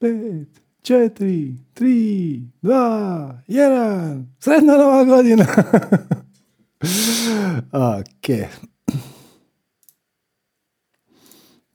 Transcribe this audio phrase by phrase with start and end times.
[0.00, 4.34] pet, četiri, tri, dva, jedan.
[4.38, 5.46] Sretna nova godina!
[7.98, 8.48] ok.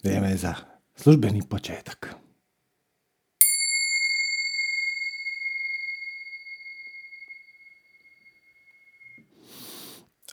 [0.04, 0.54] Vrijeme za
[0.96, 2.16] službeni početak.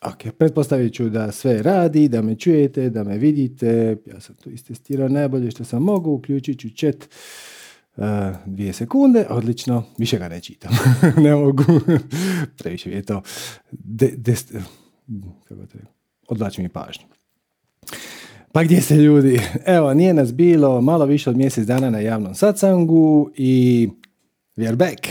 [0.02, 3.96] Ok, pretpostavit ću da sve radi, da me čujete, da me vidite.
[4.06, 7.09] Ja sam tu istestirao najbolje što sam mogu, uključit ću chat
[8.46, 10.72] dvije sekunde, odlično, više ga ne čitam,
[11.25, 11.64] ne mogu,
[12.58, 13.22] previše je to,
[13.71, 14.35] de,
[15.49, 15.54] to
[16.29, 17.04] odlači mi pažnju.
[18.52, 19.40] Pa gdje ste ljudi?
[19.66, 23.89] Evo, nije nas bilo malo više od mjesec dana na javnom satsangu i
[24.57, 25.08] we are back.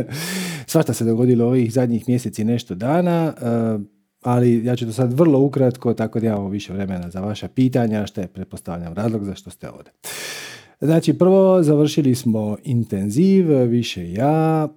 [0.72, 3.34] Svašta se dogodilo ovih zadnjih mjeseci nešto dana.
[3.76, 3.82] Uh,
[4.22, 8.06] ali ja ću to sad vrlo ukratko, tako da imamo više vremena za vaša pitanja,
[8.06, 9.92] što je, pretpostavljam, razlog za što ste ovdje.
[10.82, 14.68] Znači, prvo završili smo intenziv, više ja,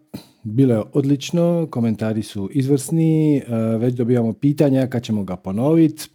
[0.43, 3.43] bilo je odlično, komentari su izvrsni, e,
[3.77, 6.09] već dobijamo pitanja kad ćemo ga ponoviti.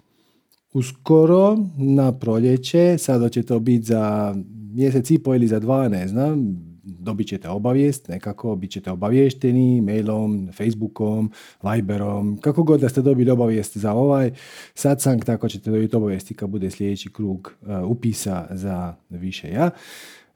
[0.72, 4.34] Uskoro, na proljeće, sada će to biti za
[4.72, 6.56] mjesec i po ili za dva, ne znam,
[6.98, 13.30] dobit ćete obavijest, nekako bit ćete obavješteni mailom, Facebookom, Viberom, kako god da ste dobili
[13.30, 14.30] obavijest za ovaj
[14.74, 19.70] satsang, tako ćete dobiti obavijesti kad bude sljedeći krug uh, upisa za više ja.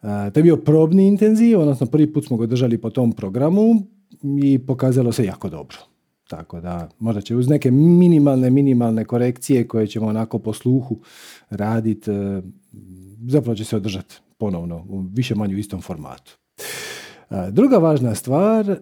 [0.03, 3.75] Uh, to je bio probni intenziv, odnosno prvi put smo ga držali po tom programu
[4.43, 5.77] i pokazalo se jako dobro.
[6.29, 11.01] Tako da možda će uz neke minimalne, minimalne korekcije koje ćemo onako po sluhu
[11.51, 12.45] raditi, uh,
[13.29, 16.44] zapravo će se održati ponovno u više manje u istom formatu.
[17.51, 18.77] Druga važna stvar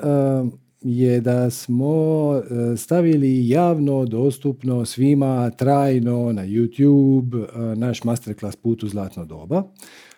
[0.81, 8.89] je da smo e, stavili javno dostupno svima trajno na YouTube naš masterclass put u
[8.89, 9.63] zlatno doba.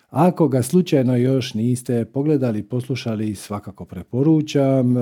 [0.09, 4.95] Ako ga slučajno još niste pogledali, poslušali, svakako preporučam.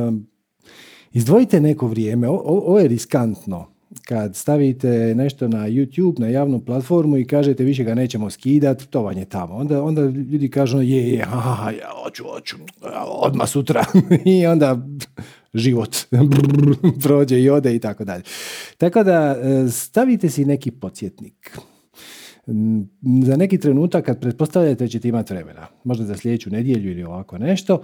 [1.12, 3.73] Izdvojite neko vrijeme, ovo je riskantno
[4.06, 9.02] kad stavite nešto na YouTube, na javnu platformu i kažete više ga nećemo skidat, to
[9.02, 9.56] vam je tamo.
[9.56, 12.56] Onda, onda ljudi kažu je, je, aha, ja hoću, hoću,
[13.06, 13.86] odmah sutra.
[14.26, 14.88] I onda
[15.54, 15.96] život
[17.04, 18.24] prođe i ode i tako dalje.
[18.78, 21.58] Tako da e, stavite si neki podsjetnik.
[23.24, 27.82] Za neki trenutak kad pretpostavljate ćete imati vremena, možda za sljedeću nedjelju ili ovako nešto,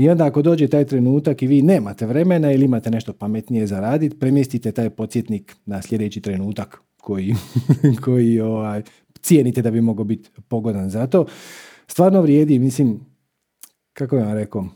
[0.00, 3.80] i onda ako dođe taj trenutak i vi nemate vremena ili imate nešto pametnije za
[3.80, 7.34] raditi, premjestite taj podsjetnik na sljedeći trenutak koji,
[8.04, 8.82] koji ovaj,
[9.22, 11.26] cijenite da bi mogao biti pogodan za to.
[11.86, 13.00] Stvarno vrijedi, mislim,
[13.92, 14.66] kako vam rekao,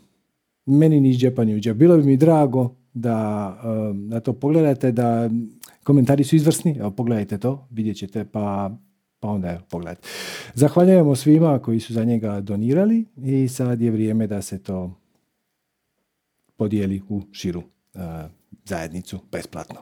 [0.66, 3.48] meni ni džepa ni Bilo bi mi drago da,
[3.90, 5.30] um, da to pogledate, da
[5.84, 8.76] komentari su izvrsni, evo pogledajte to, vidjet ćete, pa,
[9.20, 10.08] pa onda evo, pogledajte.
[10.54, 15.03] Zahvaljujemo svima koji su za njega donirali i sad je vrijeme da se to
[16.56, 17.58] podijeli u širu
[17.94, 18.00] uh,
[18.64, 19.80] zajednicu besplatno.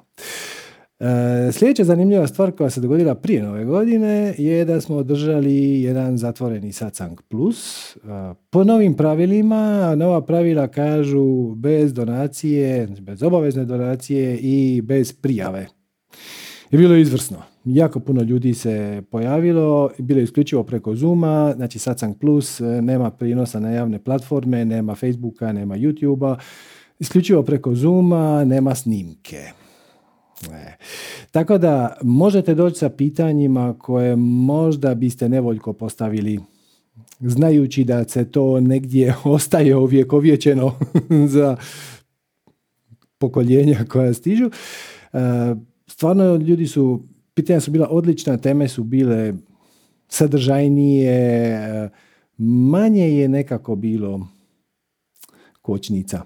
[1.01, 1.07] Uh,
[1.53, 6.73] sljedeća zanimljiva stvar koja se dogodila prije nove godine je da smo održali jedan zatvoreni
[6.73, 7.97] satsang plus.
[7.97, 8.03] Uh,
[8.51, 15.67] po novim pravilima, nova pravila kažu bez donacije, bez obavezne donacije i bez prijave.
[16.71, 17.52] Je bilo izvrsno.
[17.65, 23.61] Jako puno ljudi se pojavilo, bilo je isključivo preko Zuma, znači Satsang Plus, nema prinosa
[23.61, 26.37] na javne platforme, nema Facebooka, nema YouTubea,
[26.99, 29.43] isključivo preko Zuma, nema snimke.
[30.51, 30.77] E.
[31.31, 36.41] Tako da možete doći sa pitanjima koje možda biste nevoljko postavili
[37.21, 40.75] znajući da se to negdje ostaje uvjekovječeno
[41.35, 41.57] za
[43.19, 44.51] pokoljenja koja stižu.
[45.13, 45.19] E,
[45.87, 47.03] stvarno ljudi su,
[47.35, 49.35] pitanja su bila odlična, teme su bile
[50.09, 51.91] sadržajnije,
[52.39, 54.29] manje je nekako bilo
[55.63, 56.23] kočnica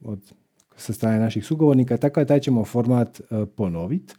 [0.00, 0.32] od,
[0.76, 4.14] sa strane naših sugovornika, tako da taj ćemo format uh, ponoviti.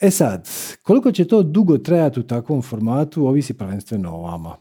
[0.00, 0.48] E sad,
[0.82, 4.56] koliko će to dugo trajati u takvom formatu, ovisi prvenstveno o vama.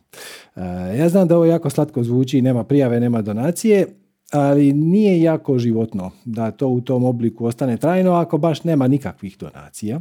[0.56, 0.62] E,
[0.98, 3.88] ja znam da ovo jako slatko zvuči, nema prijave, nema donacije,
[4.32, 9.38] ali nije jako životno da to u tom obliku ostane trajno ako baš nema nikakvih
[9.38, 10.00] donacija.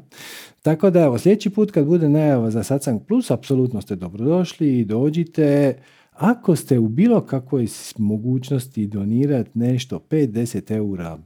[0.63, 4.85] Tako da evo, sljedeći put kad bude najava za Satsang Plus, apsolutno ste dobrodošli i
[4.85, 5.77] dođite.
[6.13, 7.67] Ako ste u bilo kakvoj
[7.99, 11.19] mogućnosti donirati nešto 5-10 eura,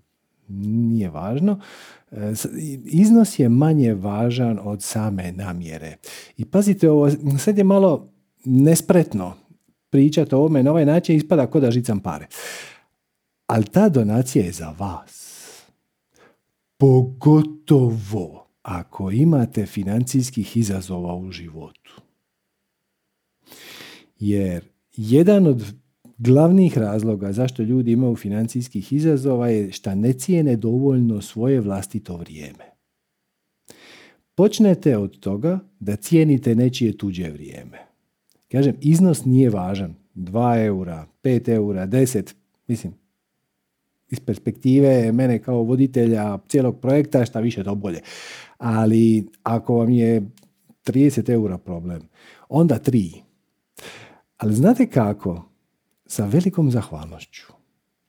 [0.48, 1.60] nije važno,
[2.10, 2.32] e,
[2.84, 5.96] iznos je manje važan od same namjere.
[6.36, 8.12] I pazite ovo, sad je malo
[8.44, 9.34] nespretno
[9.90, 12.26] pričati o ovome na ovaj način, ispada kao da žicam pare.
[13.46, 15.36] Ali ta donacija je za vas.
[16.76, 22.02] Pogotovo ako imate financijskih izazova u životu.
[24.18, 24.64] Jer
[24.96, 25.74] jedan od
[26.18, 32.64] glavnih razloga zašto ljudi imaju financijskih izazova je što ne cijene dovoljno svoje vlastito vrijeme.
[34.34, 37.78] Počnete od toga da cijenite nečije tuđe vrijeme.
[38.52, 39.94] Kažem, iznos nije važan.
[40.14, 42.34] 2 eura, 5 eura, 10,
[42.66, 42.94] mislim,
[44.10, 48.00] iz perspektive mene kao voditelja cijelog projekta, šta više to bolje.
[48.58, 50.22] Ali ako vam je
[50.84, 52.02] 30 eura problem,
[52.48, 53.20] onda 3.
[54.36, 55.48] Ali znate kako?
[56.06, 57.42] Sa velikom zahvalnošću.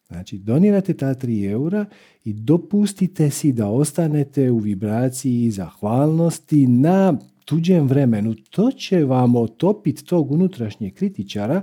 [0.08, 1.86] Znači, donirate ta 3 eura
[2.24, 8.36] i dopustite si da ostanete u vibraciji zahvalnosti na tuđem vremenu.
[8.50, 11.62] To će vam otopiti tog unutrašnjeg kritičara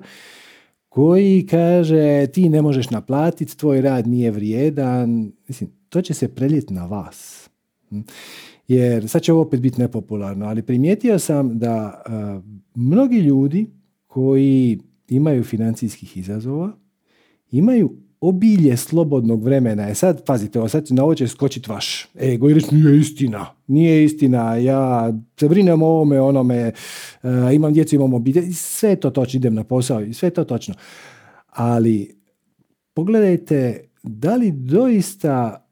[0.94, 5.32] koji kaže ti ne možeš naplatiti, tvoj rad nije vrijedan.
[5.48, 7.50] Mislim, to će se preljeti na vas.
[7.88, 8.00] Hm?
[8.68, 12.02] Jer sad će ovo opet biti nepopularno, ali primijetio sam da
[12.74, 13.66] mnogi ljudi
[14.06, 16.72] koji imaju financijskih izazova
[17.50, 17.96] imaju
[18.28, 19.88] obilje slobodnog vremena.
[19.88, 24.04] E sad, pazite, ovo sad na ovo će skočiti vaš ego i nije istina, nije
[24.04, 26.72] istina, ja se brinem o ovome, onome,
[27.22, 30.34] uh, imam djecu, imam obitelj, sve je to točno, idem na posao i sve je
[30.34, 30.74] to točno.
[31.48, 32.16] Ali
[32.94, 35.66] pogledajte, da li doista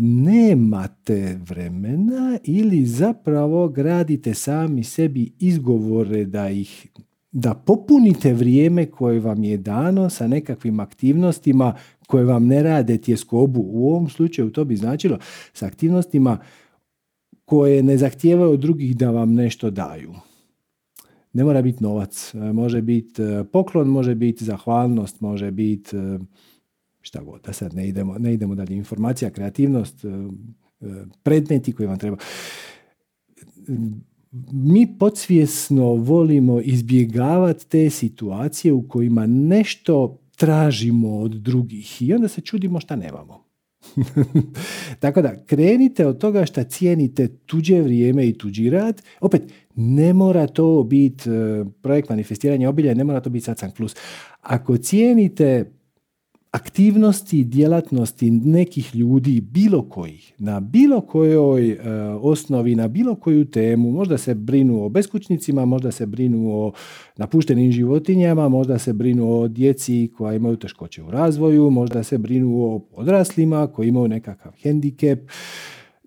[0.00, 6.86] nemate vremena ili zapravo gradite sami sebi izgovore da ih
[7.34, 11.74] da popunite vrijeme koje vam je dano sa nekakvim aktivnostima
[12.06, 13.64] koje vam ne rade tjeskobu.
[13.66, 15.18] U ovom slučaju to bi značilo
[15.52, 16.38] sa aktivnostima
[17.44, 20.14] koje ne zahtijevaju od drugih da vam nešto daju.
[21.32, 26.18] Ne mora biti novac, može biti e, poklon, može biti zahvalnost, može biti e,
[27.00, 28.76] šta god, da sad ne idemo, ne idemo dalje.
[28.76, 30.08] Informacija, kreativnost, e,
[31.22, 32.16] predmeti koji vam treba
[34.52, 42.40] mi podsvjesno volimo izbjegavati te situacije u kojima nešto tražimo od drugih i onda se
[42.40, 43.44] čudimo šta nemamo.
[45.00, 49.02] Tako da, krenite od toga što cijenite tuđe vrijeme i tuđi rad.
[49.20, 49.42] Opet,
[49.74, 53.96] ne mora to biti e, projekt manifestiranja obilja, ne mora to biti satsang plus.
[54.40, 55.72] Ako cijenite
[56.54, 61.78] aktivnosti, djelatnosti nekih ljudi, bilo kojih, na bilo kojoj e,
[62.20, 66.72] osnovi, na bilo koju temu, možda se brinu o beskućnicima, možda se brinu o
[67.16, 72.62] napuštenim životinjama, možda se brinu o djeci koja imaju teškoće u razvoju, možda se brinu
[72.62, 75.30] o odraslima koji imaju nekakav hendikep,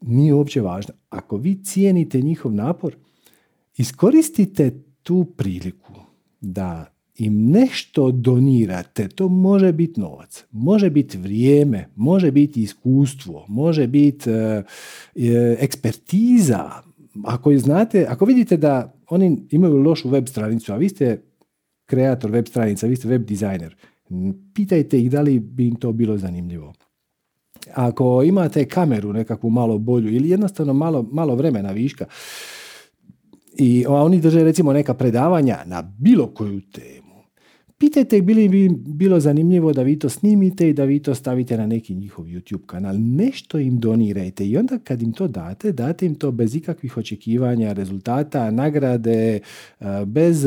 [0.02, 0.94] nije uopće važno.
[1.10, 2.96] Ako vi cijenite njihov napor,
[3.78, 5.94] iskoristite tu priliku
[6.42, 13.88] da im nešto donirate, to može biti novac, može biti vrijeme, može biti iskustvo, može
[13.88, 14.64] biti e,
[15.16, 16.72] e, ekspertiza.
[17.24, 21.22] Ako znate, ako vidite da oni imaju lošu web stranicu, a vi ste
[21.86, 23.76] kreator web stranica, vi ste web dizajner,
[24.54, 26.74] pitajte ih da li bi im to bilo zanimljivo.
[27.74, 32.06] Ako imate kameru nekakvu malo bolju ili jednostavno malo, malo vremena viška,
[33.60, 37.07] i oni drže recimo neka predavanja na bilo koju temu
[37.78, 41.68] pitajte bili bi bilo zanimljivo da vi to snimite i da vi to stavite na
[41.68, 42.96] neki njihov YouTube kanal.
[43.00, 47.74] Nešto im donirajte i onda kad im to date, date im to bez ikakvih očekivanja,
[47.74, 49.40] rezultata, nagrade,
[49.80, 50.46] eh, bez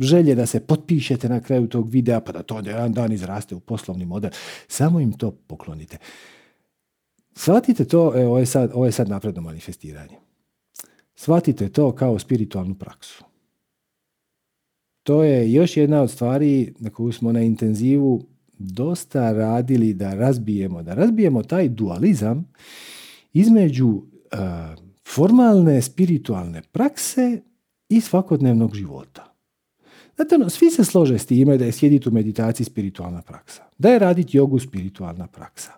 [0.00, 3.60] želje da se potpišete na kraju tog videa pa da to jedan dan izraste u
[3.60, 4.30] poslovni model.
[4.68, 5.96] Samo im to poklonite.
[7.34, 10.16] Shvatite to, e, ovo je sad, ovo je sad napredno manifestiranje.
[11.14, 13.29] Shvatite to kao spiritualnu praksu
[15.10, 18.26] to je još jedna od stvari na koju smo na intenzivu
[18.58, 22.52] dosta radili da razbijemo, da razbijemo taj dualizam
[23.32, 24.02] između
[24.32, 24.36] e,
[25.14, 27.40] formalne spiritualne prakse
[27.88, 29.34] i svakodnevnog života.
[30.16, 33.90] Znate, ono, svi se slože s time da je sjediti u meditaciji spiritualna praksa, da
[33.90, 35.72] je raditi jogu spiritualna praksa,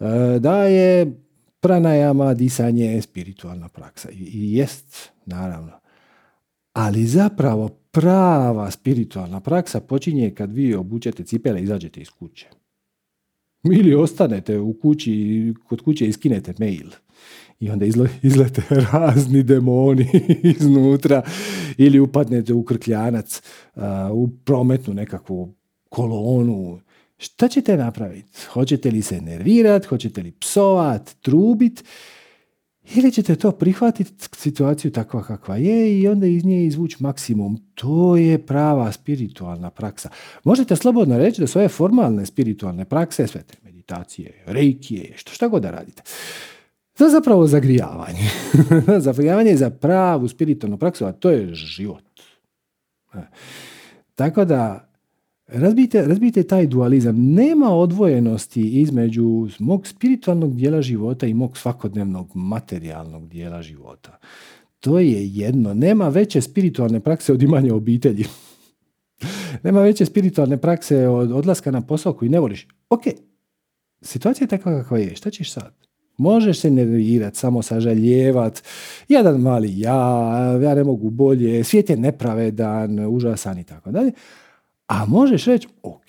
[0.00, 1.16] e, da je
[1.60, 4.08] pranajama, disanje spiritualna praksa.
[4.10, 5.87] I jest, naravno.
[6.72, 12.46] Ali zapravo prava spiritualna praksa počinje kad vi obučete cipele i izađete iz kuće.
[13.64, 16.90] Ili ostanete u kući, kod kuće iskinete mail
[17.60, 17.86] i onda
[18.22, 20.06] izlete razni demoni
[20.58, 21.22] iznutra
[21.76, 23.42] ili upadnete u krkljanac,
[24.12, 25.54] u prometnu nekakvu
[25.88, 26.80] kolonu.
[27.18, 28.38] Šta ćete napraviti?
[28.52, 31.84] Hoćete li se nervirati, hoćete li psovat, trubit
[32.94, 37.58] ili ćete to prihvatiti situaciju takva kakva je i onda iz nje izvući maksimum.
[37.74, 40.08] To je prava spiritualna praksa.
[40.44, 45.48] Možete slobodno reći da su ove formalne spiritualne prakse, sve te meditacije, reikije, što šta
[45.48, 46.02] god da radite,
[46.96, 48.30] za zapravo zagrijavanje.
[49.06, 52.04] zagrijavanje za pravu spiritualnu praksu, a to je život.
[53.14, 53.18] E.
[54.14, 54.87] Tako da
[55.48, 57.16] Razbijte, razbijte taj dualizam.
[57.34, 64.18] Nema odvojenosti između mog spiritualnog dijela života i mog svakodnevnog materijalnog dijela života.
[64.80, 65.74] To je jedno.
[65.74, 68.24] Nema veće spiritualne prakse od imanja obitelji.
[69.64, 72.66] Nema veće spiritualne prakse od odlaska na posao koji ne voliš.
[72.90, 73.02] Ok,
[74.02, 75.16] situacija je takva kakva je.
[75.16, 75.74] Šta ćeš sad?
[76.18, 78.62] Možeš se nervirati, samo sažaljevat,
[79.08, 79.94] jedan mali ja,
[80.62, 84.12] ja ne mogu bolje, svijet je nepravedan, užasan i tako dalje.
[84.88, 86.06] A možeš reći, ok,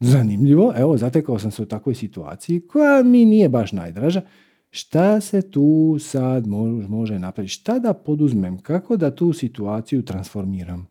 [0.00, 4.22] zanimljivo, evo, zatekao sam se u takvoj situaciji koja mi nije baš najdraža.
[4.70, 6.46] Šta se tu sad
[6.88, 7.52] može napraviti?
[7.52, 8.58] Šta da poduzmem?
[8.58, 10.88] Kako da tu situaciju transformiram?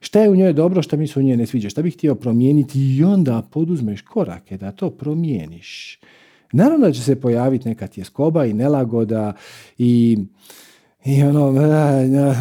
[0.00, 1.70] Šta je u njoj dobro, šta mi se u njoj ne sviđa?
[1.70, 2.96] Šta bih htio promijeniti?
[2.96, 6.00] I onda poduzmeš korake da to promijeniš.
[6.52, 9.32] Naravno da će se pojaviti neka tjeskoba i nelagoda
[9.78, 10.18] i
[11.04, 11.52] i ono,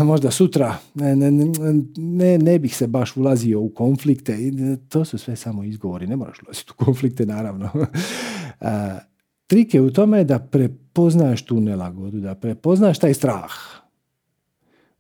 [0.04, 1.32] možda sutra ne, ne,
[1.98, 4.38] ne, ne bih se baš ulazio u konflikte.
[4.90, 6.08] To su sve samo izgovori.
[6.08, 7.70] Ne moraš ulaziti u konflikte, naravno.
[9.48, 13.52] Trik je u tome da prepoznaš tu nelagodu, da prepoznaš taj strah,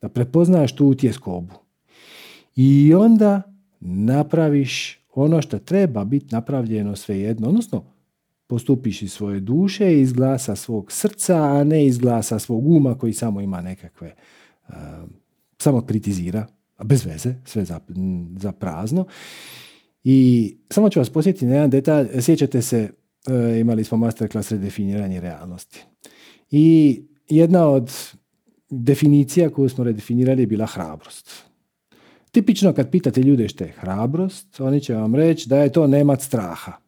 [0.02, 1.54] da prepoznaš tu tjeskobu.
[2.56, 3.42] I onda
[3.80, 7.84] napraviš ono što treba biti napravljeno svejedno, odnosno
[8.52, 13.14] postupiš iz svoje duše, iz glasa svog srca, a ne iz glasa svog uma koji
[13.14, 14.16] samo ima nekakve,
[14.68, 14.76] uh,
[15.58, 17.80] samo kritizira, a bez veze, sve za,
[18.38, 19.06] za prazno.
[20.04, 20.18] I
[20.70, 22.90] samo ću vas posjetiti na jedan detalj, sjećate se,
[23.28, 25.86] uh, imali smo masterclass redefiniranje realnosti.
[26.50, 27.92] I jedna od
[28.70, 31.32] definicija koju smo redefinirali je bila hrabrost.
[32.32, 36.22] Tipično kad pitate ljude što je hrabrost, oni će vam reći da je to nemat
[36.22, 36.81] straha.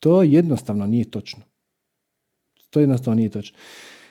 [0.00, 1.42] To jednostavno nije točno.
[2.70, 3.56] To jednostavno nije točno.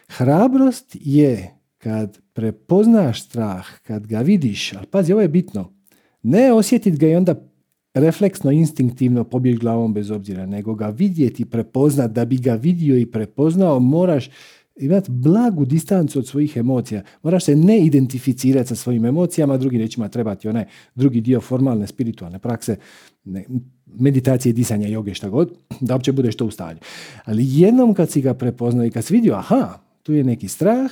[0.08, 5.74] Hrabrost je kad prepoznaš strah, kad ga vidiš, ali pazi, ovo je bitno,
[6.24, 7.36] ne osjetit ga i onda
[7.94, 13.06] refleksno, instinktivno pobjeći glavom bez obzira, nego ga vidjeti, prepoznat, da bi ga vidio i
[13.06, 14.30] prepoznao, moraš
[14.80, 17.04] imati blagu distancu od svojih emocija.
[17.24, 22.40] Moraš se ne identificirati sa svojim emocijama, drugi rečima trebati onaj drugi dio formalne spiritualne
[22.40, 22.78] prakse,
[23.24, 23.46] ne,
[23.86, 26.80] meditacije, disanja, joge, šta god, da uopće budeš to u stanju.
[27.26, 30.92] Ali jednom kad si ga prepoznao i kad si vidio, aha, tu je neki strah,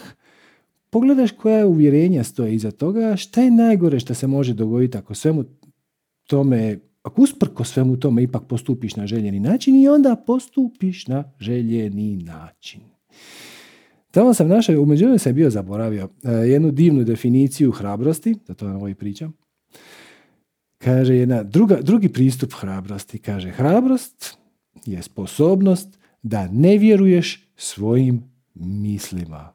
[0.90, 5.16] pogledaš koja je uvjerenja stoje iza toga, šta je najgore što se može dogoditi ako
[5.16, 5.44] svemu
[6.28, 12.18] tome, ako usprko svemu tome ipak postupiš na željeni način i onda postupiš na željeni
[12.18, 12.82] način.
[14.18, 18.88] Tamo sam našao, umeđu sam bio zaboravio, e, jednu divnu definiciju hrabrosti, da to ovo
[18.88, 19.34] i pričam.
[20.78, 23.20] Kaže jedna druga, drugi pristup hrabrosti.
[23.20, 24.38] Kaže, hrabrost
[24.86, 28.24] je sposobnost da ne vjeruješ svojim
[28.56, 29.54] mislima.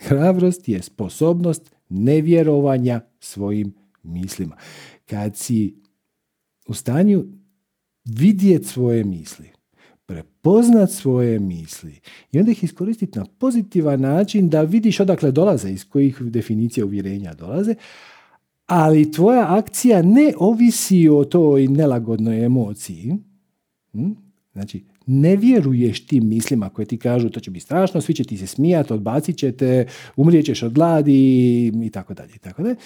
[0.00, 4.56] Hrabrost je sposobnost nevjerovanja svojim mislima.
[5.06, 5.82] Kad si
[6.68, 7.24] u stanju
[8.04, 9.55] vidjeti svoje misli,
[10.06, 12.00] prepoznat svoje misli
[12.32, 17.34] i onda ih iskoristiti na pozitivan način da vidiš odakle dolaze, iz kojih definicija uvjerenja
[17.34, 17.74] dolaze,
[18.66, 23.14] ali tvoja akcija ne ovisi o toj nelagodnoj emociji.
[23.92, 24.10] Hm?
[24.52, 28.36] Znači, ne vjeruješ tim mislima koje ti kažu to će biti strašno, svi će ti
[28.36, 29.86] se smijati, odbacit će te,
[30.16, 32.38] umrijećeš od gladi i tako dalje.
[32.38, 32.76] Tako dalje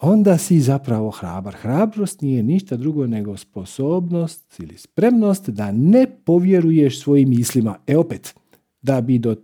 [0.00, 1.54] onda si zapravo hrabar.
[1.54, 7.76] Hrabrost nije ništa drugo nego sposobnost ili spremnost da ne povjeruješ svojim mislima.
[7.86, 8.34] E opet,
[8.82, 9.36] da bi, do,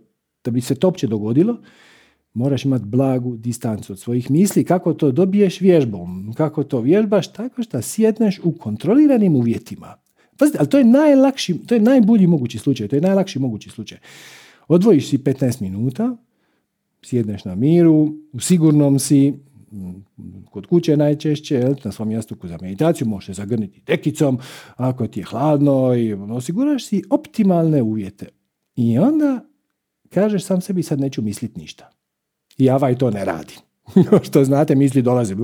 [0.43, 1.57] da bi se to opće dogodilo,
[2.33, 4.63] moraš imati blagu distancu od svojih misli.
[4.63, 6.33] Kako to dobiješ vježbom?
[6.37, 7.33] Kako to vježbaš?
[7.33, 9.95] Tako što sjedneš u kontroliranim uvjetima.
[10.37, 13.97] Pazite, ali to je najlakši, to je najbolji mogući slučaj, to je najlakši mogući slučaj.
[14.67, 16.17] Odvojiš si 15 minuta,
[17.03, 19.33] sjedneš na miru, u sigurnom si,
[20.51, 24.39] kod kuće najčešće, na svom jastuku za meditaciju, možeš zagrniti tekicom,
[24.75, 28.27] ako ti je hladno i osiguraš si optimalne uvjete.
[28.75, 29.45] I onda
[30.09, 31.89] kažeš sam sebi sad neću misliti ništa.
[32.57, 33.53] I avaj to ne radi.
[34.27, 35.35] Što znate, misli dolaze.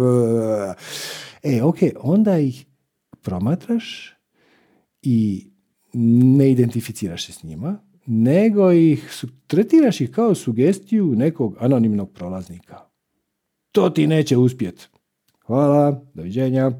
[1.44, 2.66] E, ok, onda ih
[3.22, 4.16] promatraš
[5.02, 5.48] i
[5.94, 12.93] ne identificiraš se s njima, nego ih tretiraš ih kao sugestiju nekog anonimnog prolaznika
[13.74, 14.88] to ti neće uspjeti.
[15.46, 16.72] Hvala, doviđenja.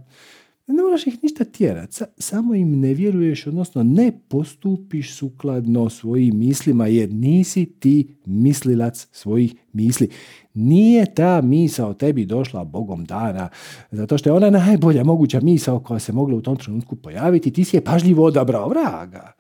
[0.68, 6.88] Ne moraš ih ništa tjerati, samo im ne vjeruješ, odnosno ne postupiš sukladno svojim mislima,
[6.88, 10.10] jer nisi ti mislilac svojih misli.
[10.54, 13.50] Nije ta misao tebi došla Bogom dana,
[13.92, 17.64] zato što je ona najbolja moguća misao koja se mogla u tom trenutku pojaviti, ti
[17.64, 19.34] si je pažljivo odabrao, vraga.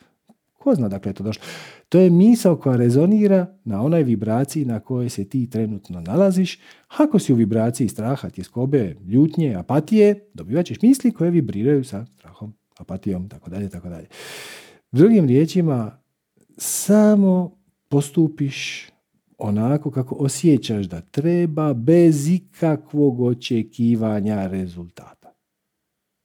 [0.63, 1.43] Ko zna dakle je to došlo?
[1.89, 6.59] To je misao koja rezonira na onoj vibraciji na kojoj se ti trenutno nalaziš.
[6.87, 12.53] Ako si u vibraciji straha, tjeskobe, ljutnje, apatije, dobivat ćeš misli koje vibriraju sa strahom,
[12.77, 14.07] apatijom, tako dalje, tako dalje.
[14.91, 15.97] Drugim riječima,
[16.57, 17.57] samo
[17.89, 18.87] postupiš
[19.37, 25.33] onako kako osjećaš da treba bez ikakvog očekivanja rezultata.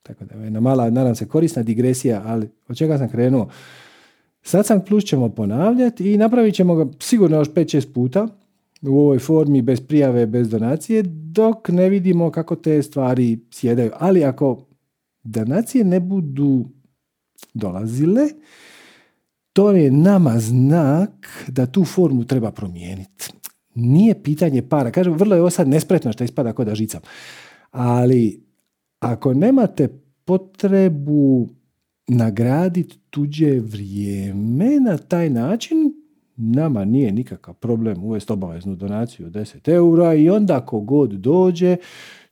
[0.02, 3.48] Tako da je jedna mala, nadam se, korisna digresija, ali od čega sam krenuo?
[4.48, 8.28] Sad sam plus ćemo ponavljati i napravit ćemo ga sigurno još 5-6 puta
[8.82, 13.90] u ovoj formi bez prijave, bez donacije, dok ne vidimo kako te stvari sjedaju.
[13.98, 14.66] Ali ako
[15.22, 16.64] donacije ne budu
[17.54, 18.28] dolazile,
[19.52, 23.32] to je nama znak da tu formu treba promijeniti.
[23.74, 24.90] Nije pitanje para.
[24.90, 27.00] Kažem, vrlo je ovo sad nespretno što ispada kod da žicam.
[27.70, 28.42] Ali
[29.00, 29.88] ako nemate
[30.24, 31.48] potrebu
[32.08, 35.76] nagraditi tuđe vrijeme na taj način,
[36.36, 41.76] nama nije nikakav problem uvesti obaveznu donaciju od 10 eura i onda kogod dođe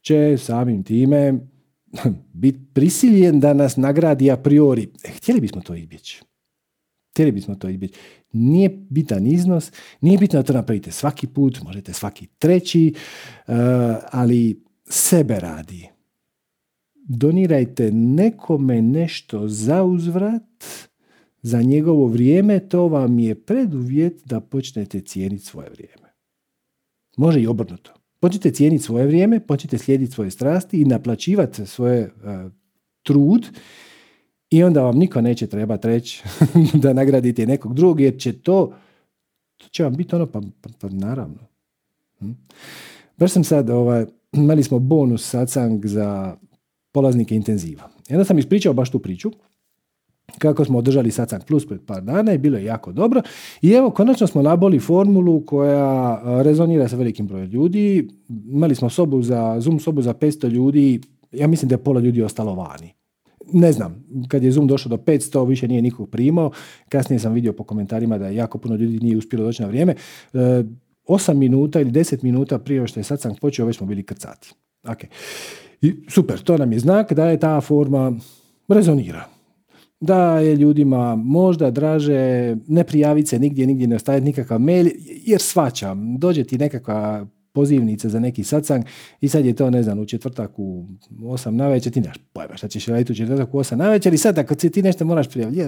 [0.01, 1.35] će samim time
[2.43, 4.89] biti prisiljen da nas nagradi a priori.
[5.05, 6.23] E, htjeli bismo to izbjeći.
[7.11, 7.99] Htjeli bismo to izbjeći.
[8.33, 12.95] Nije bitan iznos, nije bitno da to napravite svaki put, možete svaki treći,
[13.47, 13.55] uh,
[14.11, 15.89] ali sebe radi.
[17.09, 20.65] Donirajte nekome nešto za uzvrat,
[21.43, 26.13] za njegovo vrijeme, to vam je preduvjet da počnete cijeniti svoje vrijeme.
[27.17, 27.93] Može i obrnuto.
[28.21, 32.53] Počnite cijeniti svoje vrijeme, počnite slijediti svoje strasti i naplaćivati svoje uh,
[33.03, 33.47] trud
[34.51, 36.23] i onda vam niko neće trebati reći
[36.83, 38.75] da nagradite nekog drugog, jer će to,
[39.57, 41.47] to će vam biti ono, pa, pa, pa naravno.
[42.19, 42.31] Hm?
[43.17, 46.37] Baš sam sad, ovaj, imali smo bonus satsang za
[46.97, 47.91] polaznike intenziva.
[48.09, 49.31] I onda sam ispričao baš tu priču,
[50.39, 53.23] kako smo održali Satsang Plus pred par dana i bilo je jako dobro.
[53.63, 58.09] I evo, konačno smo naboli formulu koja rezonira sa velikim brojem ljudi.
[58.49, 61.01] Imali smo sobu za, Zoom sobu za 500 ljudi,
[61.33, 62.95] ja mislim da je pola ljudi ostalo vani
[63.53, 66.51] ne znam, kad je Zoom došao do 500, više nije nikog primao.
[66.89, 69.95] Kasnije sam vidio po komentarima da jako puno ljudi nije uspjelo doći na vrijeme.
[70.33, 70.65] E,
[71.09, 74.55] 8 minuta ili 10 minuta prije što je sam počeo, već smo bili krcati.
[74.85, 75.07] Okay.
[75.83, 78.13] I super, to nam je znak da je ta forma
[78.69, 79.25] rezonira.
[80.01, 85.41] Da je ljudima možda draže ne prijaviti se nigdje, nigdje ne ostaviti nikakav mail, jer
[85.41, 88.85] svačam, dođe ti nekakva pozivnice za neki satsang
[89.21, 90.87] i sad je to, ne znam, u četvrtak u
[91.21, 94.15] 8 na večer, ti nemaš pojma šta ćeš raditi u četvrtak u 8 na večer
[94.15, 95.61] i sad ako ti nešto moraš prijaviti.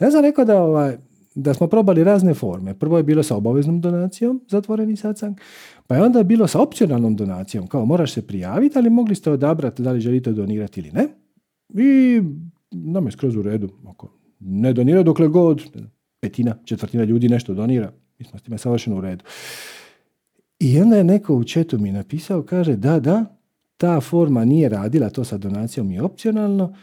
[0.00, 0.96] Ja sam rekao da, ovaj,
[1.34, 2.74] da smo probali razne forme.
[2.74, 5.38] Prvo je bilo sa obaveznom donacijom, zatvoreni satsang,
[5.90, 9.82] pa je onda bilo sa opcionalnom donacijom, kao moraš se prijaviti, ali mogli ste odabrati
[9.82, 11.08] da li želite donirati ili ne.
[11.68, 12.22] I
[12.70, 13.68] nam je skroz u redu.
[13.88, 14.08] Ako
[14.40, 15.62] ne donira dokle god,
[16.20, 19.24] petina, četvrtina ljudi nešto donira, mi smo s time savršeno u redu.
[20.58, 23.38] I onda je neko u četu mi napisao, kaže da, da,
[23.76, 26.74] ta forma nije radila, to sa donacijom je opcionalno,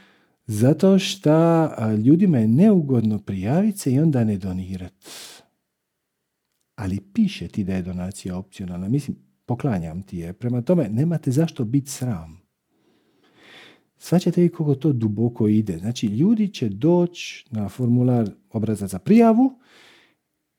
[0.46, 5.08] zato što ljudima je neugodno prijaviti se i onda ne donirati.
[6.78, 8.90] Ali piše ti da je donacija opcionalna.
[8.90, 10.34] Mislim, poklanjam ti je.
[10.34, 12.42] Prema tome, nemate zašto biti sram.
[13.98, 15.78] Svaćate vi kako to duboko ide.
[15.78, 19.60] Znači, ljudi će doći na formular obrazac za prijavu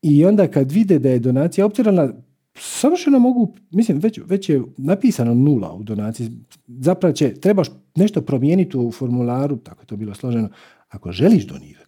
[0.03, 2.13] i onda kad vide da je donacija opcionalna,
[2.55, 6.31] savršeno mogu, mislim, već, već je napisano nula u donaciji.
[6.67, 10.49] Zapravo će, trebaš nešto promijeniti u formularu, tako je to bilo složeno,
[10.89, 11.88] ako želiš donirati.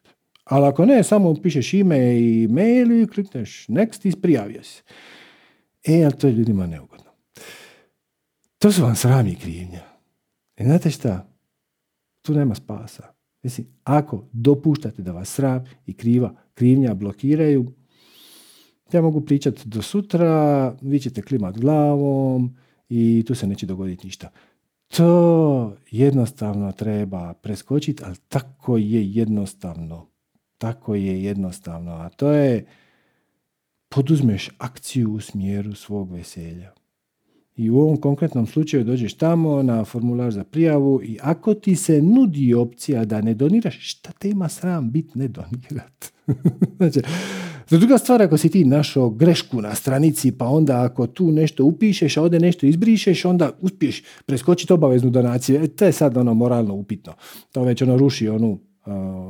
[0.51, 4.83] Ali ako ne, samo pišeš ime i mail i klikneš next i prijavio se.
[5.85, 7.11] E, ali to je ljudima neugodno.
[8.59, 9.83] To su vam srami krivnja.
[10.57, 11.33] I znate šta?
[12.23, 13.03] Tu nema spasa.
[13.43, 17.73] Mislim, ako dopuštate da vas sram i kriva krivnja blokiraju,
[18.93, 22.57] ja mogu pričati do sutra, vi ćete klimat glavom
[22.89, 24.31] i tu se neće dogoditi ništa.
[24.97, 30.10] To jednostavno treba preskočiti, ali tako je jednostavno.
[30.61, 31.93] Tako je jednostavno.
[31.93, 32.67] A to je
[33.89, 36.73] poduzmeš akciju u smjeru svog veselja.
[37.57, 42.03] I u ovom konkretnom slučaju dođeš tamo na formular za prijavu i ako ti se
[42.03, 46.13] nudi opcija da ne doniraš, šta te ima sram bit ne donirat?
[46.77, 47.01] znači,
[47.71, 52.17] druga stvar, ako si ti našao grešku na stranici, pa onda ako tu nešto upišeš,
[52.17, 55.63] a ovdje nešto izbrišeš, onda uspiješ preskočiti obaveznu donaciju.
[55.63, 57.13] E, to je sad ono moralno upitno.
[57.53, 58.59] To već ono ruši onu,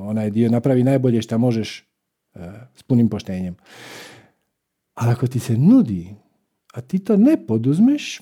[0.09, 1.85] onaj dio, napravi najbolje što možeš
[2.35, 2.43] uh,
[2.75, 3.57] s punim poštenjem.
[4.95, 6.15] Ali ako ti se nudi,
[6.75, 8.21] a ti to ne poduzmeš,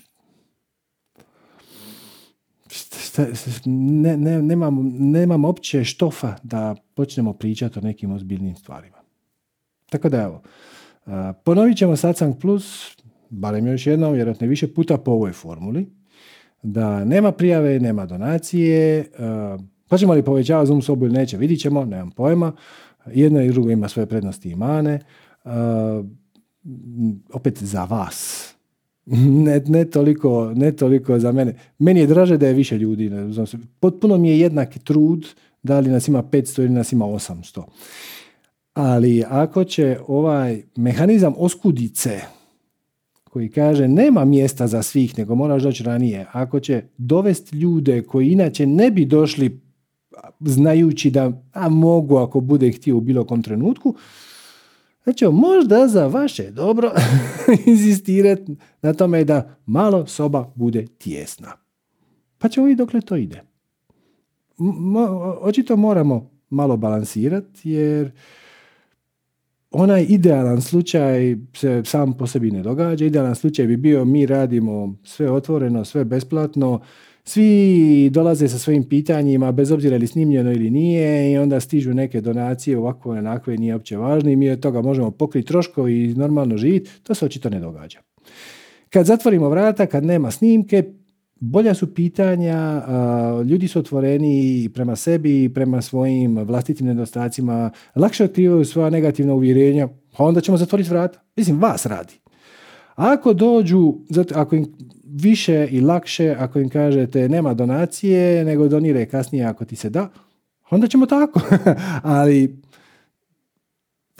[2.69, 3.25] šta,
[3.65, 8.97] ne, ne, nemam, nemam opće štofa da počnemo pričati o nekim ozbiljnim stvarima.
[9.89, 10.41] Tako da evo,
[11.43, 12.97] ponovit ćemo Satsang Plus,
[13.29, 15.87] barem još jednom, vjerojatno više puta po ovoj formuli,
[16.63, 19.05] da nema prijave, nema donacije,
[19.89, 22.51] hoćemo li povećavati Zoom sobu ili neće, vidit ćemo, nemam pojma,
[23.13, 24.99] jedno i drugo ima svoje prednosti i mane,
[27.33, 28.49] opet za vas,
[29.45, 31.55] ne, ne, toliko, ne toliko za mene.
[31.79, 33.11] Meni je draže da je više ljudi.
[33.79, 35.25] Potpuno mi je jednak trud
[35.63, 37.63] da li nas ima 500 ili nas ima 800.
[38.73, 42.19] Ali ako će ovaj mehanizam oskudice
[43.23, 48.29] koji kaže nema mjesta za svih, nego moraš doći ranije, ako će dovesti ljude koji
[48.29, 49.61] inače ne bi došli
[50.39, 53.95] znajući da a mogu ako bude htio u bilo kom trenutku,
[55.03, 56.91] Znači, možda za vaše dobro
[57.65, 61.51] inzistirati na tome da malo soba bude tjesna.
[62.37, 63.41] Pa ćemo vidjeti dokle to ide.
[65.41, 68.11] očito moramo malo balansirati jer
[69.71, 73.05] onaj idealan slučaj se sam po sebi ne događa.
[73.05, 76.81] Idealan slučaj bi bio mi radimo sve otvoreno, sve besplatno,
[77.23, 82.21] svi dolaze sa svojim pitanjima, bez obzira li snimljeno ili nije, i onda stižu neke
[82.21, 86.57] donacije ovako onakve, nije uopće važno i mi od toga možemo pokriti troškovi i normalno
[86.57, 86.89] živjeti.
[87.03, 87.99] To se očito ne događa.
[88.89, 90.83] Kad zatvorimo vrata, kad nema snimke,
[91.39, 92.83] bolja su pitanja,
[93.45, 99.87] ljudi su otvoreni prema sebi i prema svojim vlastitim nedostacima, lakše otkrivaju svoja negativna uvjerenja,
[100.17, 101.19] pa onda ćemo zatvoriti vrata.
[101.35, 102.13] Mislim, vas radi.
[102.95, 103.93] Ako dođu,
[104.35, 104.65] ako im
[105.11, 110.09] više i lakše, ako im kažete nema donacije, nego donire kasnije ako ti se da,
[110.69, 111.41] onda ćemo tako.
[112.03, 112.61] Ali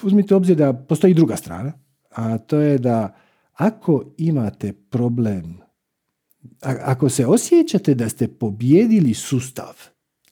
[0.04, 1.74] uzmite obzir da postoji druga strana,
[2.10, 3.16] a to je da
[3.54, 5.58] ako imate problem,
[6.62, 9.74] ako se osjećate da ste pobjedili sustav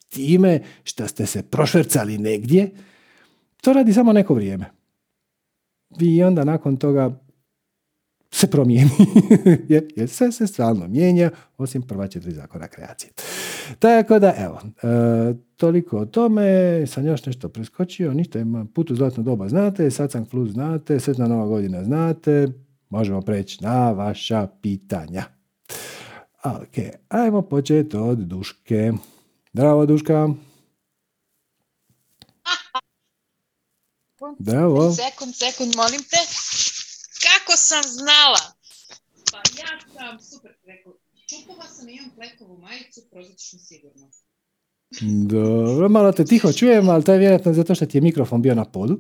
[0.09, 2.71] time što ste se prošvercali negdje,
[3.61, 4.65] to radi samo neko vrijeme.
[5.99, 7.19] Vi onda nakon toga
[8.31, 8.89] se promijeni.
[9.69, 13.11] jer, jer sve se stalno mijenja, osim prva četiri zakona kreacije.
[13.79, 16.43] Tako da, evo, e, toliko o tome,
[16.87, 20.99] sam još nešto preskočio, ništa ima, put u zlatno doba znate, sad sam plus znate,
[20.99, 22.47] sretna nova godina znate,
[22.89, 25.23] možemo preći na vaša pitanja.
[26.43, 28.91] Ok, ajmo početi od Duške.
[29.53, 30.29] Zdravo, Duška.
[34.39, 34.91] Zdravo.
[34.91, 36.17] Sekund, sekund, molim te.
[37.47, 38.53] Kako sam znala?
[39.31, 40.97] Pa ja sam super preko.
[41.29, 44.09] Čupova sam imam plekovu majicu, prozračno sigurno.
[45.27, 48.55] Dobro, malo te tiho čujem, ali to je vjerojatno zato što ti je mikrofon bio
[48.55, 48.99] na podu.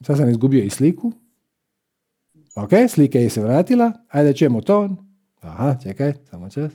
[0.00, 1.12] Sad sam izgubio i sliku.
[2.54, 3.92] Ok, slika je se vratila.
[4.08, 4.96] Ajde čujemo ton.
[5.40, 6.72] Aha, čekaj, samo čas.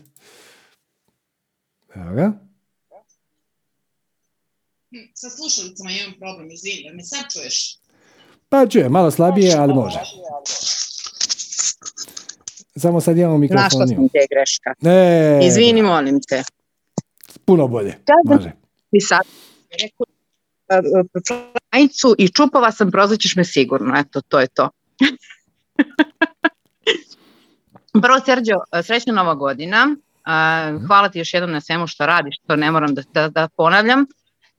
[1.96, 2.45] Evo ga.
[4.96, 7.78] Hm, sa slušalicama imam problem, izvini, me sad čuješ?
[8.50, 10.00] Pa čujem, malo slabije, ali može.
[12.76, 13.64] Samo sad imamo mikrofon.
[13.64, 14.74] Našla sam te greška.
[14.82, 16.44] Ne, Izvini, molim te.
[17.46, 17.98] Puno bolje.
[18.26, 18.52] Može.
[18.92, 19.22] I sad
[21.74, 24.00] majicu i čupova sam, prozvaćeš me sigurno.
[24.00, 24.70] Eto, to je to.
[28.04, 28.54] Prvo, Serđo,
[28.84, 29.86] srećna nova godina.
[29.86, 30.86] Mhm.
[30.86, 34.06] Hvala ti još jednom na svemu što radiš, to ne moram da, da, da ponavljam.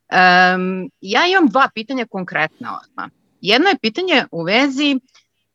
[0.07, 3.11] Um, ja imam dva pitanja konkretna odmah.
[3.41, 5.01] Jedno je pitanje u vezi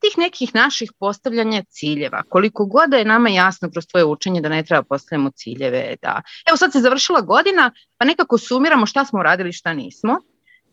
[0.01, 2.23] tih nekih naših postavljanja ciljeva.
[2.29, 5.95] Koliko god da je nama jasno kroz tvoje učenje da ne treba postavljamo ciljeve.
[6.01, 6.21] Da...
[6.47, 10.17] Evo sad se završila godina, pa nekako sumiramo šta smo radili, šta nismo.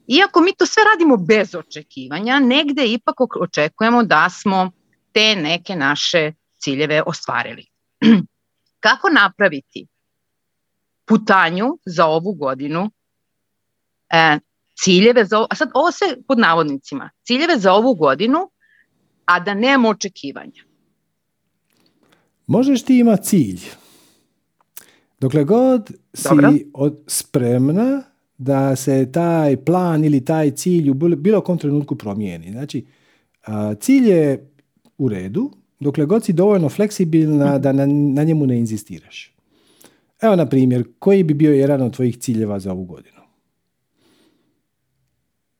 [0.07, 4.71] Iako mi to sve radimo bez očekivanja, negde ipak očekujemo da smo
[5.13, 7.67] te neke naše ciljeve ostvarili.
[8.85, 9.87] Kako napraviti
[11.07, 12.91] putanju za ovu godinu
[14.85, 18.39] ciljeve za, a sad ovo sve pod navodnicima, ciljeve za ovu godinu,
[19.25, 20.63] a da nemamo očekivanja.
[22.47, 23.61] Možeš ti ima cilj.
[25.21, 28.03] Dokle god si od, spremna
[28.39, 32.51] da se taj plan ili taj cilj u bilo kom trenutku promijeni.
[32.51, 32.87] Znači,
[33.81, 34.51] cilj je
[34.99, 39.35] u redu, dokle god si dovoljno fleksibilna da na, na njemu ne inzistiraš.
[40.21, 43.18] Evo, na primjer, koji bi bio jedan od tvojih ciljeva za ovu godinu?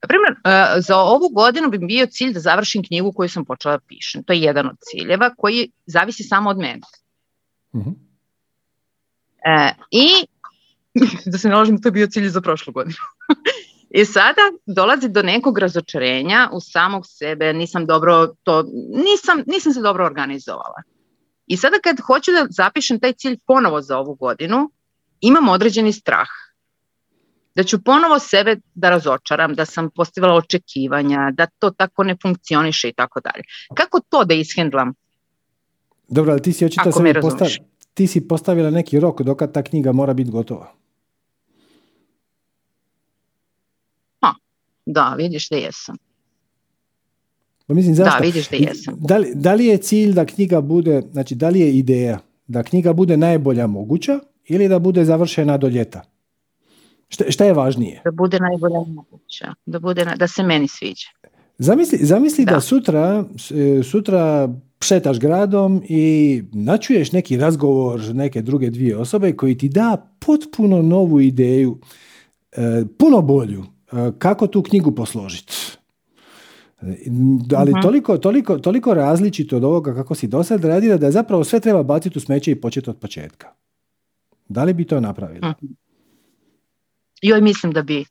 [0.07, 3.83] Primjer, e, za ovu godinu bi bio cilj da završim knjigu koju sam počela da
[3.87, 4.23] pišem.
[4.23, 6.81] To je jedan od ciljeva koji zavisi samo od mene.
[7.73, 7.93] Uh-huh.
[9.45, 10.07] E, I
[11.31, 12.97] da se naložim, to je bio cilj za prošlu godinu.
[13.99, 19.81] I sada dolazi do nekog razočarenja u samog sebe, nisam dobro to, nisam, nisam se
[19.81, 20.81] dobro organizovala.
[21.47, 24.71] I sada kad hoću da zapišem taj cilj ponovo za ovu godinu,
[25.21, 26.27] imam određeni strah.
[27.55, 32.89] Da ću ponovo sebe da razočaram, da sam postavila očekivanja, da to tako ne funkcioniše
[32.89, 33.43] i tako dalje.
[33.73, 34.93] Kako to da ishendlam?
[36.07, 37.57] Dobro, ali ti si očito sebi postavila,
[37.93, 40.73] ti si postavila neki rok dokad ta knjiga mora biti gotova.
[44.21, 44.33] Ha,
[44.85, 45.95] da, vidiš da jesam.
[47.67, 48.19] Pa mislim, zašto?
[48.19, 48.95] Da, vidiš da jesam.
[48.99, 52.63] Da li, da li je cilj da knjiga bude, znači da li je ideja da
[52.63, 56.01] knjiga bude najbolja moguća ili da bude završena do ljeta?
[57.09, 58.01] Šta, šta je važnije?
[58.05, 61.07] Da bude najbolja moguća, da, bude, da se meni sviđa.
[61.57, 62.51] Zamisli, zamisli da.
[62.51, 64.49] da sutra, e, sutra
[64.81, 71.19] šetaš gradom i načuješ neki razgovor neke druge dvije osobe koji ti da potpuno novu
[71.21, 71.79] ideju,
[72.51, 75.53] e, puno bolju, e, kako tu knjigu posložiti.
[77.57, 81.43] Ali uh toliko, toliko, toliko različito od ovoga kako si do sad radila da zapravo
[81.43, 83.47] sve treba baciti u smeće i početi od početka.
[84.49, 85.53] Da li bi to napravila?
[85.61, 85.69] uh
[87.21, 88.05] Joj, mislim da bi.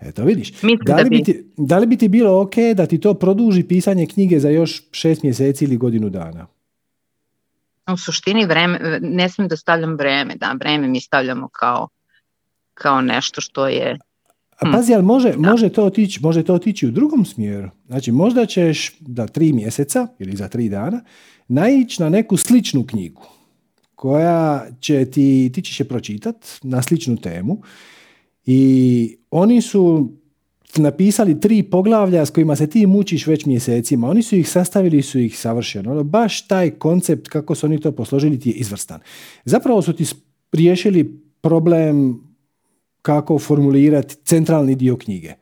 [0.00, 0.52] Eto, vidiš.
[0.86, 4.06] Da li, bi ti, da li bi ti bilo ok da ti to produži pisanje
[4.06, 6.46] knjige za još šest mjeseci ili godinu dana?
[7.92, 11.88] U suštini vreme, ne smijem da stavljam vreme, da, vreme mi stavljamo kao,
[12.74, 13.98] kao nešto što je
[14.56, 14.72] a hm.
[14.72, 17.70] pazi, ali može, može, to otići, može to otići u drugom smjeru.
[17.86, 21.00] Znači, možda ćeš da tri mjeseca ili za tri dana
[21.48, 23.22] naići na neku sličnu knjigu
[23.94, 27.62] koja će ti, ti ćeš je pročitat na sličnu temu
[28.46, 30.12] i oni su
[30.76, 34.08] napisali tri poglavlja s kojima se ti mučiš već mjesecima.
[34.08, 35.92] Oni su ih sastavili su ih savršeno.
[35.92, 39.00] Ono, baš taj koncept kako su oni to posložili ti je izvrstan.
[39.44, 40.04] Zapravo su ti
[40.52, 42.20] riješili problem
[43.02, 45.32] kako formulirati centralni dio knjige.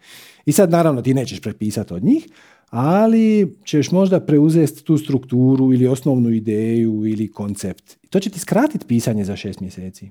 [0.46, 2.28] I sad naravno ti nećeš prepisati od njih,
[2.70, 7.96] ali ćeš možda preuzeti tu strukturu ili osnovnu ideju ili koncept.
[8.10, 10.10] To će ti skratiti pisanje za šest mjeseci.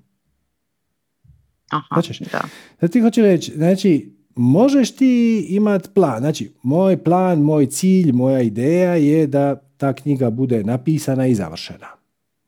[1.73, 2.19] Aha, Hoćeš?
[2.19, 2.41] da.
[2.79, 6.19] Sad ti hoću reći, znači, možeš ti imati plan.
[6.19, 11.87] Znači, moj plan, moj cilj, moja ideja je da ta knjiga bude napisana i završena.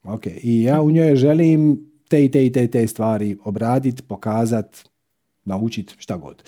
[0.04, 4.84] Ok, i ja u njoj želim te i te i te, te stvari obraditi, pokazati,
[5.46, 6.44] naučiti, šta god.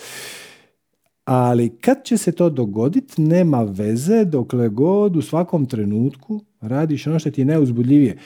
[1.25, 7.19] Ali kad će se to dogoditi, nema veze dokle god u svakom trenutku radiš ono
[7.19, 8.17] što ti je neuzbudljivije.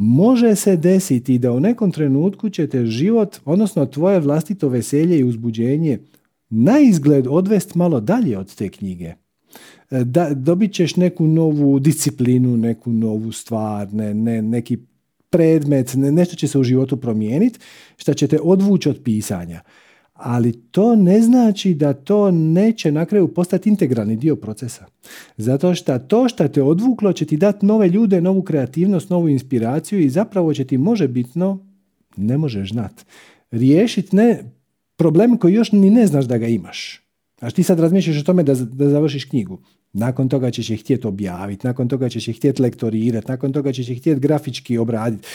[0.00, 5.24] Može se desiti da u nekom trenutku će te život, odnosno tvoje vlastito veselje i
[5.24, 5.98] uzbuđenje
[6.50, 9.14] na izgled odvest malo dalje od te knjige.
[9.90, 14.78] E, da, dobit ćeš neku novu disciplinu, neku novu stvar, ne, ne, neki
[15.30, 17.58] predmet, ne, nešto će se u životu promijeniti,
[17.96, 19.60] što će te odvući od pisanja
[20.18, 24.86] ali to ne znači da to neće na kraju postati integralni dio procesa.
[25.36, 30.00] Zato što to što te odvuklo će ti dati nove ljude, novu kreativnost, novu inspiraciju
[30.00, 31.66] i zapravo će ti može bitno,
[32.16, 33.04] ne možeš znat,
[33.50, 34.42] riješiti ne
[34.96, 37.02] problem koji još ni ne znaš da ga imaš.
[37.38, 39.58] Znači ti sad razmišljaš o tome da, da završiš knjigu.
[39.92, 43.88] Nakon toga ćeš je htjeti objaviti, nakon toga ćeš je htjeti lektorirati, nakon toga ćeš
[43.88, 45.28] je htjeti grafički obraditi.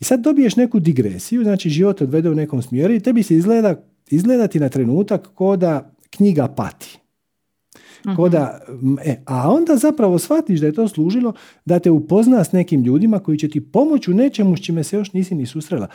[0.00, 3.82] I sad dobiješ neku digresiju, znači život odvede u nekom smjeru i tebi se izgleda
[4.10, 6.98] izgledati na trenutak ko da knjiga pati.
[8.16, 8.60] Ko da,
[9.04, 11.32] e, a onda zapravo shvatiš da je to služilo
[11.64, 14.96] da te upozna s nekim ljudima koji će ti pomoći u nečemu s čime se
[14.96, 15.86] još nisi ni susrela.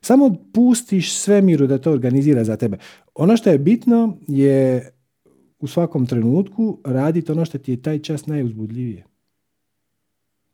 [0.00, 2.78] Samo pustiš svemiru da to organizira za tebe.
[3.14, 4.90] Ono što je bitno je
[5.58, 9.04] u svakom trenutku raditi ono što ti je taj čas najuzbudljivije.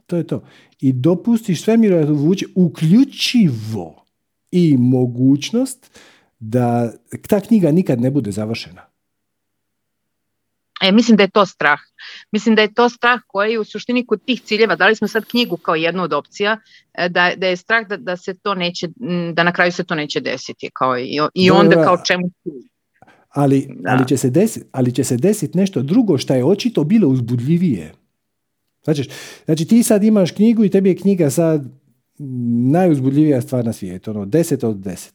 [0.07, 0.45] To je to.
[0.81, 4.05] I dopustiš svemiru da to vuče uključivo
[4.51, 5.99] i mogućnost
[6.39, 6.93] da
[7.29, 8.83] ta knjiga nikad ne bude završena?
[10.83, 11.81] E, mislim da je to strah.
[12.33, 15.57] Mislim da je to strah koji u suštini kod tih ciljeva, dali smo sad knjigu
[15.57, 16.59] kao jednu od opcija,
[16.95, 18.89] e, da, da je strah da, da se to neće,
[19.33, 20.71] da na kraju se to neće desiti.
[20.73, 22.31] Kao i, i onda kao čemu
[23.35, 27.09] ali, ali, će se desiti, ali će se desiti nešto drugo što je očito bilo
[27.09, 27.93] uzbudljivije.
[28.85, 29.11] Znači,
[29.45, 31.65] znači ti sad imaš knjigu i tebi je knjiga sad
[32.73, 35.11] najuzbudljivija stvar na svijetu, ono 10 od 10.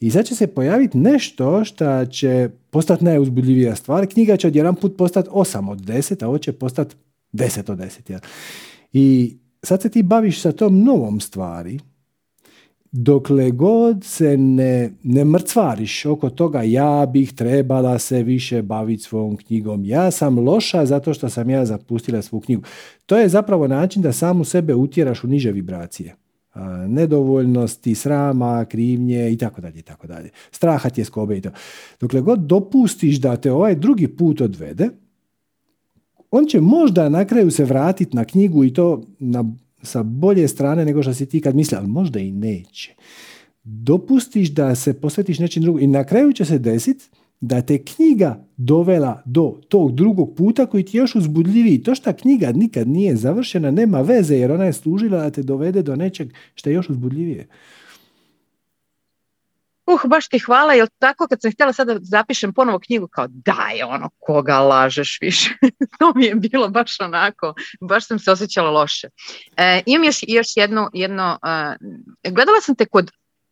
[0.00, 4.06] I sad će se pojaviti nešto što će postati najuzbudljivija stvar.
[4.06, 6.96] Knjiga će odjedan put postati 8 od 10, a ovo će postati
[7.32, 8.12] 10 od 10.
[8.12, 8.20] Ja.
[8.92, 11.78] I sad se ti baviš sa tom novom stvari,
[12.92, 19.36] dokle god se ne, ne mrcvariš oko toga ja bih trebala se više baviti svom
[19.36, 22.62] knjigom, ja sam loša zato što sam ja zapustila svu knjigu.
[23.06, 26.14] To je zapravo način da samu sebe utjeraš u niže vibracije
[26.88, 30.30] nedovoljnosti, srama, krivnje i tako dalje i tako dalje.
[30.50, 31.50] Straha tjeskobe i to.
[32.00, 34.88] Dokle god dopustiš da te ovaj drugi put odvede,
[36.30, 39.44] on će možda na kraju se vratiti na knjigu i to na
[39.82, 42.94] sa bolje strane nego što si ti kad misli, ali možda i neće.
[43.64, 47.04] Dopustiš da se posvetiš nečim drugom i na kraju će se desiti
[47.40, 51.82] da te knjiga dovela do tog drugog puta koji ti je još uzbudljiviji.
[51.82, 55.82] To što knjiga nikad nije završena nema veze jer ona je služila da te dovede
[55.82, 57.48] do nečeg što je još uzbudljivije.
[59.86, 63.82] Uh, baš ti hvala, jer tako kad sam htjela sada zapišem ponovo knjigu kao daj
[63.82, 65.50] ono, koga lažeš više.
[65.98, 69.08] to mi je bilo baš onako, baš sam se osjećala loše.
[69.56, 73.10] E, imam još, još jedno, jedno uh, gledala sam te kod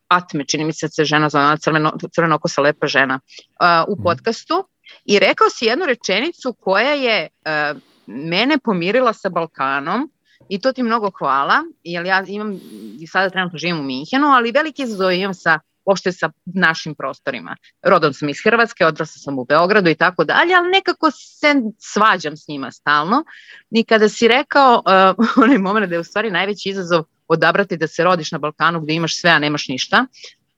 [0.09, 3.95] Atme, čini mi se se žena zove, crveno, crveno oko sa lepa žena, uh, u
[3.97, 4.03] mhm.
[4.03, 4.65] podcastu
[5.05, 10.11] i rekao si jednu rečenicu koja je uh, mene pomirila sa Balkanom
[10.49, 12.61] i to ti mnogo hvala, jer ja imam,
[13.01, 17.57] i sada trenutno živim u Minhenu, ali veliki izazov imam sa uopšte sa našim prostorima.
[17.83, 22.37] Rodom sam iz Hrvatske, odrasla sam u Beogradu i tako dalje, ali nekako se svađam
[22.37, 23.25] s njima stalno.
[23.71, 24.83] I kada si rekao
[25.19, 28.81] uh, onaj moment da je u stvari najveći izazov odabrati da se rodiš na Balkanu
[28.81, 30.07] gde imaš sve, a nemaš ništa,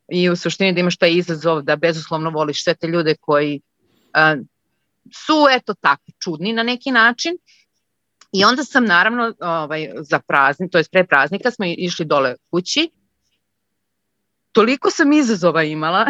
[0.08, 3.60] i u suštini da imaš taj izazov da bezuslovno voliš sve te ljude koji
[4.14, 4.44] uh,
[5.12, 7.38] su eto tako čudni na neki način.
[8.32, 12.90] I onda sam naravno ovaj, za praznik, to je pre praznika smo išli dole kući.
[14.52, 16.06] Toliko sam izazova imala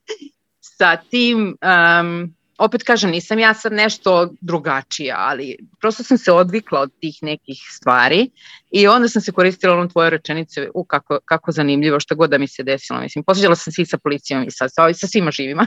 [0.78, 1.56] sa tim,
[2.00, 7.18] um, opet kažem, nisam ja sad nešto drugačija, ali prosto sam se odvikla od tih
[7.22, 8.30] nekih stvari
[8.70, 12.38] i onda sam se koristila onom tvoje rečenice, u kako, kako zanimljivo, što god da
[12.38, 15.30] mi se desilo, mislim, posveđala sam se i sa policijom i sa, sa, sa svima
[15.30, 15.66] živima.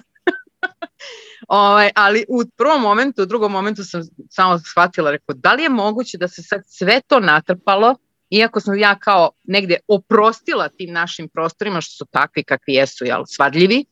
[1.47, 5.69] ovaj, ali u prvom momentu, u drugom momentu sam samo shvatila, rekao, da li je
[5.69, 7.95] moguće da se sad sve to natrpalo
[8.29, 13.23] iako sam ja kao negde oprostila tim našim prostorima što su takvi kakvi jesu, jel,
[13.27, 13.85] svadljivi.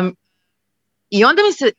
[0.00, 0.16] Um,
[1.10, 1.72] I onda mi se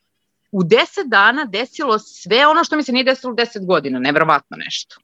[0.52, 4.56] u deset dana desilo sve ono što mi se nije desilo u deset godina, nevrovatno
[4.56, 4.96] nešto.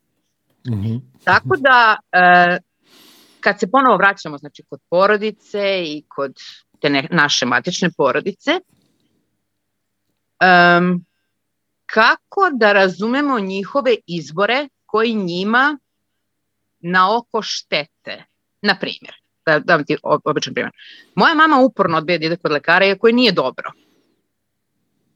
[0.68, 1.00] Mm -hmm.
[1.24, 2.56] Tako da, uh,
[3.40, 6.34] kad se ponovo vraćamo znači, kod porodice i kod
[6.80, 8.50] te ne, naše matične porodice,
[10.40, 11.04] um,
[11.86, 15.78] kako da razumemo njihove izbore koji njima
[16.80, 18.24] na oko štete.
[18.62, 19.14] Na primjer,
[19.46, 20.72] da, da ti običan primjer.
[21.14, 23.72] Moja mama uporno odbija da ide kod lekara iako je nije dobro.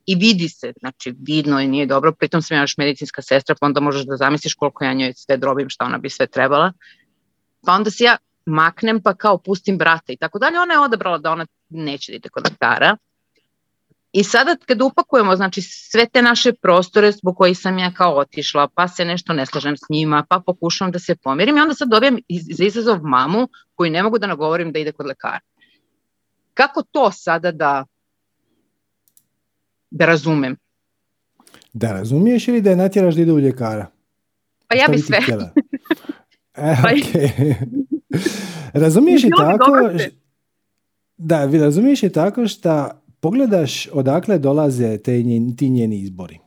[0.06, 3.66] I vidi se, znači vidno i nije dobro, pritom sam ja još medicinska sestra, pa
[3.66, 6.72] onda možeš da zamisliš koliko ja njoj sve drobim, šta ona bi sve trebala.
[7.66, 10.60] Pa onda se ja maknem pa kao pustim brata i tako dalje.
[10.60, 12.96] Ona je odabrala da ona neće da ide kod lekara.
[14.12, 18.68] I sada kad upakujemo znači, sve te naše prostore zbog kojih sam ja kao otišla,
[18.74, 21.88] pa se nešto ne slažem s njima, pa pokušavam da se pomirim i onda sad
[21.88, 25.40] dobijem za izazov mamu koju ne mogu da nagovorim da ide kod lekara.
[26.54, 27.84] Kako to sada da,
[29.90, 30.57] da razumem?
[31.72, 33.87] Da razumiješ ili da je natjeraš da ide u ljekara?
[34.68, 35.18] Pa ja bi sve.
[36.55, 37.55] e, pa okay.
[38.72, 39.72] razumiješ i tako...
[41.16, 46.38] Da, razumiješ i tako što pogledaš odakle dolaze te njen, ti njeni izbori.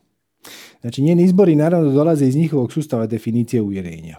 [0.82, 4.18] Znači njeni izbori naravno dolaze iz njihovog sustava definicije uvjerenja.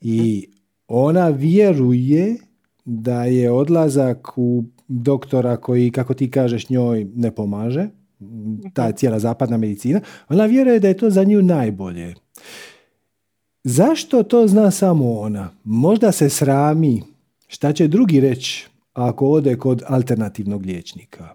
[0.00, 0.48] I
[0.88, 2.36] ona vjeruje
[2.84, 7.88] da je odlazak u doktora koji, kako ti kažeš, njoj ne pomaže,
[8.74, 12.14] ta cijela zapadna medicina, ona vjeruje da je to za nju najbolje.
[13.64, 15.50] Zašto to zna samo ona?
[15.64, 17.02] Možda se srami
[17.48, 21.28] šta će drugi reći ako ode kod alternativnog liječnika.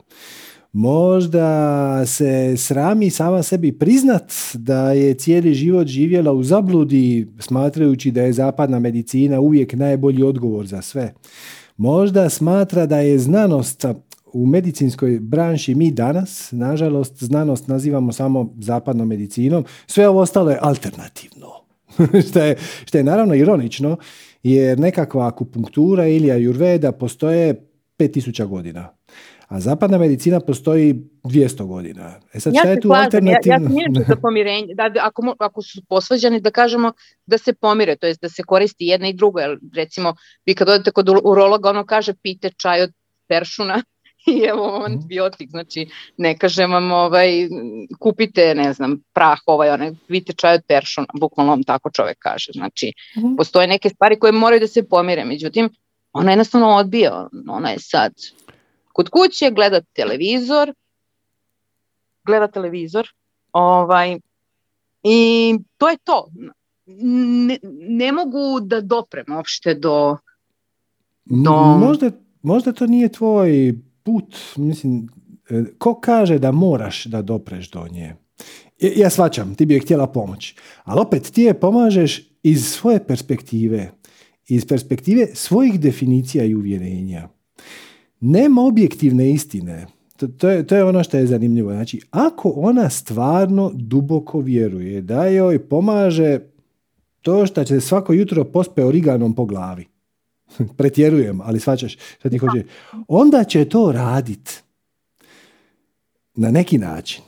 [0.72, 8.22] Možda se srami sama sebi priznat da je cijeli život živjela u zabludi smatrajući da
[8.22, 11.14] je zapadna medicina uvijek najbolji odgovor za sve.
[11.78, 13.86] Možda smatra da je znanost
[14.34, 20.60] u medicinskoj branši mi danas, nažalost, znanost nazivamo samo zapadnom medicinom, sve ovo ostalo je
[20.62, 21.48] alternativno.
[22.30, 23.98] što, je, što je naravno ironično,
[24.44, 27.68] jer nekakva akupunktura ili ajurveda postoje
[28.00, 28.90] 5000 godina.
[29.48, 30.94] A zapadna medicina postoji
[31.24, 32.14] 200 godina.
[32.34, 33.70] E sad, ja šta je tu alternativno?
[33.80, 34.74] Ja, ja za pomirenje.
[34.76, 36.92] Da, ako, ako su posvađani, da kažemo
[37.26, 39.42] da se pomire, to jest da se koristi jedna i druga.
[39.42, 40.16] Jer, recimo,
[40.46, 42.92] vi kad odete kod urologa, ono kaže pite čaj od
[43.28, 43.84] peršuna
[44.34, 44.94] i evo mhm.
[44.94, 47.50] antibiotik, znači ne kažem vam ovaj,
[48.00, 52.52] kupite, ne znam, prah ovaj, onaj, vidite čaj od peršuna, bukvalno vam tako čovek kaže,
[52.54, 53.36] znači mm.
[53.36, 55.70] postoje neke stvari koje moraju da se pomire, međutim,
[56.14, 58.14] ona jednostavno odbija, ona je sad
[58.94, 60.74] kod kuće, gleda televizor,
[62.26, 63.08] gleda televizor,
[63.52, 64.20] ovaj,
[65.04, 66.28] i to je to.
[66.86, 67.58] Ne,
[67.90, 70.18] ne mogu da doprem uopšte do,
[71.26, 71.52] do...
[71.54, 73.74] Možda, možda to nije tvoj
[74.04, 75.08] put, mislim,
[75.50, 78.16] e, ko kaže da moraš da dopreš do nje?
[78.80, 80.56] Ja svačam, ti bi je htjela pomoći.
[80.84, 83.92] Ali opet ti je pomažeš iz svoje perspektive,
[84.48, 87.30] iz perspektive svojih definicija i uvjerenja.
[88.20, 89.86] Nema objektivne istine.
[90.18, 91.72] To, to, je, to je ono što je zanimljivo.
[91.72, 96.40] Znači, ako ona stvarno duboko vjeruje da joj pomaže
[97.22, 99.86] to što će svako jutro pospe origanom po glavi,
[100.78, 102.64] pretjerujem, ali svačaš šta ti hoće,
[103.08, 104.64] onda će to radit
[106.36, 107.24] na neki način.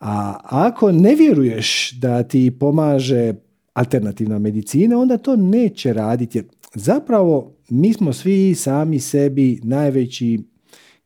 [0.00, 3.34] A ako ne vjeruješ da ti pomaže
[3.72, 6.38] alternativna medicina, onda to neće raditi.
[6.38, 6.44] Jer
[6.74, 10.38] zapravo mi smo svi sami sebi najveći,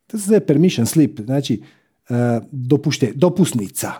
[0.06, 1.62] to se zove permission slip, znači
[2.50, 3.92] dopušte, dopusnica.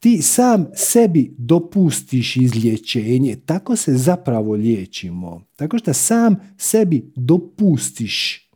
[0.00, 5.44] Ti sam sebi dopustiš izlječenje, tako se zapravo liječimo.
[5.56, 8.48] Tako što sam sebi dopustiš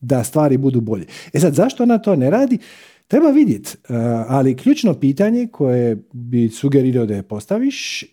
[0.00, 1.06] da stvari budu bolje.
[1.32, 2.58] E sad, zašto ona to ne radi?
[3.08, 3.94] Treba vidjeti, e,
[4.28, 8.04] ali ključno pitanje koje bi sugerirao da je postaviš,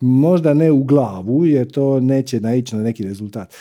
[0.00, 3.54] možda ne u glavu, jer to neće naići na neki rezultat.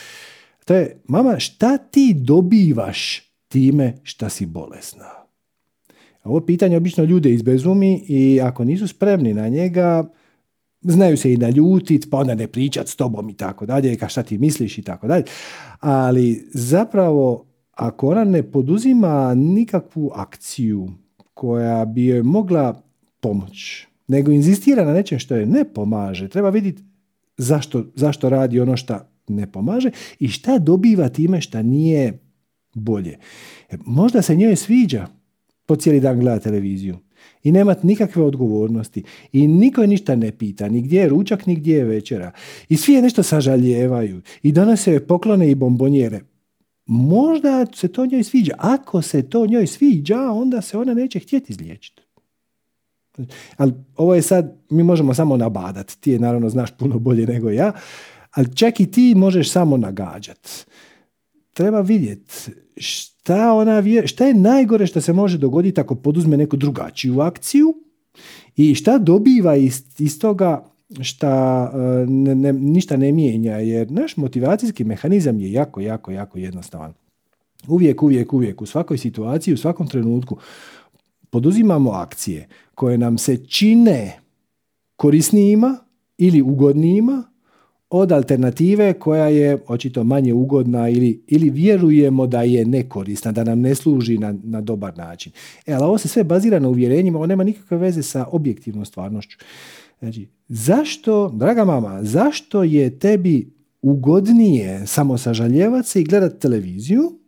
[0.65, 5.20] To je, mama, šta ti dobivaš time šta si bolesna?
[6.24, 10.09] Ovo pitanje obično ljude izbezumi i ako nisu spremni na njega,
[10.82, 14.24] znaju se i naljutiti, pa onda ne pričat s tobom i tako dalje, ka šta
[14.24, 15.24] ti misliš i tako dalje.
[15.80, 20.89] Ali zapravo ako ona ne poduzima nikakvu akciju
[21.34, 22.82] koja bi joj mogla
[23.19, 26.84] pomoći, nego inzistira na nečem što je ne pomaže, treba vidjeti
[27.38, 32.19] zašto, zašto radi ono što ne pomaže i šta dobiva time što nije
[32.74, 33.17] bolje.
[33.86, 35.07] Možda se njoj sviđa
[35.72, 36.97] po cijeli dan gleda televiziju
[37.43, 41.76] i nemat nikakve odgovornosti i niko ništa ne pita, ni gdje je ručak, ni gdje
[41.76, 42.32] je večera.
[42.69, 46.22] I svi je nešto sažaljevaju i donose poklone i bombonjere
[46.86, 48.53] možda se to njoj sviđa.
[48.57, 52.01] Ako se to njoj sviđa, onda se ona neće htjeti izliječiti.
[53.57, 56.01] Ali ovo je sad, mi možemo samo nabadati.
[56.01, 57.72] Ti je naravno znaš puno bolje nego ja,
[58.32, 60.49] ali čak i ti možeš samo nagađati.
[61.62, 62.34] Treba vidjeti
[62.78, 67.74] šta, ona, šta je najgore što se može dogoditi ako poduzme neku drugačiju akciju
[68.55, 74.18] i šta dobiva iz, iz toga šta e, ne, ne, ništa ne mijenja, jer naš
[74.18, 76.93] motivacijski mehanizam je jako, jako, jako jednostavan.
[77.68, 80.38] Uvijek, uvijek, uvijek, u svakoj situaciji, u svakom trenutku
[81.30, 84.20] poduzimamo akcije koje nam se čine
[84.95, 85.78] korisnijima
[86.18, 87.30] ili ugodnijima
[87.91, 93.59] od alternative koja je očito manje ugodna ili, ili vjerujemo da je nekorisna, da nam
[93.61, 95.31] ne služi na, na dobar način.
[95.65, 99.37] E, ali ovo se sve bazira na uvjerenjima, ovo nema nikakve veze sa objektivnom stvarnošću.
[99.99, 107.19] Znači, zašto, draga mama, zašto je tebi ugodnije samo sažaljevat se i gledat televiziju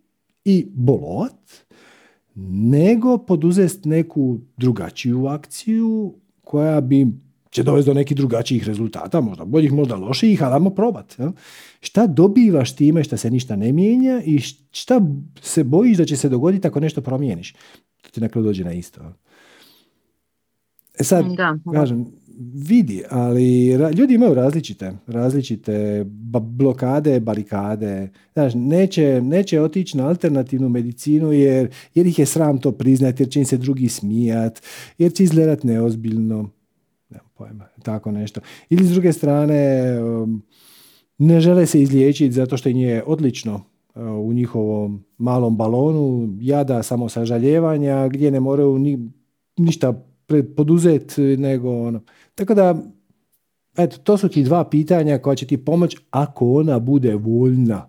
[0.45, 1.65] i bolovat,
[2.35, 7.07] nego poduzeti neku drugačiju akciju koja bi
[7.53, 11.19] će dovesti do nekih drugačijih rezultata, možda boljih, možda lošijih, ali ajmo probat.
[11.19, 11.31] Ja?
[11.79, 14.39] Šta dobivaš time što se ništa ne mijenja i
[14.71, 15.01] šta
[15.41, 17.53] se bojiš da će se dogoditi ako nešto promijeniš?
[18.01, 19.01] To ti nekako dođe na isto.
[20.99, 21.57] E sad, da.
[21.73, 22.05] kažem,
[22.67, 26.05] vidi, ali ljudi imaju različite, različite
[26.41, 28.09] blokade, barikade.
[28.33, 33.29] Znaš, neće, neće otići na alternativnu medicinu jer, jer ih je sram to priznati, jer
[33.29, 34.61] će im se drugi smijat,
[34.97, 36.49] jer će izgledat neozbiljno.
[37.43, 38.41] Pojma, tako nešto.
[38.69, 40.43] Ili s druge strane, um,
[41.17, 46.83] ne žele se izliječiti zato što im je odlično uh, u njihovom malom balonu jada
[46.83, 49.09] samo sažaljevanja gdje ne moraju ni,
[49.57, 49.93] ništa
[50.55, 52.01] poduzeti nego ono.
[52.35, 52.75] Tako da,
[53.77, 57.85] eto, to su ti dva pitanja koja će ti pomoći ako ona bude voljna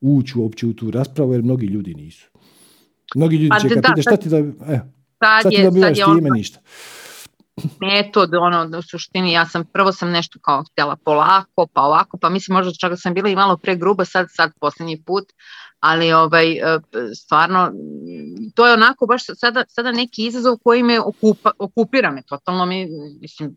[0.00, 2.30] ući uopće u tu raspravu, jer mnogi ljudi nisu.
[3.14, 4.80] Mnogi ljudi pa će kad šta ti da, e,
[5.18, 6.60] sad, sad ti dobivaš time ono, ništa.
[7.80, 12.28] Metod, ono, u suštini, ja sam, prvo sam nešto kao htjela polako, pa ovako, pa
[12.28, 15.24] mislim možda čak sam bila i malo pre gruba, sad, sad posljednji put,
[15.80, 16.78] ali ovaj, e,
[17.14, 17.72] stvarno
[18.54, 22.88] to je onako baš sada, sada neki izazov koji me okupa, okupira me totalno mi,
[23.20, 23.56] mislim,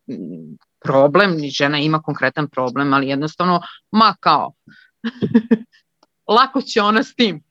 [0.84, 4.54] problem, žena ima konkretan problem, ali jednostavno, ma kao,
[6.38, 7.45] lako će ona s tim.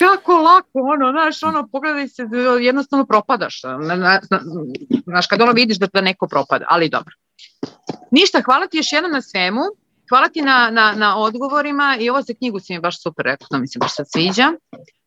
[0.00, 2.22] Kako lako, ono, znaš, ono, pogledaj se,
[2.60, 3.62] jednostavno propadaš.
[5.04, 7.14] Znaš, kad ono vidiš da, da neko propada, ali dobro.
[8.10, 9.60] Ništa, hvala ti još jednom na svemu.
[10.08, 13.46] Hvala ti na, na, na odgovorima i ovo za knjigu si mi baš super rekao,
[13.50, 14.52] to mi se baš sad sviđa.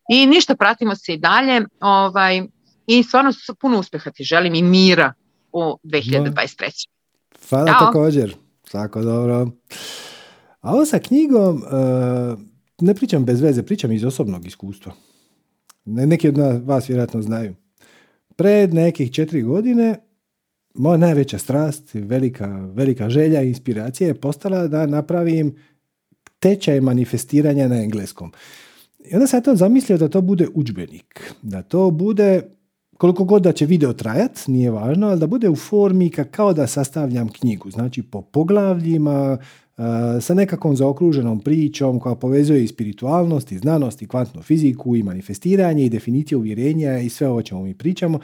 [0.10, 1.62] I ništa, pratimo se i dalje.
[1.80, 2.44] Ovaj,
[2.88, 3.32] I stvarno
[3.62, 5.14] puno uspeha ti želim i mira
[5.52, 6.88] u 2023.
[7.50, 7.86] Hvala Ćao.
[7.86, 8.36] također.
[8.64, 9.48] Svako dobro.
[10.62, 12.40] A ovo sa knjigom, uh,
[12.82, 14.94] ne pričam bez veze, pričam iz osobnog iskustva.
[15.86, 17.56] Neki od vas vjerojatno znaju.
[18.36, 19.96] Pred nekih četiri godine
[20.74, 25.56] moja najveća strast, velika, velika želja i inspiracija je postala da napravim
[26.40, 28.32] tečaj manifestiranja na engleskom.
[29.00, 32.42] I onda sam to zamislio da to bude udžbenik, da to bude
[32.98, 36.68] koliko god da će video trajat, nije važno, ali da bude u formi kao da
[36.68, 37.72] sastavljam knjigu.
[37.72, 39.38] Znači po poglavljima,
[40.22, 45.86] sa nekakvom zaokruženom pričom koja povezuje i spiritualnost, i znanost, i kvantnu fiziku, i manifestiranje,
[45.86, 48.20] i definiciju uvjerenja i sve ovo čemu mi pričamo.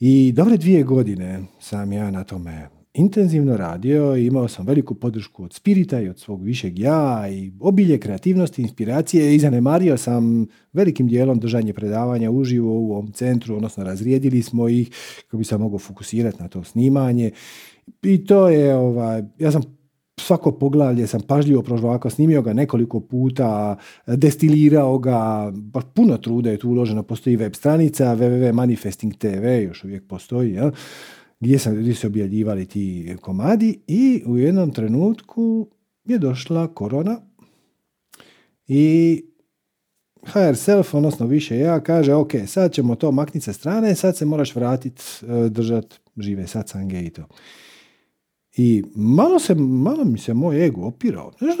[0.00, 5.44] I dobre dvije godine sam ja na tome intenzivno radio i imao sam veliku podršku
[5.44, 11.08] od spirita i od svog višeg ja i obilje kreativnosti, inspiracije i zanemario sam velikim
[11.08, 14.90] dijelom držanje predavanja uživo u ovom centru, odnosno razrijedili smo ih
[15.24, 17.30] kako bi se mogao fokusirati na to snimanje.
[18.02, 19.77] I to je, ovaj, ja sam
[20.20, 26.58] svako poglavlje sam pažljivo prožvakao, snimio ga nekoliko puta, destilirao ga, baš puno truda je
[26.58, 30.70] tu uloženo, postoji web stranica www.manifesting.tv, još uvijek postoji, jel?
[31.40, 35.68] gdje, sam, gdje se objavljivali ti komadi i u jednom trenutku
[36.04, 37.20] je došla korona
[38.66, 39.24] i
[40.24, 44.24] HR self, odnosno više ja, kaže ok, sad ćemo to makniti sa strane, sad se
[44.24, 47.22] moraš vratiti, e, držati žive satsange i to.
[48.58, 51.32] I malo, se, malo mi se moj ego opirao.
[51.38, 51.54] Znaš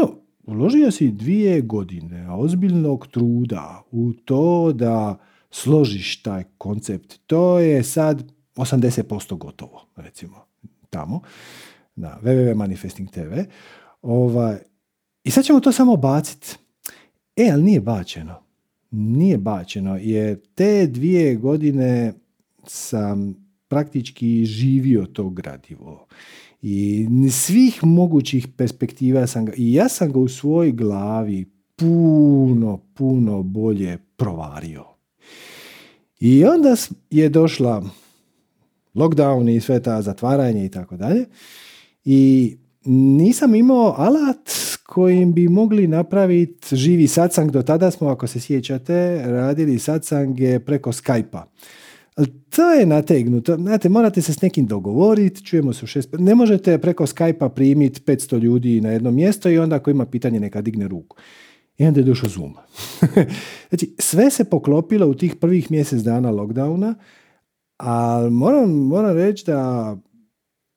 [0.46, 5.18] uložio si dvije godine ozbiljnog truda u to da
[5.50, 7.20] složiš taj koncept.
[7.26, 8.24] To je sad
[8.56, 10.44] 80% gotovo, recimo,
[10.90, 11.20] tamo,
[11.96, 13.44] na www.manifesting.tv.
[14.02, 14.58] Ovaj,
[15.24, 16.56] I sad ćemo to samo baciti.
[17.36, 18.34] E, ali nije bačeno.
[18.90, 22.12] Nije bačeno, jer te dvije godine
[22.66, 23.34] sam
[23.68, 26.06] praktički živio to gradivo.
[26.62, 31.44] I svih mogućih perspektiva sam ga, i ja sam ga u svojoj glavi
[31.76, 34.84] puno, puno bolje provario.
[36.20, 36.74] I onda
[37.10, 37.84] je došla
[38.94, 41.26] lockdown i sve ta zatvaranje i tako dalje.
[42.04, 44.50] I nisam imao alat
[44.86, 47.50] kojim bi mogli napraviti živi satsang.
[47.50, 51.44] Do tada smo, ako se sjećate, radili satsange preko Skype-a.
[52.48, 53.56] To je nategnuto.
[53.56, 56.14] Znate, morate se s nekim dogovoriti, čujemo se u šest...
[56.18, 60.40] Ne možete preko Skype-a primiti 500 ljudi na jedno mjesto i onda ako ima pitanje
[60.40, 61.16] neka digne ruku.
[61.78, 62.54] I onda je došao Zoom.
[63.68, 66.94] znači, sve se poklopilo u tih prvih mjesec dana lockdowna
[67.78, 69.96] ali moram, moram reći da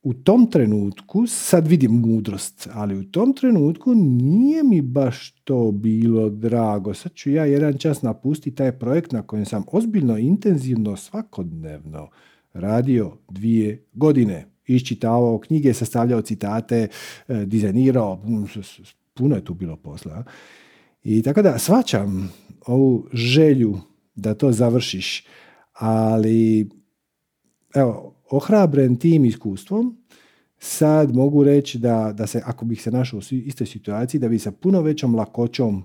[0.04, 6.30] u tom trenutku, sad vidim mudrost, ali u tom trenutku nije mi baš to bilo
[6.30, 6.94] drago.
[6.94, 12.10] Sad ću ja jedan čas napustiti taj projekt na kojem sam ozbiljno, intenzivno, svakodnevno
[12.54, 14.48] radio dvije godine.
[14.66, 16.88] Iščitavao knjige, sastavljao citate,
[17.28, 18.24] e, dizajnirao,
[19.14, 20.24] puno je tu bilo posla.
[21.04, 22.34] I tako da svačam
[22.66, 23.78] ovu želju
[24.16, 25.26] da to završiš,
[25.74, 26.70] ali
[27.76, 29.98] evo, ohrabren tim iskustvom,
[30.58, 34.40] sad mogu reći da, da se, ako bih se našao u istoj situaciji, da bi
[34.40, 35.84] sa puno većom lakoćom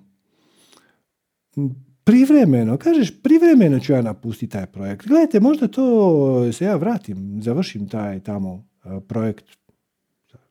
[2.05, 5.07] privremeno, kažeš privremeno ću ja napustiti taj projekt.
[5.07, 9.45] Gledajte, možda to se ja vratim, završim taj tamo e, projekt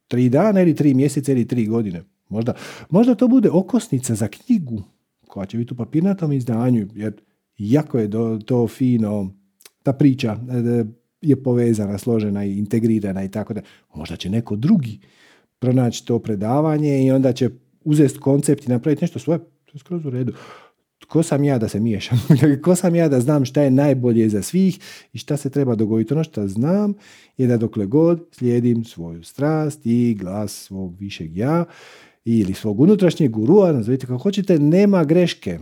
[0.08, 2.04] tri dana ili tri mjeseca ili tri godine.
[2.30, 2.54] Možda,
[2.90, 4.84] možda to bude okosnica za knjigu
[5.28, 7.14] koja će biti u papirnatom izdanju, jer
[7.58, 9.34] jako je do, to fino,
[9.84, 10.86] ta priča, e,
[11.30, 13.62] je povezana, složena i integrirana i tako da.
[13.96, 15.00] Možda će neko drugi
[15.60, 17.50] pronaći to predavanje i onda će
[17.84, 19.40] uzeti koncept i napraviti nešto svoje.
[19.40, 20.34] To je skroz u redu.
[21.08, 22.18] Ko sam ja da se miješam?
[22.64, 24.80] Ko sam ja da znam šta je najbolje za svih
[25.14, 26.14] i šta se treba dogoditi?
[26.14, 26.94] Ono što znam
[27.38, 31.66] je da dokle god slijedim svoju strast i glas svog višeg ja
[32.26, 35.60] ili svog unutrašnjeg gurua, nazovite kako hoćete, nema greške.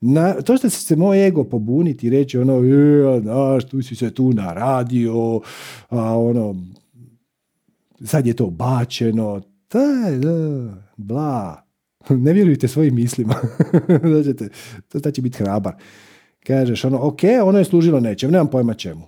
[0.00, 3.96] Na, to što će se moj ego pobuniti i reći ono, e, znaš, tu si
[3.96, 5.40] se tu na radio,
[5.88, 6.56] a ono,
[8.04, 11.62] sad je to bačeno, taj, da, bla.
[12.08, 13.34] Ne vjerujte svojim mislima.
[14.22, 14.50] Znači,
[14.88, 15.74] to znači biti hrabar.
[16.46, 19.02] Kažeš ono, ok, ono je služilo nečem, nemam pojma čemu.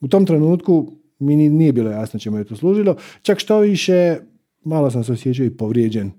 [0.00, 2.96] U tom trenutku mi nije bilo jasno čemu je to služilo.
[3.22, 4.16] Čak što više,
[4.64, 6.10] malo sam se osjećao i povrijeđen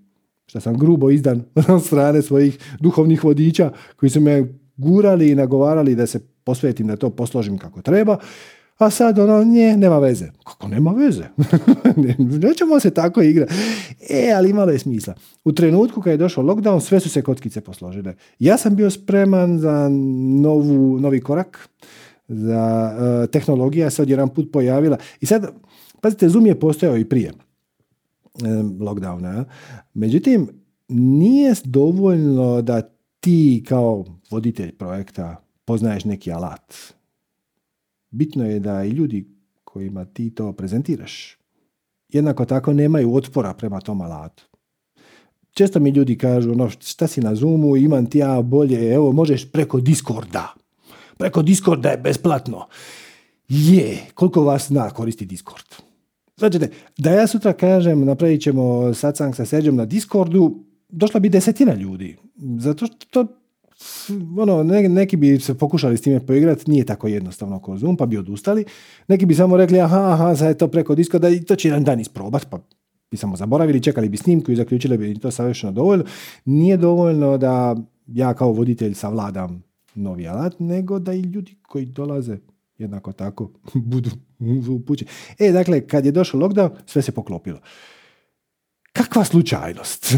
[0.50, 1.44] što sam grubo izdan
[1.76, 6.96] od strane svojih duhovnih vodiča koji su me gurali i nagovarali da se posvetim da
[6.96, 8.18] to posložim kako treba,
[8.78, 10.28] a sad ono, nje, nema veze.
[10.44, 11.24] Kako nema veze?
[12.48, 13.54] Nećemo se tako igrati.
[14.10, 15.14] E, ali imalo je smisla.
[15.44, 18.16] U trenutku kad je došao lockdown, sve su se kockice posložile.
[18.40, 19.90] Ja sam bio spreman za
[20.42, 21.70] novu, novi korak,
[22.28, 24.98] za uh, tehnologija se odjedan put pojavila.
[25.22, 25.48] I sad,
[26.02, 27.34] pazite, Zoom je postojao i prije
[28.80, 29.46] lockdowna.
[29.94, 30.50] Međutim,
[30.88, 32.82] nije dovoljno da
[33.20, 36.76] ti kao voditelj projekta poznaješ neki alat.
[38.12, 39.28] Bitno je da i ljudi
[39.64, 41.38] kojima ti to prezentiraš,
[42.10, 44.44] jednako tako nemaju otpora prema tom alatu.
[45.52, 49.52] Često mi ljudi kažu, ono, šta si na Zoomu, imam ti ja bolje, evo, možeš
[49.52, 50.54] preko Discorda.
[51.18, 52.68] Preko Discorda je besplatno.
[53.50, 55.89] Je, koliko vas zna koristi Discord?
[56.40, 56.60] Znači,
[56.98, 62.18] da ja sutra kažem, napravit ćemo satsang sa Serđom na Discordu, došla bi desetina ljudi.
[62.58, 63.28] Zato što to
[64.38, 68.18] ono, neki bi se pokušali s time poigrati, nije tako jednostavno kao Zoom, pa bi
[68.18, 68.66] odustali.
[69.08, 71.84] Neki bi samo rekli, aha, aha, sad je to preko Discorda i to će jedan
[71.84, 72.60] dan isprobat, pa
[73.12, 76.06] bi samo zaboravili, čekali bi snimku i zaključili bi to savršeno dovoljno.
[76.46, 77.76] Nije dovoljno da
[78.08, 79.64] ja kao voditelj savladam
[79.96, 82.38] novi alat, nego da i ljudi koji dolaze
[82.80, 83.52] jednako tako
[83.92, 84.10] budu
[84.70, 85.12] upućeni.
[85.40, 87.60] E, dakle, kad je došao lockdown, sve se poklopilo.
[88.94, 90.14] Kakva slučajnost?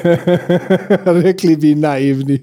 [1.24, 2.40] Rekli bi naivni.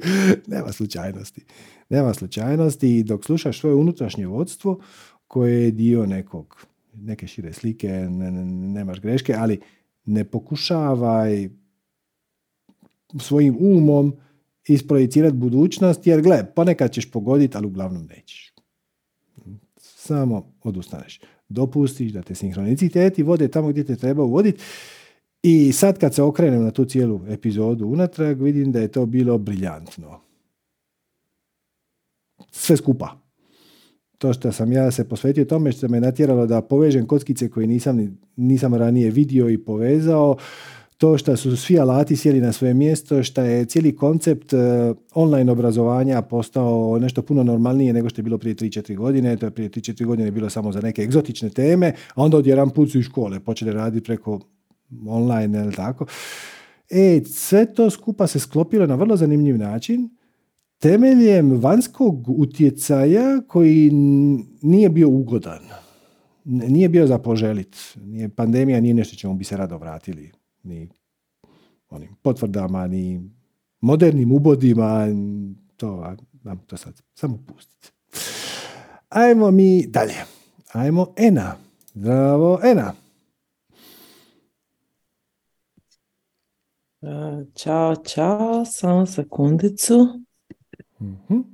[0.52, 1.44] Nema slučajnosti.
[1.88, 4.80] Nema slučajnosti i dok slušaš svoje unutrašnje vodstvo
[5.26, 9.60] koje je dio nekog, neke šire slike, ne, ne, nemaš greške, ali
[10.04, 11.48] ne pokušavaj
[13.18, 14.16] svojim umom
[14.68, 18.49] isprojicirati budućnost, jer gle, ponekad ćeš pogoditi, ali uglavnom nećeš.
[20.10, 21.20] Samo odustaneš.
[21.48, 24.62] Dopustiš da te sinhroniciteti vode tamo gdje te treba uvoditi
[25.42, 29.38] i sad kad se okrenem na tu cijelu epizodu unatrag, vidim da je to bilo
[29.38, 30.20] briljantno.
[32.50, 33.20] Sve skupa.
[34.18, 38.18] To što sam ja se posvetio tome što me natjeralo da povežem kockice koje nisam,
[38.36, 40.36] nisam ranije vidio i povezao,
[41.00, 44.56] to što su svi alati sjeli na svoje mjesto, što je cijeli koncept e,
[45.14, 49.36] online obrazovanja postao nešto puno normalnije nego što je bilo prije 3-4 godine.
[49.36, 52.90] To je prije 3-4 godine bilo samo za neke egzotične teme, a onda odjedan put
[52.90, 54.40] su iz škole počeli raditi preko
[55.06, 56.06] online ili tako.
[56.90, 60.10] E, sve to skupa se sklopilo na vrlo zanimljiv način
[60.78, 63.90] temeljem vanjskog utjecaja koji
[64.62, 65.62] nije bio ugodan.
[66.44, 67.76] Nije bio za poželit.
[68.36, 70.39] Pandemija nije nešto čemu bi se rado vratili.
[70.62, 70.88] Ni
[71.90, 73.30] onim potvrdama, ni
[73.80, 75.06] modernim ubodima.
[75.76, 76.14] To,
[76.66, 77.92] to sad samo pustiti.
[79.08, 80.14] Ajmo mi dalje.
[80.72, 81.56] Ajmo Ena.
[81.94, 82.92] Zdravo, Ena.
[87.54, 90.20] Ćao, čao, samo sekundicu.
[91.02, 91.44] Mm-hmm.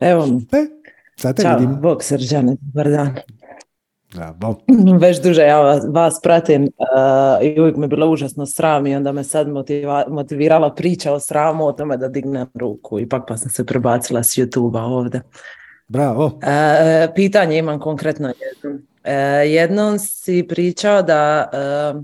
[0.00, 0.46] Evo mi.
[0.52, 0.66] E,
[1.16, 1.80] sad te Ćao, vidim.
[1.80, 3.16] bog srđane, dobar dan.
[4.14, 4.60] Bravo.
[5.00, 8.96] Već duže ja vas, vas pratim uh, i uvijek mi je bilo užasno sram i
[8.96, 13.00] onda me sad motiva, motivirala priča o sramu o tome da dignem ruku.
[13.00, 15.22] Ipak pa sam se prebacila s YouTube-a ovdje.
[15.88, 16.24] Bravo.
[16.24, 16.32] Uh,
[17.14, 18.70] pitanje imam konkretno jedno.
[18.80, 18.80] Uh,
[19.46, 21.50] jednom si pričao da
[21.94, 22.02] uh,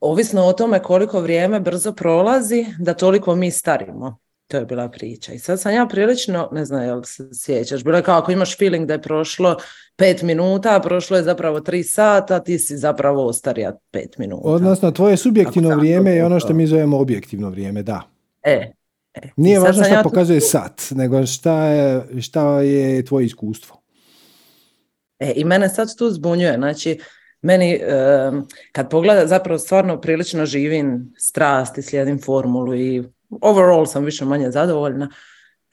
[0.00, 4.18] ovisno o tome koliko vrijeme brzo prolazi, da toliko mi starimo.
[4.52, 5.32] To je bila priča.
[5.32, 8.58] I sad sam ja prilično, ne znam jel se sjećaš, bilo je kao ako imaš
[8.58, 9.56] feeling da je prošlo
[9.96, 14.48] pet minuta, a prošlo je zapravo tri sata, ti si zapravo ostarija pet minuta.
[14.48, 18.02] Odnosno, tvoje subjektivno vrijeme je ono što mi zovemo objektivno vrijeme, da.
[18.42, 18.72] E,
[19.14, 19.20] e.
[19.36, 23.76] Nije važno što ja pokazuje sat, nego šta je, šta je tvoje iskustvo.
[25.18, 26.98] E, I mene sad tu zbunjuje, znači,
[27.42, 27.80] meni
[28.72, 33.02] kad pogleda zapravo stvarno prilično živim strast i slijedim formulu i
[33.40, 35.08] overall sam više manje zadovoljna.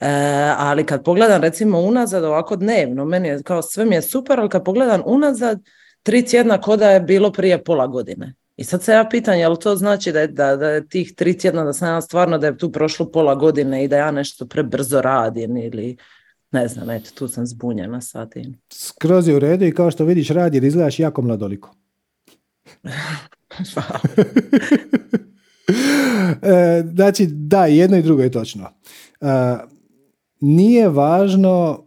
[0.00, 0.08] E,
[0.56, 4.48] ali kad pogledam recimo unazad ovako dnevno, meni je kao sve mi je super, ali
[4.48, 5.60] kad pogledam unazad
[6.02, 8.34] tri tjedna ko da je bilo prije pola godine.
[8.56, 11.38] I sad se ja pitam, jel to znači da je, da, da je tih tri
[11.38, 14.46] tjedna da sam ja stvarno da je tu prošlo pola godine i da ja nešto
[14.46, 15.96] prebrzo radim ili
[16.50, 18.32] ne znam, eto, tu sam zbunjena sad.
[18.72, 21.74] Skroz je u redu i kao što vidiš radi jer izgledaš jako mladoliko.
[26.42, 28.64] E, znači, da, jedno i drugo je točno.
[29.20, 29.26] E,
[30.40, 31.84] nije važno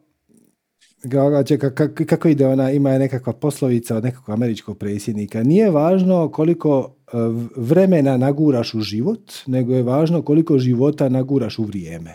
[2.07, 7.17] kako ide ona, ima nekakva poslovica od nekog američkog predsjednika, nije važno koliko e,
[7.55, 12.13] vremena naguraš u život, nego je važno koliko života naguraš u vrijeme.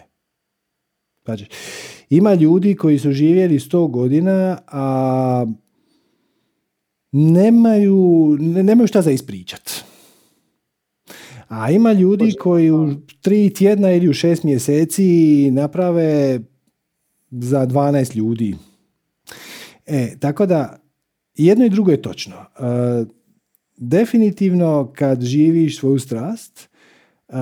[1.25, 1.47] Znači,
[2.11, 5.47] ima ljudi koji su živjeli sto godina, a
[7.13, 9.88] nemaju, nemaju šta za ispričat.
[11.49, 16.41] A ima ljudi koji u tri tjedna ili u šest mjeseci naprave
[17.31, 18.55] za 12 ljudi.
[19.87, 20.79] E, tako da,
[21.35, 22.37] jedno i drugo je točno.
[22.37, 23.05] E,
[23.77, 26.69] definitivno kad živiš svoju strast,
[27.29, 27.35] e,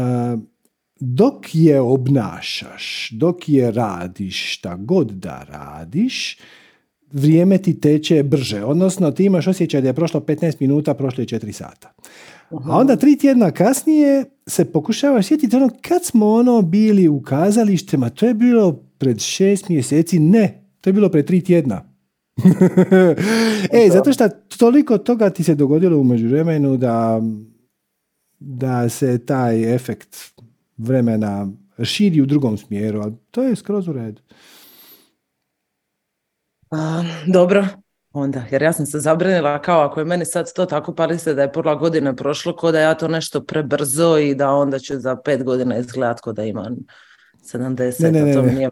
[1.01, 6.39] dok je obnašaš, dok je radiš šta god da radiš,
[7.13, 8.65] vrijeme ti teče brže.
[8.65, 11.93] Odnosno, ti imaš osjećaj da je prošlo 15 minuta, prošlo je 4 sata.
[12.51, 18.11] A onda tri tjedna kasnije se pokušavaš sjetiti ono kad smo ono bili u kazalištima,
[18.11, 21.93] to je bilo pred šest mjeseci, ne, to je bilo pred tri tjedna.
[23.73, 24.29] e, zato što
[24.59, 27.21] toliko toga ti se dogodilo u međuvremenu da,
[28.39, 30.17] da se taj efekt
[30.77, 31.49] vremena
[31.85, 34.23] širi u drugom smjeru, ali to je skroz u redu.
[36.71, 37.67] A, dobro,
[38.17, 41.35] onda, jer ja sam se zabrinila kao ako je meni sad to tako pali se
[41.35, 44.99] da je pola godine prošlo, ko da ja to nešto prebrzo i da onda ću
[44.99, 46.77] za pet godina izgledat ko da imam
[47.55, 48.69] 70, Ne, ne, ne, a to mi ne.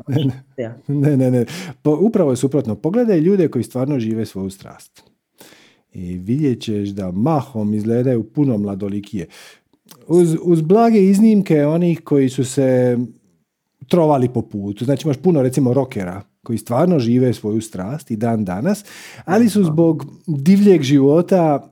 [0.57, 0.75] nije.
[0.87, 1.47] Ne, ne, ne.
[1.83, 2.75] Po, upravo je suprotno.
[2.75, 5.03] Pogledaj ljude koji stvarno žive svoju strast.
[5.93, 9.27] I vidjet ćeš da mahom izgledaju puno mladolikije.
[10.07, 12.99] Uz, uz blage iznimke onih koji su se
[13.89, 14.85] trovali po putu.
[14.85, 18.85] Znači imaš puno recimo rokera koji stvarno žive svoju strast i dan danas,
[19.25, 21.71] ali su zbog divljeg života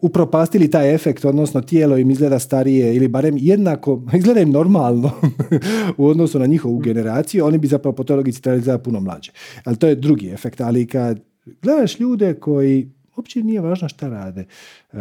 [0.00, 5.10] upropastili taj efekt, odnosno tijelo im izgleda starije ili barem jednako, izgleda im normalno
[5.98, 9.32] u odnosu na njihovu generaciju, oni bi zapravo po toj logici trebali puno mlađe.
[9.64, 11.20] Ali to je drugi efekt, ali kad
[11.62, 14.44] gledaš ljude koji uopće nije važno šta rade.
[14.92, 14.96] E,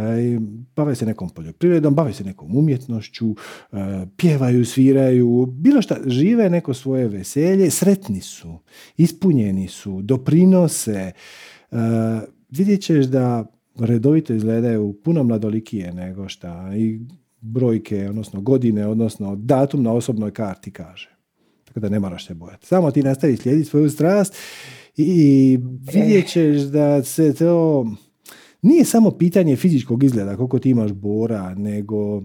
[0.76, 3.36] bave se nekom poljoprivredom, bave se nekom umjetnošću, e,
[4.18, 8.59] pjevaju, sviraju, bilo šta, žive neko svoje veselje, sretni su,
[8.97, 11.12] ispunjeni su, doprinose.
[11.72, 11.76] E,
[12.49, 13.45] vidjet ćeš da
[13.80, 16.99] redovito izgledaju puno mladolikije nego šta i
[17.41, 21.09] brojke, odnosno godine, odnosno datum na osobnoj karti kaže.
[21.66, 22.68] Tako da ne moraš se bojati.
[22.68, 24.36] Samo ti nastavi slijediti svoju strast
[24.97, 25.59] i
[25.93, 27.85] vidjet ćeš da se to
[28.61, 32.23] nije samo pitanje fizičkog izgleda koliko ti imaš bora, nego e,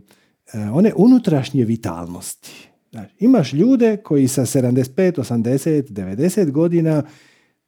[0.72, 2.68] one unutrašnje vitalnosti.
[2.90, 7.02] Znači, imaš ljude koji sa 75, 80, 90 godina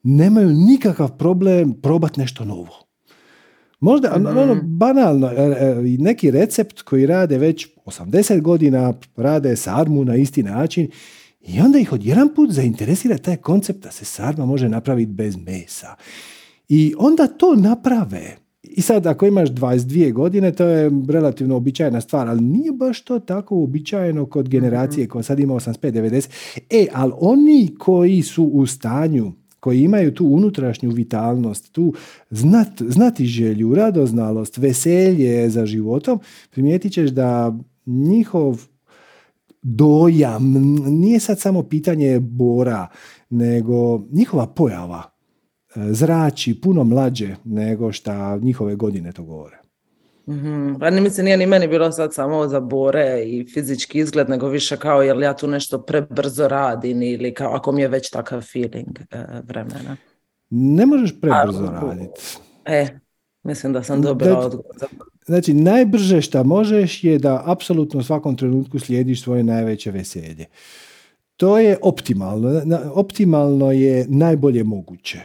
[0.03, 2.88] nemaju nikakav problem probati nešto novo.
[3.80, 10.16] Možda, ono, banalno, e, e, neki recept koji rade već 80 godina, rade sarmu na
[10.16, 10.90] isti način
[11.41, 15.95] i onda ih odjedan put zainteresira taj koncept da se sarma može napraviti bez mesa.
[16.68, 18.36] I onda to naprave.
[18.62, 23.18] I sad ako imaš 22 godine, to je relativno običajna stvar, ali nije baš to
[23.18, 26.28] tako uobičajeno kod generacije koja sad ima 85-90.
[26.70, 31.95] E, ali oni koji su u stanju koji imaju tu unutrašnju vitalnost, tu
[32.30, 36.20] znat, znati želju, radoznalost, veselje za životom,
[36.51, 38.66] primijetit ćeš da njihov
[39.62, 40.52] dojam
[40.86, 42.86] nije sad samo pitanje bora,
[43.30, 45.02] nego njihova pojava
[45.76, 49.59] e, zrači puno mlađe nego šta njihove godine to govore.
[50.28, 50.74] Mhm.
[50.80, 54.48] Pa ni mislim, nije ni meni bilo sad samo za bore i fizički izgled, nego
[54.48, 58.42] više kao jel ja tu nešto prebrzo radim ili kao ako mi je već takav
[58.52, 59.96] feeling e, vremena.
[60.50, 62.20] Ne možeš prebrzo raditi.
[62.64, 62.88] E,
[63.42, 64.76] mislim da sam dobila odgovor.
[65.29, 70.47] Znači, najbrže šta možeš je da apsolutno u svakom trenutku slijediš svoje najveće veselje.
[71.37, 72.62] To je optimalno.
[72.95, 75.18] Optimalno je najbolje moguće.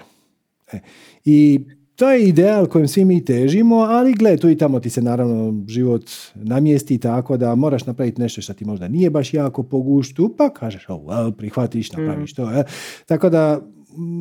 [0.72, 0.80] E,
[1.26, 1.60] I
[1.96, 5.64] to je ideal kojem svi mi težimo, ali gle, tu i tamo ti se naravno
[5.68, 10.36] život namjesti tako da moraš napraviti nešto što ti možda nije baš jako po guštu,
[10.38, 12.52] pa kažeš, oh, well, prihvatiš, napraviš to.
[12.52, 12.64] e.
[13.06, 13.62] Tako da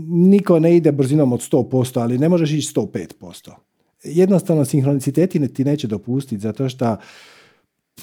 [0.08, 3.71] niko ne ide brzinom od 100%, ali ne možeš ići 105%.
[4.04, 6.96] Jednostavno, sinhroniciteti ne- ti neće dopustiti, zato što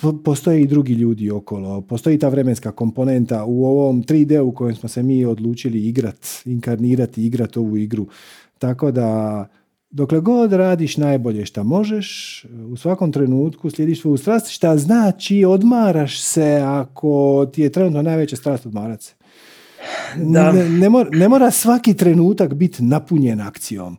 [0.02, 4.76] po- postoje i drugi ljudi okolo, postoji ta vremenska komponenta u ovom 3D u kojem
[4.76, 8.08] smo se mi odlučili igrat, inkarnirati, igrat ovu igru.
[8.58, 9.48] Tako da,
[9.90, 16.22] dokle god radiš najbolje šta možeš, u svakom trenutku slijediš svoju strast, šta znači odmaraš
[16.22, 19.14] se ako ti je trenutno najveća strast odmarat se.
[20.18, 20.52] Da.
[20.52, 23.98] Ne, ne, mora, ne mora svaki trenutak biti napunjen akcijom.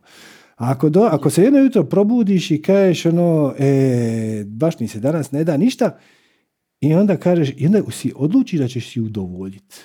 [0.61, 5.31] Ako, do, ako se jedno jutro probudiš i kažeš ono, e, baš mi se danas
[5.31, 5.97] ne da ništa,
[6.81, 9.75] i onda kažeš, i onda si odlučiš da ćeš si udovoljiti.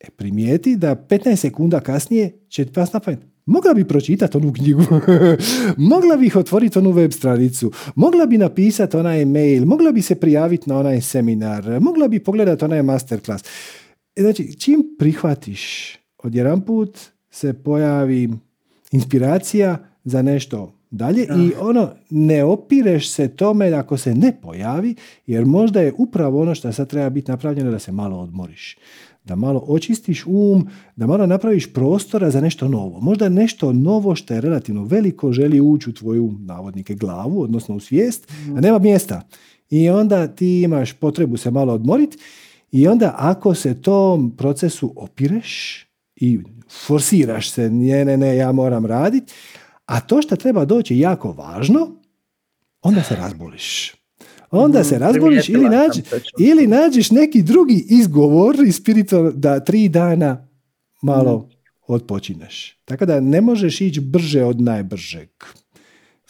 [0.00, 3.20] E, primijeti da 15 sekunda kasnije će ti pas na pamet.
[3.46, 4.82] Mogla bi pročitati onu knjigu,
[5.92, 10.70] mogla bih otvoriti onu web stranicu, mogla bi napisati onaj mail, mogla bi se prijaviti
[10.70, 13.44] na onaj seminar, mogla bi pogledati onaj masterclass.
[14.16, 16.98] E, Znači, čim prihvatiš, odjedanput
[17.30, 18.30] se pojavi
[18.92, 24.94] inspiracija za nešto dalje i ono, ne opireš se tome ako se ne pojavi,
[25.26, 28.78] jer možda je upravo ono što sad treba biti napravljeno da se malo odmoriš.
[29.24, 33.00] Da malo očistiš um, da malo napraviš prostora za nešto novo.
[33.00, 37.80] Možda nešto novo što je relativno veliko želi ući u tvoju navodnike glavu, odnosno u
[37.80, 39.22] svijest, a nema mjesta.
[39.70, 42.18] I onda ti imaš potrebu se malo odmoriti
[42.72, 45.80] i onda ako se tom procesu opireš
[46.16, 46.38] i
[46.86, 49.32] forsiraš se, ne, ne, ne, ja moram raditi,
[49.86, 51.90] a to što treba doći jako važno,
[52.82, 53.94] onda se razboliš.
[54.50, 56.02] Onda se razboliš ili, nađi,
[56.38, 60.48] ili nađeš neki drugi izgovor iz spiritual da tri dana
[61.02, 61.48] malo
[61.86, 62.80] odpočineš.
[62.84, 65.28] Tako da ne možeš ići brže od najbržeg.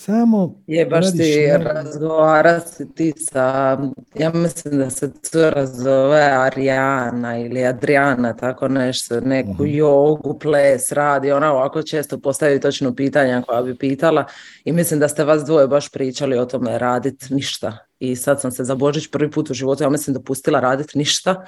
[0.07, 3.79] Samo Je baš ti naj- razgovarati ti sa,
[4.15, 9.67] ja mislim da se cura zove Arijana ili Adriana, tako nešto, neku Mhm.
[9.67, 14.25] jogu, ples radi, ona ovako često postavi točno pitanja koja bi pitala
[14.65, 17.77] i mislim da ste vas dvoje baš pričali o tome radit ništa.
[17.99, 21.45] I sad sam se za Božić prvi put u životu, ja mislim, dopustila radit ništa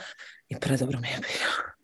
[0.48, 1.75] i predobro mi je bilo.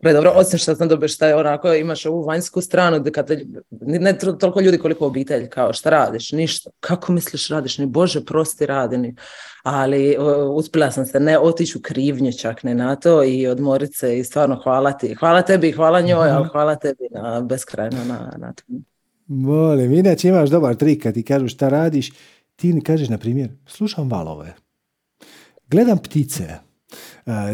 [0.00, 3.30] Predobro, osim što sam dobio šta je onako, imaš ovu vanjsku stranu, gdje kad
[3.70, 6.70] ne ne tol- toliko ljudi koliko obitelj, kao šta radiš, ništa.
[6.80, 9.14] Kako misliš radiš, ni Bože prosti radi, ni.
[9.62, 13.94] ali o, uspjela sam se ne otići u krivnju čak ne na to i odmorit
[13.94, 15.14] se i stvarno hvala ti.
[15.14, 18.84] Hvala tebi, hvala njoj, ali hvala tebi na beskrajno na, na tom.
[19.26, 22.12] Molim, inače imaš dobar trik kad ti kažu šta radiš,
[22.56, 24.54] ti kažeš, na primjer, slušam valove,
[25.70, 26.65] gledam ptice, uh,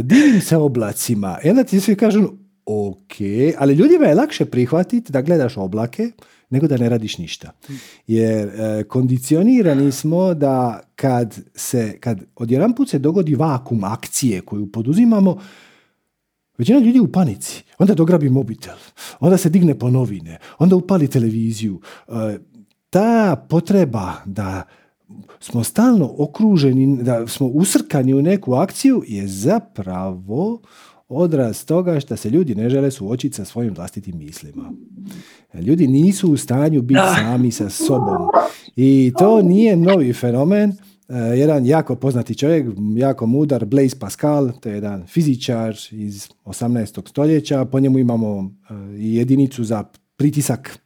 [0.03, 2.29] divim se oblacima, i onda ti svi kažu,
[2.67, 3.17] ok,
[3.59, 6.11] ali ljudima je lakše prihvatiti da gledaš oblake
[6.51, 7.53] nego da ne radiš ništa.
[8.07, 15.39] Jer e, kondicionirani smo da kad se, kad odjedanput se dogodi vakum akcije koju poduzimamo,
[16.59, 17.63] Većina ljudi u panici.
[17.79, 18.77] Onda dograbi mobitel.
[19.21, 20.39] Onda se digne po novine.
[20.59, 21.81] Onda upali televiziju.
[22.09, 22.13] E,
[22.91, 24.63] ta potreba da
[25.41, 30.61] smo stalno okruženi, da smo usrkani u neku akciju je zapravo
[31.09, 34.73] odraz toga što se ljudi ne žele suočiti sa svojim vlastitim mislima.
[35.55, 38.29] Ljudi nisu u stanju biti sami sa sobom.
[38.77, 40.71] I to nije novi fenomen.
[40.71, 47.09] E, jedan jako poznati čovjek, jako mudar, Blaise Pascal, to je jedan fizičar iz 18.
[47.09, 49.85] stoljeća, po njemu imamo e, i jedinicu za
[50.17, 50.79] pritisak.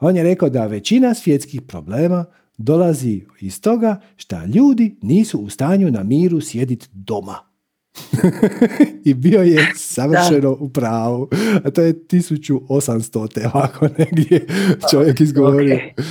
[0.00, 2.24] On je rekao da većina svjetskih problema
[2.58, 7.34] dolazi iz toga što ljudi nisu u stanju na miru sjediti doma.
[9.04, 11.28] I bio je savršeno u pravu.
[11.64, 13.32] A to je 1800.
[13.34, 14.46] te ovako negdje
[14.90, 15.74] čovjek izgovorio.
[15.74, 16.04] Ok.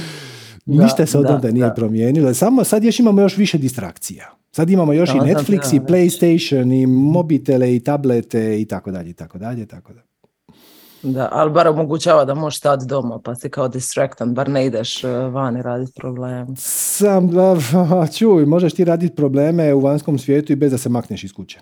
[0.66, 1.74] Da, Ništa se od da, onda nije da.
[1.74, 2.34] promijenilo.
[2.34, 4.36] Samo sad još imamo još više distrakcija.
[4.52, 5.80] Sad imamo još Da, i da, Netflix, da, i.
[5.80, 10.11] PlayStation, i mobitele, i tablete, i tako dalje, i tako dalje, tako da.
[11.04, 15.04] Da, ali bar omogućava da možeš stati doma, pa si kao distraktan, bar ne ideš
[15.04, 16.48] uh, vani raditi problem.
[16.58, 17.56] Sam, da,
[18.18, 21.60] čuj, možeš ti raditi probleme u vanjskom svijetu i bez da se makneš iz kuće.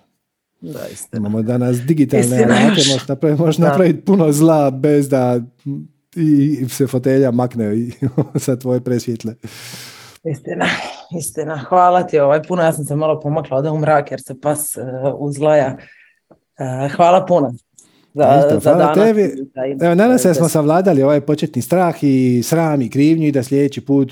[0.62, 1.18] Da, istina.
[1.20, 3.68] Imamo danas digitalne alate, možeš napraviti, možeš Da.
[3.68, 5.40] napraviti puno zla bez da
[6.16, 7.92] i se fotelja makne i-
[8.36, 9.36] sa tvoje presvjetle.
[10.26, 10.66] Istina,
[11.20, 11.58] istina.
[11.60, 14.78] Hvala ti ovaj puno, ja sam se malo pomakla ovdje u mrak jer se pas
[14.78, 14.84] uh,
[15.18, 15.78] uzlaja.
[16.30, 17.54] Uh, hvala puno.
[18.20, 18.95] Za, Isto, za danas.
[18.97, 19.34] tebi.
[19.78, 23.32] Da- Evo, nadam se da smo savladali ovaj početni strah i sram i krivnju i
[23.32, 24.11] da sljedeći put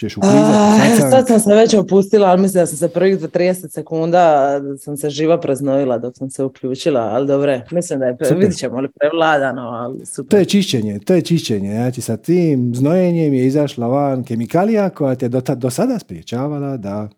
[0.00, 0.42] ćeš uklizati.
[0.90, 1.10] sacank.
[1.10, 4.20] sad sam se već opustila, ali mislim da sam se prvih za 30 sekunda
[4.60, 8.24] da sam se živa preznojila dok sam se uključila, ali dobre, mislim da je, pre-
[8.24, 8.38] Super.
[8.38, 10.38] vidit ćemo li prevladano, ali To super.
[10.38, 11.70] je čišćenje, to je čišćenje.
[11.70, 17.08] Znači sa tim znojenjem je izašla van kemikalija koja te do, do sada spriječavala da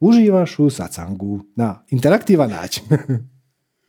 [0.00, 2.82] uživaš u sacangu na interaktivan način.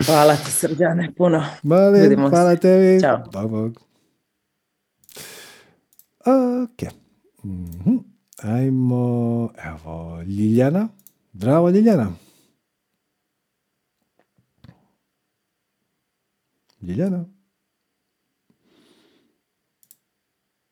[0.06, 1.46] Hvala ti srđane, puno.
[1.64, 2.30] Malim, Vidimo se.
[2.30, 3.02] hvala tebi.
[3.02, 3.24] Ćao.
[3.34, 3.80] Bog, bog.
[6.20, 6.90] Ok.
[7.44, 7.96] Mhm.
[8.38, 9.04] Ajmo,
[9.66, 10.88] evo, Ljiljana.
[11.34, 12.12] Zdravo, Ljiljana.
[16.82, 17.26] Ljiljana.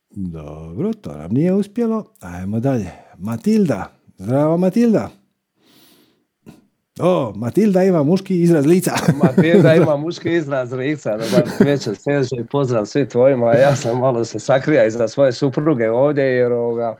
[0.09, 2.13] Dobro, to nam nije uspjelo.
[2.19, 2.91] Ajmo dalje.
[3.17, 3.91] Matilda.
[4.17, 5.09] Zdravo, Matilda.
[6.99, 8.91] O, Matilda ima muški izraz lica.
[9.23, 11.95] Matilda ima muški izraz lica, dobar večer,
[12.51, 16.95] pozdrav svi tvojima, ja sam malo se sakrija iza svoje supruge ovdje, jer ovoga,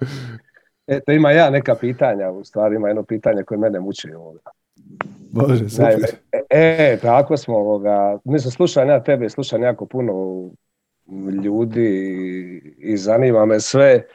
[0.87, 4.39] eto, ima ja neka pitanja, u stvari ima jedno pitanje koje mene muči ovoga.
[5.31, 6.09] Bože, super.
[6.31, 10.13] E, e, tako smo, ovoga, mislim, slušam ja tebe, slušam jako puno
[11.43, 11.89] ljudi
[12.77, 14.07] i zanima me sve.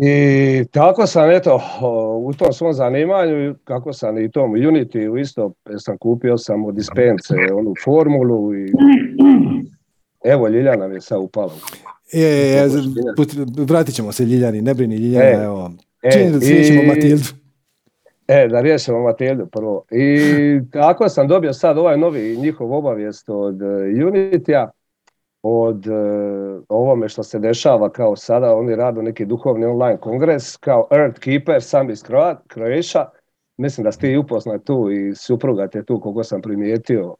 [0.00, 1.60] I tako sam, eto,
[2.20, 6.74] u tom svom zanimanju, kako sam i u tom Unity isto, sam kupio sam od
[6.74, 8.72] dispence onu formulu i
[10.24, 11.52] evo Ljiljana mi je sad upala.
[12.12, 13.16] Je, je, je, Kako špinat.
[13.16, 15.70] put- vratit ćemo se Ljiljani, ne brini Ljiljana, E, evo.
[16.02, 16.38] e, Čini da
[16.84, 17.22] Matildu.
[18.28, 19.84] E, da riješimo Matildu prvo.
[19.90, 20.18] I
[20.72, 23.66] tako sam dobio sad ovaj novi njihov obavijest od e,
[24.04, 24.68] Unitya,
[25.48, 25.90] od e,
[26.68, 31.62] ovome što se dešava kao sada, oni rade neki duhovni online kongres, kao Earth Keeper,
[31.62, 33.10] sam iz Croa- Croatia.
[33.56, 37.14] Mislim da ste i upoznat tu i supruga te tu, koliko sam primijetio.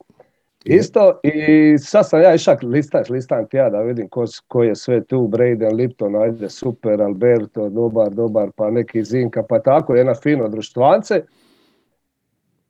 [0.64, 4.74] Isto, i sad sam ja išak listat, listam ti ja da vidim ko, ko je
[4.74, 10.14] sve tu, Braden, Lipton, ajde, super, Alberto, dobar, dobar, pa neki Zinka, pa tako, jedna
[10.14, 11.22] fino društvance.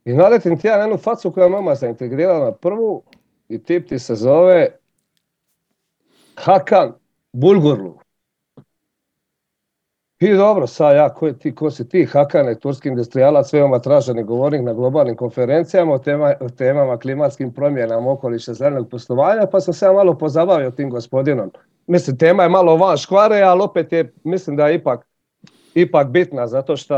[0.04, 3.02] I naletim ti ja na jednu facu koja mama zaintegrirala na prvu
[3.48, 4.68] i tip ti se zove
[6.44, 6.92] Hakan
[7.32, 7.98] Bulgurlu.
[10.20, 14.62] I dobro, sad ja, ko, ti, ko si ti, Hakane, turski industrijalac, veoma traženi govornik
[14.62, 19.92] na globalnim konferencijama o, tema, temama klimatskim promjenama, okoliša, zelenog poslovanja, pa sam se ja
[19.92, 21.50] malo pozabavio tim gospodinom.
[21.86, 25.06] Mislim, tema je malo van škvare, ali opet je, mislim da je ipak,
[25.74, 26.96] ipak bitna, zato što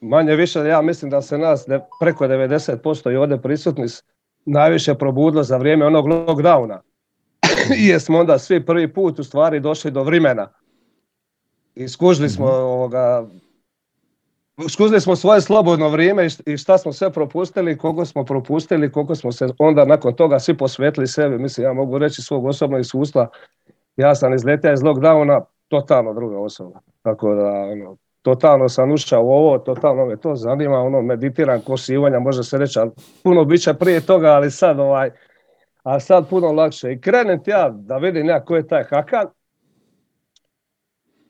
[0.00, 1.66] manje više, ja mislim da se nas
[2.00, 3.86] preko 90% i ovdje prisutni
[4.44, 6.78] najviše probudilo za vrijeme onog lockdowna.
[7.88, 10.48] Jesmo onda svi prvi put u stvari došli do vremena
[11.74, 12.54] i skužili smo Mhm.
[12.54, 13.26] ovoga,
[14.68, 19.32] skužili smo svoje slobodno vrijeme i šta smo sve propustili, koliko smo propustili, koliko smo
[19.32, 21.38] se onda nakon toga svi posvetili sebi.
[21.38, 23.28] Mislim, ja mogu reći svog osobnog iskustva,
[23.96, 26.80] ja sam izletio iz lockdowna totalno druga osoba.
[27.02, 31.76] Tako da, ono, totalno sam ušao u ovo, totalno me to zanima, ono, meditiram ko
[31.76, 32.90] sivanja, može se reći, ali
[33.22, 35.10] puno bića prije toga, ali sad ovaj,
[35.82, 36.92] a sad puno lakše.
[36.92, 39.26] I krenem ja da vidim ja ko je taj Hakan,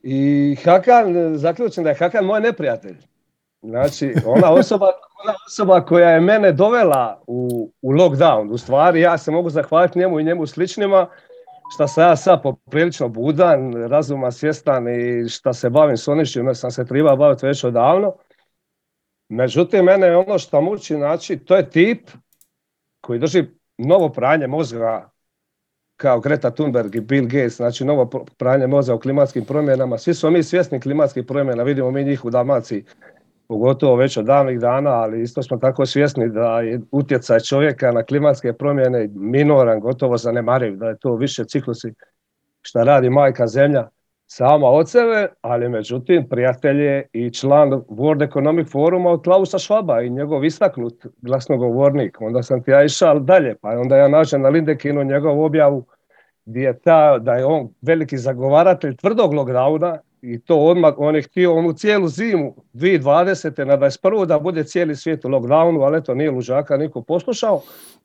[0.03, 2.97] i Hakan, zaključim da je Hakan moj neprijatelj.
[3.63, 4.87] Znači, ona osoba,
[5.23, 9.99] ona osoba koja je mene dovela u, u lockdown, u stvari ja se mogu zahvaliti
[9.99, 11.09] njemu i njemu sličnima,
[11.75, 16.55] šta sam ja sad poprilično budan, razuma svjestan i šta se bavim s onim čime
[16.55, 18.15] sam se trebao baviti već odavno.
[19.29, 22.11] Međutim, mene je ono što muči, znači, to je tip
[23.01, 23.45] koji drži
[23.87, 25.11] novo pranje mozga
[25.97, 29.99] kao Greta Thunberg i Bill Gates, znači novo pr- pranje mozga o klimatskim promjenama.
[29.99, 32.85] Svi smo mi svjesni klimatskih promjena, vidimo mi njih u Dalmaciji,
[33.49, 38.03] pogotovo već od davnih dana, ali isto smo tako svjesni da je utjecaj čovjeka na
[38.03, 41.95] klimatske promjene minoran, gotovo zanemariv, da je to više ciklusi
[42.63, 43.89] šta radi majka zemlja
[44.37, 50.07] sama od sebe, ali međutim prijatelj je i član World Economic Foruma od Klausa Schwaba
[50.07, 52.21] i njegov istaknut glasnogovornik.
[52.21, 55.85] Onda sam ti ja išao dalje, pa onda ja nađem na Lindekinu njegovu objavu
[56.45, 61.23] gdje je ta, da je on veliki zagovaratelj tvrdog lockdowna i to odmah, on je
[61.23, 63.65] htio onu cijelu zimu 2020.
[63.65, 64.27] na 21.
[64.27, 67.63] da bude cijeli svijet u lockdownu, ali eto nije lužaka niko poslušao.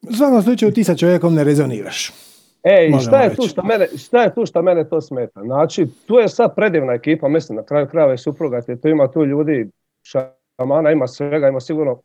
[0.10, 2.27] U svakom slučaju ti sa čovjekom ne rezoniraš.
[2.68, 5.42] E, i šta je, tu što mene, šta je tu što mene to smeta?
[5.42, 9.12] Znači, tu je sad predivna ekipa, mislim, na kraju krajeva i supruga, ti tu ima
[9.12, 9.70] tu ljudi,
[10.04, 12.02] šamana, ima svega, ima sigurno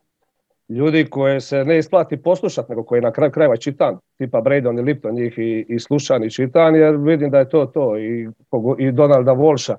[0.69, 4.81] ljudi koje se ne isplati poslušati, nego koji na kraju krajeva čitan, tipa Braydon i
[4.81, 7.97] Lipton njih i, i slušan i čitan, jer vidim da je to to.
[7.97, 8.29] I,
[8.77, 9.77] i Donalda Volša,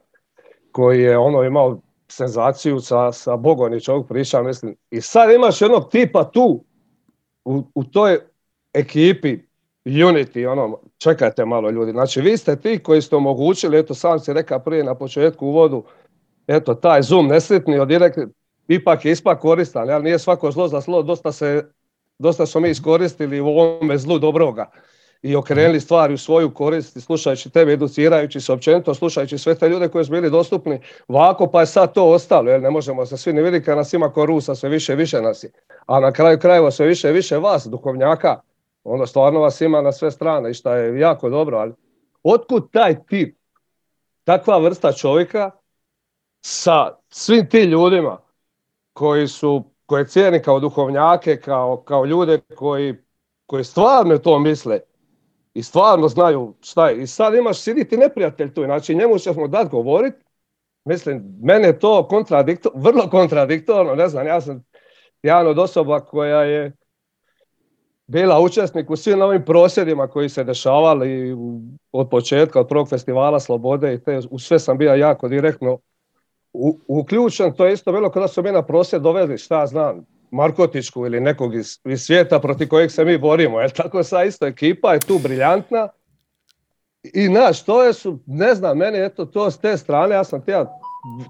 [0.73, 4.77] koji je ono imao senzaciju sa, sa Bogonić ovog priča, mislim.
[4.91, 6.65] I sad imaš jednog tipa tu,
[7.45, 8.19] u, u toj
[8.73, 9.39] ekipi,
[9.85, 11.93] Unity, ono, čekajte malo ljudi.
[11.93, 15.85] Znači, vi ste ti koji ste omogućili, eto, sam si rekao prije na početku uvodu,
[16.47, 18.19] eto, taj Zoom nesretni od direkt,
[18.69, 21.65] ipak je ispak koristan, ali nije svako zlo za zlo, dosta se,
[22.19, 24.71] dosta smo mi iskoristili u ovome zlu dobroga
[25.23, 29.89] i okrenuli stvari u svoju korist, slušajući tebe, educirajući se općenito, slušajući sve te ljude
[29.89, 33.33] koji su bili dostupni ovako, pa je sad to ostalo, jer ne možemo se svi
[33.33, 35.51] ne vidjeti kad nas ima ko Rusa, sve više više nas je.
[35.87, 38.41] A na kraju krajeva sve više više vas, duhovnjaka,
[38.85, 41.73] ono stvarno vas ima na sve strane i što je jako dobro, ali
[42.23, 43.39] otkud taj tip,
[44.25, 45.51] takva vrsta čovjeka
[46.41, 48.19] sa svim tim ljudima
[48.93, 52.95] koji su, koje cijeni kao duhovnjake, kao, kao ljude koji,
[53.47, 54.81] koji stvarno to misle
[55.55, 57.03] i stvarno znaju šta je.
[57.03, 60.15] I sad imaš siditi neprijatelj tu, znači njemu ćemo dati govorit,
[60.85, 64.65] mislim, mene je to kontradiktor, vrlo kontradiktorno, ne znam, ja sam
[65.23, 66.73] jedan od osoba koja je
[68.07, 71.37] bila učesnik u svim ovim prosvjedima koji se dešavali
[71.93, 75.79] od početka, od prvog festivala Slobode i te, u sve sam bio jako direktno
[76.89, 77.53] uključen.
[77.53, 81.55] To je isto bilo kada su mi na prosvjed dovezli, šta znam, Markotičku ili nekog
[81.55, 83.61] iz, iz svijeta protiv kojeg se mi borimo.
[83.61, 85.89] Jer tako sa isto ekipa je tu briljantna.
[87.03, 90.45] I znaš, to je su, ne znam, meni eto to s te strane, ja sam
[90.45, 90.79] tija,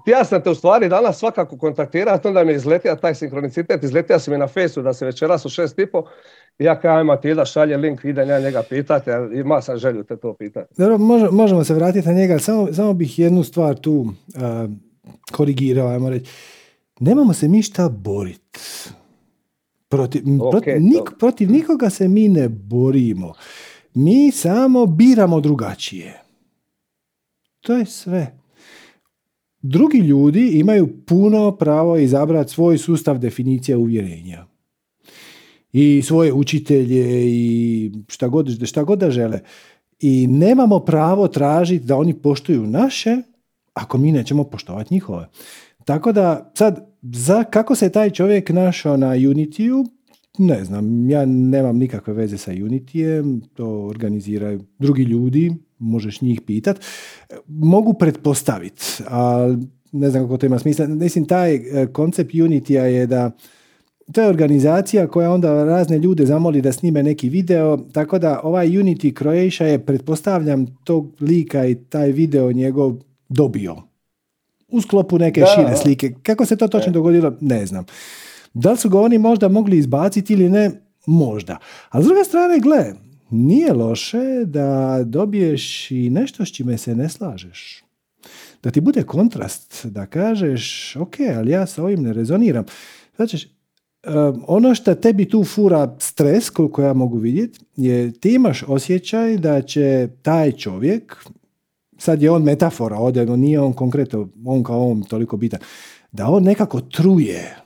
[0.05, 4.19] ja sam te u stvari danas svakako kontaktirati, onda mi je izletio taj sinkronicitet, izletio
[4.19, 6.03] sam mi na fejsu da se večeras u šest i po,
[6.59, 10.73] ja kao Matilda šalje link, idem ja njega pitati, ima sam želju te to pitati.
[10.77, 14.05] Dobro, može- možemo se vratiti na njega, samo, samo bih jednu stvar tu
[14.35, 14.67] a,
[15.31, 16.31] korigirao, ajmo reći.
[16.99, 18.59] Nemamo se mi šta boriti.
[19.89, 23.33] Protiv, m, Ok, protiv, nik- protiv nikoga se mi ne borimo.
[23.93, 26.21] Mi samo biramo drugačije.
[27.61, 28.37] To je sve.
[29.67, 34.45] Drugi ljudi imaju puno pravo izabrati svoj sustav definicija uvjerenja.
[35.73, 39.39] I svoje učitelje i šta god, šta god da žele.
[39.99, 43.17] I nemamo pravo tražiti da oni poštuju naše
[43.73, 45.29] ako mi nećemo poštovati njihove.
[45.85, 49.85] Tako da sad, za kako se taj čovjek našao na Unityu,
[50.37, 56.79] ne znam, ja nemam nikakve veze sa Unityjem, to organiziraju drugi ljudi, možeš njih pitat,
[57.47, 59.55] mogu pretpostaviti, a
[59.91, 60.87] ne znam kako to ima smisla.
[60.87, 63.31] Mislim, taj e, koncept Unitya je da
[64.11, 68.67] to je organizacija koja onda razne ljude zamoli da snime neki video, tako da ovaj
[68.67, 72.93] Unity Croatia je, pretpostavljam, tog lika i taj video njegov
[73.29, 73.75] dobio.
[74.67, 76.13] U sklopu neke šire slike.
[76.23, 76.93] Kako se to točno e.
[76.93, 77.85] dogodilo, ne znam.
[78.53, 80.71] Da li su ga oni možda mogli izbaciti ili ne,
[81.05, 81.57] možda.
[81.89, 82.93] A s druge strane, gle,
[83.35, 87.83] nije loše da dobiješ i nešto s čime se ne slažeš.
[88.63, 92.65] Da ti bude kontrast, da kažeš, ok, ali ja sa ovim ne rezoniram.
[93.15, 93.49] Znači,
[94.47, 99.61] ono što tebi tu fura stres, koliko ja mogu vidjeti, je ti imaš osjećaj da
[99.61, 101.25] će taj čovjek,
[101.97, 105.59] sad je on metafora ovdje, nije on konkretno, on kao on toliko bitan,
[106.11, 107.57] da on nekako truje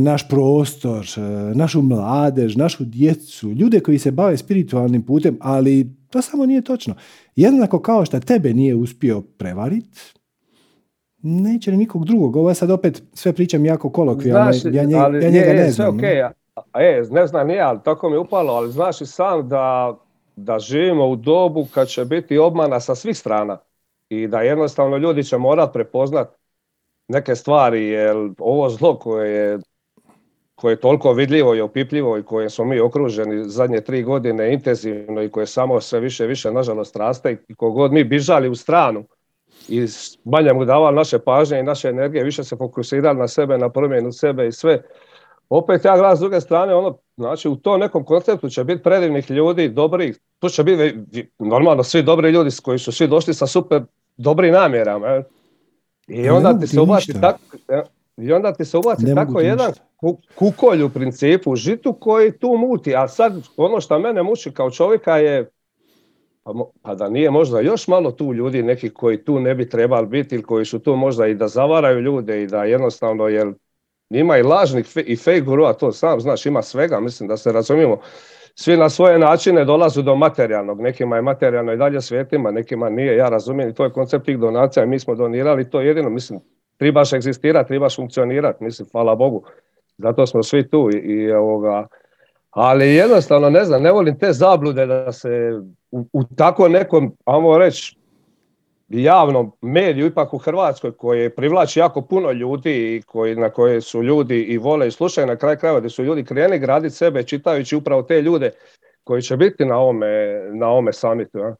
[0.00, 1.20] naš prostor, e,
[1.54, 6.94] našu mladež, našu djecu, ljude koji se bave spiritualnim putem, ali to samo nije točno.
[7.36, 10.00] Jednako kao što tebe nije uspio prevariti,
[11.22, 12.36] neće ni nikog drugog.
[12.36, 14.50] Ovo sad opet sve pričam jako kolokvijalno.
[14.72, 15.98] Ja, nje, ali, ja njega ne znam.
[15.98, 16.30] Sve okay.
[16.74, 19.96] E, ne znam nije, ali tako mi je upalo, ali znaš i sam da,
[20.36, 23.58] da živimo u dobu kad će biti obmana sa svih strana
[24.08, 26.37] i da jednostavno ljudi će morat prepoznat
[27.08, 29.58] neke stvari, jer ovo zlo koje je
[30.58, 35.22] koje je toliko vidljivo i opipljivo i koje smo mi okruženi zadnje tri godine intenzivno
[35.22, 39.04] i koje samo sve više i više nažalost raste i kogod mi bižali u stranu
[39.68, 39.86] i
[40.24, 44.12] manje mu davali naše pažnje i naše energije, više se fokusirali na sebe, na promjenu
[44.12, 44.82] sebe i sve.
[45.48, 49.30] Opet ja gledam s druge strane, ono, znači u tom nekom konceptu će biti predivnih
[49.30, 50.98] ljudi, dobrih, tu će biti
[51.38, 53.82] normalno svi dobri ljudi koji su svi došli sa super
[54.16, 55.22] dobrim namjerama.
[56.08, 57.38] I onda ti se ubaci tako,
[58.16, 59.72] i onda ti se ubaci tako jedan
[60.34, 62.96] kukolj u principu, žitu koji tu muti.
[62.96, 65.50] A sad ono što mene muči kao čovjeka je
[66.42, 66.52] pa,
[66.82, 70.34] pa da nije možda još malo tu ljudi neki koji tu ne bi trebali biti
[70.34, 73.52] ili koji su tu možda i da zavaraju ljude i da jednostavno jer
[74.10, 78.00] ima i lažnih i fake gurua, to sam znaš, ima svega, mislim da se razumijemo.
[78.60, 83.16] Svi na svoje načine dolazu do materijalnog, nekima je materijalno i dalje svetima, nekima nije,
[83.16, 84.86] ja razumijem i to je koncept tih donacija.
[84.86, 86.40] Mi smo donirali to jedino, mislim,
[86.76, 89.44] trebaš egzistirati, trebaš funkcionirati, mislim, hvala Bogu.
[89.98, 91.86] Zato smo svi tu i, ovoga,
[92.50, 95.52] ali jednostavno ne znam, ne volim te zablude da se
[95.90, 97.97] u, u tako nekom, ajmo reći,
[98.88, 104.02] javnom mediju, ipak u Hrvatskoj, koji privlači jako puno ljudi i koji, na koje su
[104.02, 107.76] ljudi i vole i slušaju na kraj krajeva, gdje su ljudi krenuli graditi sebe čitajući
[107.76, 108.50] upravo te ljude
[109.04, 111.38] koji će biti na ovome, na ovome samitu.
[111.38, 111.56] Ja?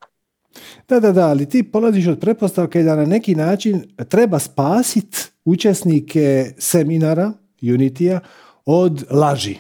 [0.89, 6.45] Da, da, da, ali ti polaziš od pretpostavke da na neki način treba spasiti učesnike
[6.59, 8.21] seminara Unitija
[8.67, 9.57] od laži.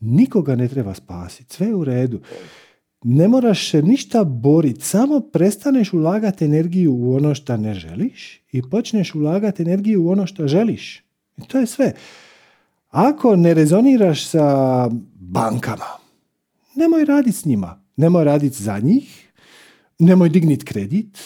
[0.00, 2.20] Nikoga ne treba spasiti, sve je u redu.
[3.04, 8.62] Ne moraš se ništa boriti, samo prestaneš ulagati energiju u ono što ne želiš i
[8.70, 11.04] počneš ulagati energiju u ono što želiš.
[11.36, 11.92] I to je sve.
[12.88, 15.84] Ako ne rezoniraš sa bankama,
[16.76, 17.84] nemoj raditi s njima.
[17.96, 19.32] Nemoj raditi za njih,
[19.98, 21.18] nemoj dignit kredit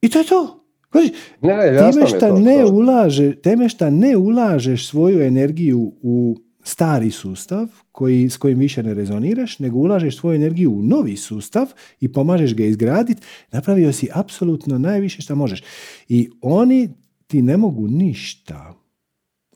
[0.00, 0.64] i to je to.
[0.90, 6.36] Kaži, ne, time šta ne ulaže, time šta ne ulažeš svoju energiju u
[6.68, 11.66] stari sustav koji, s kojim više ne rezoniraš, nego ulažeš svoju energiju u novi sustav
[12.00, 15.62] i pomažeš ga izgraditi, napravio si apsolutno najviše što možeš.
[16.08, 16.88] I oni
[17.26, 18.74] ti ne mogu ništa.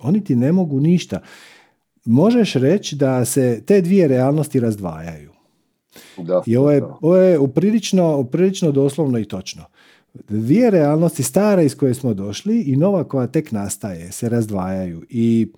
[0.01, 1.21] Oni ti ne mogu ništa.
[2.05, 5.33] Možeš reći da se te dvije realnosti razdvajaju.
[6.19, 9.65] Da, I ovo je, ovo je uprilično, uprilično doslovno i točno.
[10.29, 15.03] Dvije realnosti, stare iz koje smo došli i nova koja tek nastaje, se razdvajaju.
[15.09, 15.53] I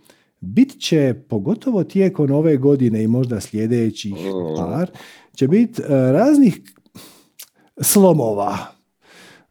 [0.45, 4.15] bit će, pogotovo tijekom ove godine i možda sljedećih
[4.57, 4.91] par,
[5.35, 6.61] će biti e, raznih
[7.81, 8.57] slomova,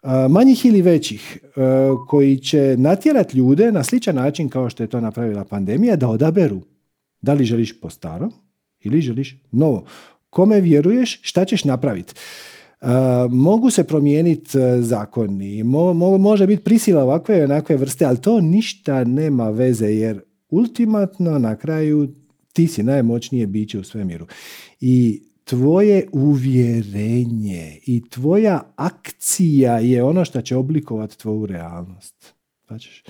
[0.03, 1.60] e, manjih ili većih, e,
[2.07, 6.61] koji će natjerati ljude na sličan način kao što je to napravila pandemija, da odaberu
[7.22, 8.32] da li želiš po starom
[8.80, 9.86] ili želiš novo
[10.30, 12.14] kome vjeruješ, šta ćeš napraviti.
[13.30, 14.49] Mogu se promijeniti
[14.80, 20.22] zakoni, mo, može biti prisila ovakve i onakve vrste, ali to ništa nema veze jer
[20.54, 22.14] ultimatno na kraju
[22.54, 24.28] ti si najmoćnije biće u svemiru.
[24.80, 32.34] I tvoje uvjerenje i tvoja akcija je ono što će oblikovati tvoju realnost.
[32.68, 33.04] Znači,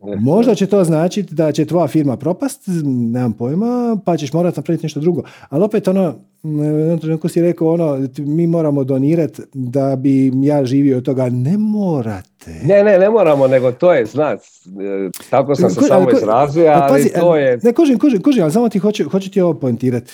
[0.00, 4.84] Možda će to značiti da će tvoja firma propast, nemam pojma, pa ćeš morati napraviti
[4.84, 5.22] nešto drugo.
[5.48, 10.98] Ali opet ono, jednom trenutku si rekao ono, mi moramo donirati da bi ja živio
[10.98, 11.28] od toga.
[11.28, 12.60] Ne morate.
[12.64, 17.10] Ne, ne, ne moramo, nego to je, znac, e, tako sam se samo izrazio, ali
[17.20, 17.58] to je...
[17.62, 20.12] Ne, kužim, kužim, kužim, ali samo ti hoću, hoću ti ovo poentirati.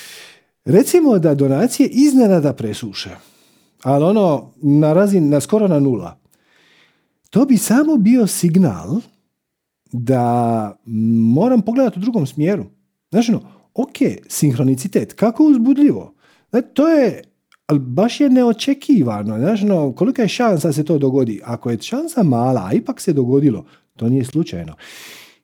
[0.64, 3.10] Recimo da donacije iznenada presuše.
[3.82, 6.18] ali ono na razini, na skoro na nula,
[7.30, 9.00] to bi samo bio signal
[9.92, 10.76] da
[11.34, 12.64] moram pogledati u drugom smjeru.
[13.10, 13.42] Znači, ono,
[13.74, 13.96] ok,
[14.28, 16.14] sinhronicitet, kako uzbudljivo.
[16.50, 17.22] Znači, to je,
[17.66, 19.38] ali baš je neočekivano.
[19.38, 21.40] Znači, ono, kolika je šansa da se to dogodi?
[21.44, 23.64] Ako je šansa mala, a ipak se dogodilo,
[23.96, 24.74] to nije slučajno.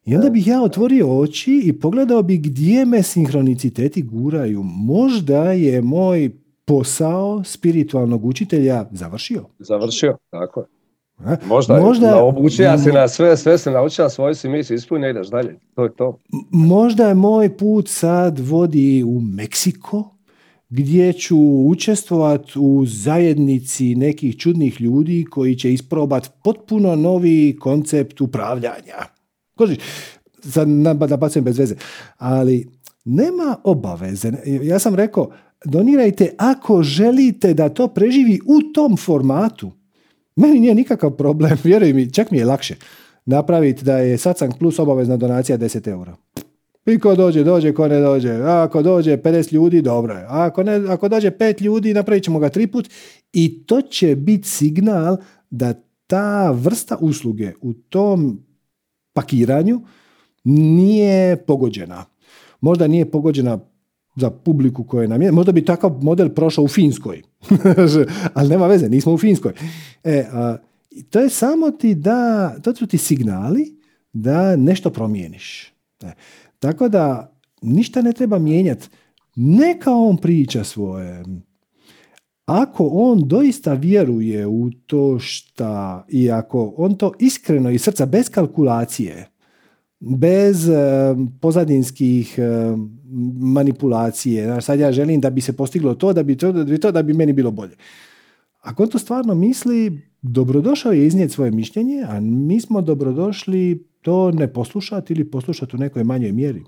[0.05, 4.62] I onda bih ja otvorio oči i pogledao bi gdje me sinhroniciteti guraju.
[4.62, 6.31] Možda je moj
[6.65, 9.45] posao spiritualnog učitelja završio.
[9.59, 10.66] Završio, tako je.
[11.47, 15.59] Možda, možda naučija si na sve, sve se naučila, svoju si misli ispuni ideš dalje.
[15.74, 16.19] To je to.
[16.51, 20.19] Možda je moj put sad vodi u Meksiko,
[20.69, 28.97] gdje ću učestvovati u zajednici nekih čudnih ljudi koji će isprobati potpuno novi koncept upravljanja.
[29.55, 29.78] Kožiš,
[30.40, 31.77] sad nabacujem bez veze,
[32.16, 32.69] ali
[33.05, 34.32] nema obaveze.
[34.62, 35.31] Ja sam rekao,
[35.65, 39.73] donirajte ako želite da to preživi u tom formatu.
[40.39, 42.74] Meni nije nikakav problem, vjeruj mi, čak mi je lakše
[43.24, 46.16] napraviti da je Satsang Plus obavezna donacija 10 eura.
[46.86, 48.32] I ko dođe, dođe, ko ne dođe.
[48.32, 50.23] A ako dođe 50 ljudi, dobro je.
[50.23, 52.90] A ako, ne, ako dođe 5 ljudi, napravit ćemo ga tri put.
[53.32, 55.16] I to će biti signal
[55.51, 55.74] da
[56.06, 58.40] ta vrsta usluge u tom
[59.12, 59.81] pakiranju
[60.44, 62.05] nije pogođena.
[62.60, 63.59] Možda nije pogođena
[64.20, 65.32] za publiku koja je.
[65.32, 67.23] Možda bi takav model prošao u Finskoj.
[68.35, 69.53] Ali nema veze, nismo u Finskoj.
[70.05, 70.57] E, a,
[71.11, 73.78] to je samo ti da, to su ti signali
[74.12, 75.73] da nešto promijeniš.
[76.03, 76.12] E,
[76.59, 77.32] tako da
[77.62, 78.89] ništa ne treba mijenjati.
[79.36, 81.24] Neka on priča svoje.
[82.47, 88.31] Ako on doista vjeruje u to šta i ako on to iskreno i srca bez
[88.31, 89.28] kalkulacije
[90.01, 90.77] bez eh,
[91.41, 92.77] pozadinskih eh,
[93.41, 94.61] manipulacije.
[94.61, 97.03] Sad ja želim da bi se postiglo to, da bi to, da bi to, da
[97.03, 97.77] bi meni bilo bolje.
[98.61, 104.31] Ako on to stvarno misli, dobrodošao je iznijeti svoje mišljenje, a mi smo dobrodošli to
[104.31, 106.62] ne poslušati ili poslušati u nekoj manjoj mjeri.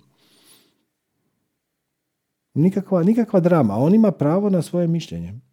[2.55, 3.75] Nikakva, nikakva drama.
[3.77, 5.50] On ima pravo na svoje mišljenje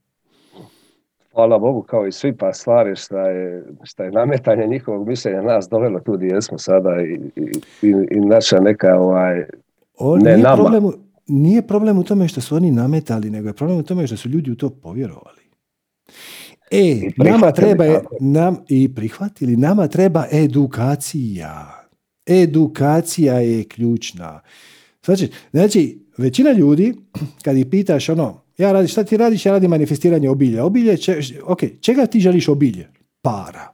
[1.38, 5.68] hvala Bogu kao i svi pa stvari šta je, šta je nametanje njihovog mišljenja nas
[5.70, 7.20] dovelo tu gdje jesmo sada i,
[7.82, 9.44] i, i naša neka ovaj,
[9.98, 10.56] o, ne nije nama.
[10.56, 10.92] Problem,
[11.28, 14.30] nije problem u tome što su oni nametali, nego je problem u tome što su
[14.30, 15.42] ljudi u to povjerovali.
[16.72, 21.84] E, nama treba je, nam, i prihvatili, nama treba edukacija.
[22.26, 24.42] Edukacija je ključna.
[25.06, 26.96] Znači, znači, većina ljudi,
[27.44, 29.46] kad ih pitaš ono, ja radi, šta ti radiš?
[29.46, 30.66] Ja radim manifestiranje obilja.
[30.66, 32.90] Obilje, če, ok, čega ti želiš obilje?
[33.22, 33.74] Para.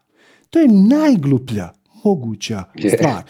[0.49, 1.69] To je najgluplja
[2.03, 2.63] moguća
[2.95, 3.23] stvar.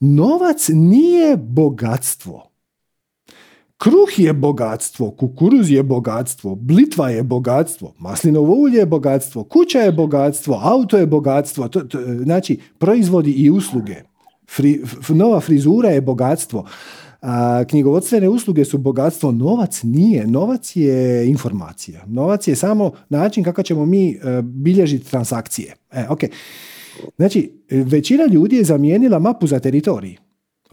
[0.00, 2.50] Novac nije bogatstvo.
[3.78, 9.92] Kruh je bogatstvo, kukuruz je bogatstvo, blitva je bogatstvo, maslinovo ulje je bogatstvo, kuća je
[9.92, 13.96] bogatstvo, auto je bogatstvo, to, to, znači proizvodi i usluge.
[14.50, 16.66] Fri, nova frizura je bogatstvo.
[17.26, 20.26] A, knjigovodstvene usluge su bogatstvo, novac nije.
[20.26, 22.02] Novac je informacija.
[22.06, 25.74] Novac je samo način kako ćemo mi e, bilježiti transakcije.
[25.92, 26.28] E, okay.
[27.16, 30.16] Znači, većina ljudi je zamijenila mapu za teritorij.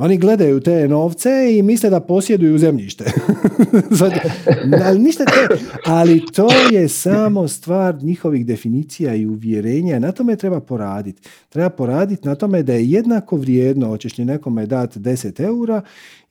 [0.02, 3.06] Oni gledaju te novce i misle da posjeduju zemljište.
[4.86, 5.56] ali, ništa te,
[5.86, 10.00] ali to je samo stvar njihovih definicija i uvjerenja.
[10.00, 11.22] Na tome treba poraditi.
[11.50, 15.82] Treba poraditi na tome da je jednako vrijedno, hoćeš li nekome dati 10 eura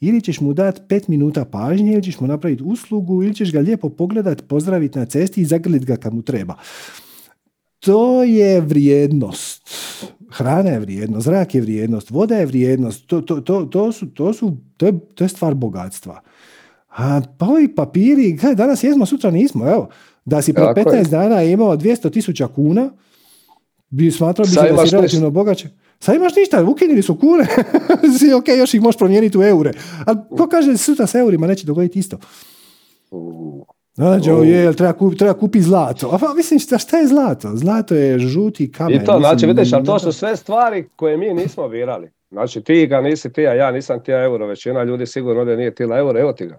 [0.00, 3.60] ili ćeš mu dati 5 minuta pažnje ili ćeš mu napraviti uslugu ili ćeš ga
[3.60, 6.54] lijepo pogledati, pozdraviti na cesti i zagrliti ga kad mu treba.
[7.80, 9.70] To je vrijednost
[10.30, 14.32] hrana je vrijednost, zrak je vrijednost, voda je vrijednost, to, to, to, to su, to,
[14.32, 16.20] su, to, je, to je stvar bogatstva.
[16.88, 19.88] A pa ovi papiri, kaj, danas jesmo, sutra nismo, evo,
[20.24, 22.90] da si pre 15 dana imao 200 tisuća kuna,
[23.90, 25.68] bi smatrao bi se da si relativno bogaće.
[26.00, 27.46] Sad imaš ništa, ukinuli su kune,
[28.38, 29.72] ok, još ih možeš promijeniti u eure.
[30.06, 32.18] Ali ko kaže sutra s eurima neće dogoditi isto.
[34.00, 36.10] Znači, je, treba, kupi, treba kupiti zlato.
[36.12, 37.48] A pa mislim, šta, šta je zlato?
[37.54, 39.02] Zlato je žuti kamen.
[39.02, 42.10] I to, znači, vidiš, ali to su sve stvari koje mi nismo birali.
[42.30, 44.46] Znači, ti ga nisi ti, a ja nisam ti euro.
[44.46, 46.58] Većina ljudi sigurno da nije tila euro, evo ti ga.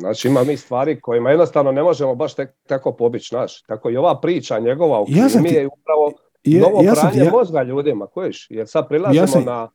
[0.00, 3.62] Znači, ima mi stvari kojima jednostavno ne možemo baš tek, tako pobići, znaš.
[3.62, 6.12] Tako i ova priča njegova u ja mi je upravo
[6.44, 7.30] je, novo ja pranje ja...
[7.30, 8.46] mozga ljudima, kojiš?
[8.50, 9.44] Jer sad prilazimo sam...
[9.44, 9.68] na,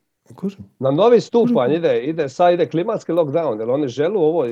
[0.78, 4.46] na novi stupanj, ide, ide, sad ide klimatski lockdown, jer oni žele ovo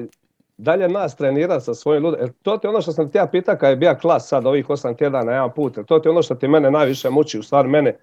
[0.56, 2.28] dalje nas trenira sa svojim ljudima.
[2.42, 4.96] To ti ono što sam ti ja pitao kad je bio klas sad ovih osam
[4.96, 5.78] tjedana jedan put.
[5.86, 7.96] To ti je ono što ti mene najviše muči, u stvari mene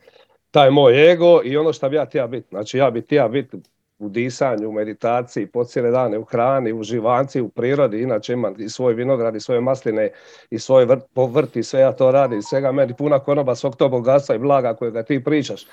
[0.51, 2.47] taj moj ego i ono što bi ja htio biti.
[2.49, 3.57] Znači ja bi htio biti
[3.99, 8.51] u disanju, u meditaciji, po cijele dane u hrani, u živanci, u prirodi, inače ima
[8.57, 10.09] i svoj vinograd i svoje masline
[10.49, 13.89] i svoj vrt, po vrti, sve ja to radim, svega meni puna konoba svog to
[13.89, 15.67] bogatstva i blaga kojega ti pričaš.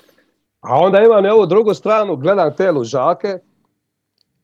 [0.59, 3.39] A onda imam i ovu drugu stranu, gledam te lužake,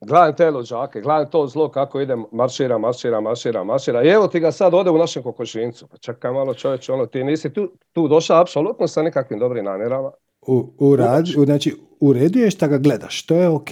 [0.00, 4.04] gledam te lužake, gledam to zlo kako ide, maršira, maršira, maršira, maršira.
[4.04, 5.86] I evo ti ga sad ode u našem kokošincu.
[5.86, 10.10] Pa čekaj malo čovječe, ono, ti nisi tu, tu došao apsolutno sa nekakvim dobrim namjerama.
[10.46, 13.70] U, u, rad, u, znači, u redu ga gledaš, to je ok.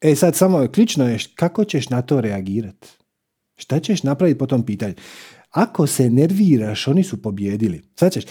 [0.00, 2.88] E sad samo ključno je kako ćeš na to reagirati.
[3.56, 4.94] Šta ćeš napraviti po tom pitanju?
[5.50, 7.82] Ako se nerviraš, oni su pobjedili.
[7.96, 8.24] Sad ćeš,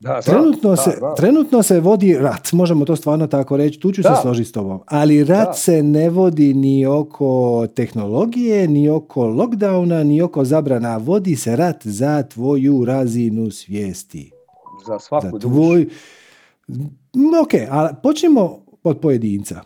[0.00, 1.14] Da, trenutno, da, se, da.
[1.14, 4.80] trenutno se vodi rat, možemo to stvarno tako reći, tu ću se složiti s tobom,
[4.86, 5.52] ali rat Da.
[5.52, 11.86] se ne vodi ni oko tehnologije, ni oko lockdowna, ni oko zabrana, vodi se rat
[11.86, 14.30] za tvoju razinu svijesti.
[14.86, 15.88] Za svaku Za tvoj...
[17.42, 19.60] Ok, ali počnemo od pojedinca.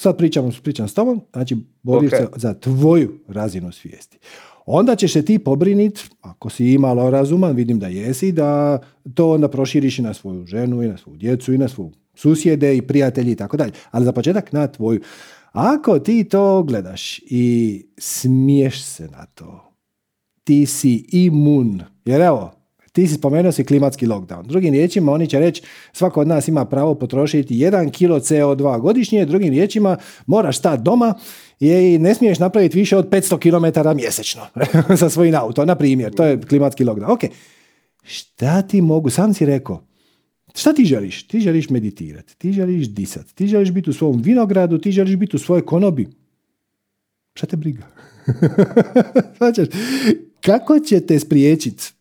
[0.00, 2.18] Sad pričamo, pričam s tobom, znači boriš Ok.
[2.18, 4.18] se za tvoju razinu svijesti.
[4.66, 8.78] Onda ćeš se ti pobrinit, ako si imalo razuman, vidim da jesi, da
[9.14, 12.76] to onda proširiš i na svoju ženu, i na svoju djecu, i na svoju susjede,
[12.76, 13.72] i prijatelji, i tako dalje.
[13.90, 15.00] Ali za početak na tvoju.
[15.52, 19.72] Ako ti to gledaš i smiješ se na to,
[20.44, 21.82] ti si imun.
[22.04, 22.52] Jer evo,
[22.92, 24.46] ti si spomenuo si klimatski lockdown.
[24.46, 25.62] Drugim riječima, oni će reći
[25.92, 31.14] svako od nas ima pravo potrošiti 1 kilo CO2 godišnje, drugim riječima moraš stati doma
[31.68, 34.42] i ne smiješ napraviti više od 500 km mjesečno
[35.00, 36.14] sa svojim auto, na primjer.
[36.14, 37.12] To je klimatski lockdown.
[37.12, 37.20] Ok,
[38.02, 39.82] šta ti mogu, sam si rekao,
[40.54, 41.26] Šta ti želiš?
[41.26, 45.36] Ti želiš meditirati, ti želiš disati, ti želiš biti u svom vinogradu, ti želiš biti
[45.36, 46.08] u svojoj konobi.
[47.34, 47.82] Šta te briga?
[50.46, 51.92] Kako će te spriječiti?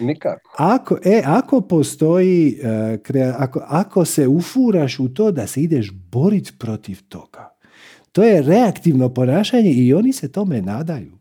[0.00, 0.54] Nikako.
[0.58, 5.90] Ako, e, ako postoji, e, krea- ako, ako se ufuraš u to da se ideš
[5.92, 7.51] boriti protiv toga,
[8.12, 11.12] to je reaktivno ponašanje i oni se tome nadaju.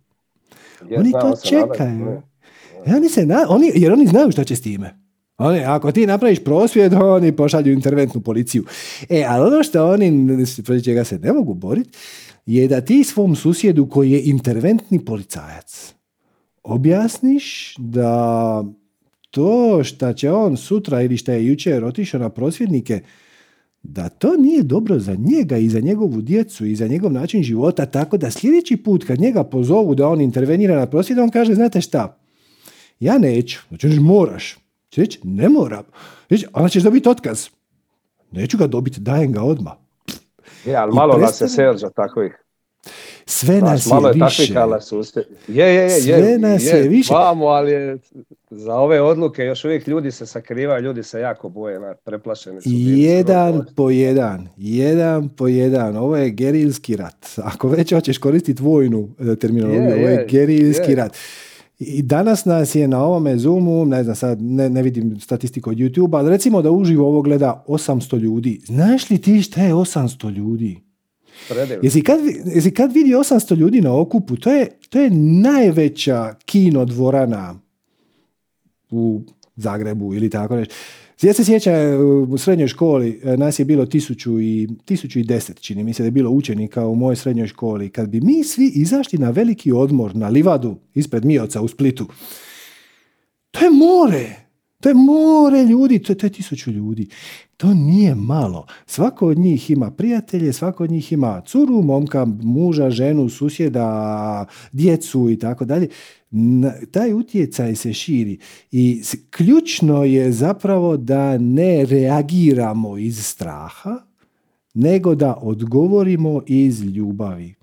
[0.90, 2.06] Ja oni to nadaju, čekaju.
[2.06, 2.22] ne.
[2.86, 5.02] E, oni se na, oni, jer oni znaju što će s time.
[5.38, 8.66] Oni, ako ti napraviš prosvjed, oni pošalju interventnu policiju.
[9.10, 10.28] E, ali ono što oni,
[10.66, 11.98] protiv čega se ne mogu boriti,
[12.46, 15.94] je da ti svom susjedu koji je interventni policajac
[16.64, 18.64] objasniš da
[19.32, 23.02] to šta će on sutra ili šta je jučer otišao na prosvjednike,
[23.84, 27.86] da to nije dobro za njega i za njegovu djecu i za njegov način života,
[27.86, 31.82] tako da sljedeći put kad njega pozovu da on intervenira na prosvjed, on kaže, znate
[31.82, 32.18] šta,
[33.00, 33.60] ja neću.
[33.70, 34.58] Znači, moraš.
[34.90, 35.84] Će reći, ne moram.
[36.30, 37.48] Reći, onda ćeš dobiti otkaz.
[38.32, 39.74] Neću ga dobiti, dajem ga odmah.
[40.66, 42.44] Je, ali I malo nas je prestane- Serđa takvih.
[43.32, 44.54] Sve Znaš, nas malo je je više.
[44.82, 45.24] suste.
[45.48, 47.14] Je, je, je, Sve je, nas je više.
[47.14, 47.98] Vamo, ali je,
[48.52, 52.70] za ove odluke još uvijek ljudi se sakrivaju, ljudi se jako boje, na, preplašeni su.
[52.70, 53.70] bili Jedan skoro.
[53.76, 55.98] po jedan, jedan po jedan.
[55.98, 57.26] Ovo je gerilski rat.
[57.38, 60.96] Ako već hoćeš koristiti vojnu e, terminologiju, Je, ovo je je, gerilski je.
[60.96, 61.18] rat.
[61.80, 65.78] I danas nas je na ovome Zoomu, ne znam sad, ne, ne vidim statistiku od
[65.78, 68.62] YouTube, ali recimo da uživo ovo gleda 800 ljudi.
[68.66, 70.91] Znaš li ti šta je 800 ljudi?
[71.50, 71.84] Predivno.
[71.84, 75.10] Jesi kad, jesi kad vidi 800 ljudi na okupu, to je, to je
[75.42, 77.60] najveća kino dvorana
[78.92, 79.22] u
[79.56, 80.76] Zagrebu ili tako nešto.
[81.22, 85.24] Ja se sjećam e, u srednjoj školi, e, nas je bilo tisuću i, tisuću i
[85.24, 87.90] deset, čini mi se da je bilo učenika u mojoj srednjoj školi.
[87.90, 92.08] Kad bi mi svi izašli na veliki odmor na livadu ispred Mioca u Splitu,
[93.52, 94.51] to je more.
[94.82, 97.08] To je more ljudi, to je, to je tisuću ljudi.
[97.58, 98.66] To nije malo.
[98.86, 105.30] Svako od njih ima prijatelje, svako od njih ima curu, momka, muža, ženu, susjeda, djecu
[105.30, 105.88] i tako dalje.
[106.92, 108.40] Taj utjecaj se širi
[108.72, 113.98] i ključno je zapravo da ne reagiramo iz straha,
[114.74, 117.56] nego da odgovorimo iz ljubavi.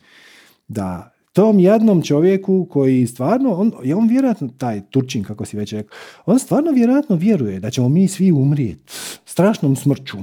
[0.68, 5.72] Da tom jadnom čovjeku koji stvarno, on, je on vjerojatno, taj Turčin kako si već
[5.72, 8.92] rekao, on stvarno vjerojatno vjeruje da ćemo mi svi umrijeti
[9.24, 10.16] strašnom smrću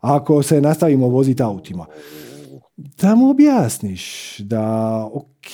[0.00, 1.86] ako se nastavimo voziti autima.
[2.76, 5.52] Da mu objasniš da ok,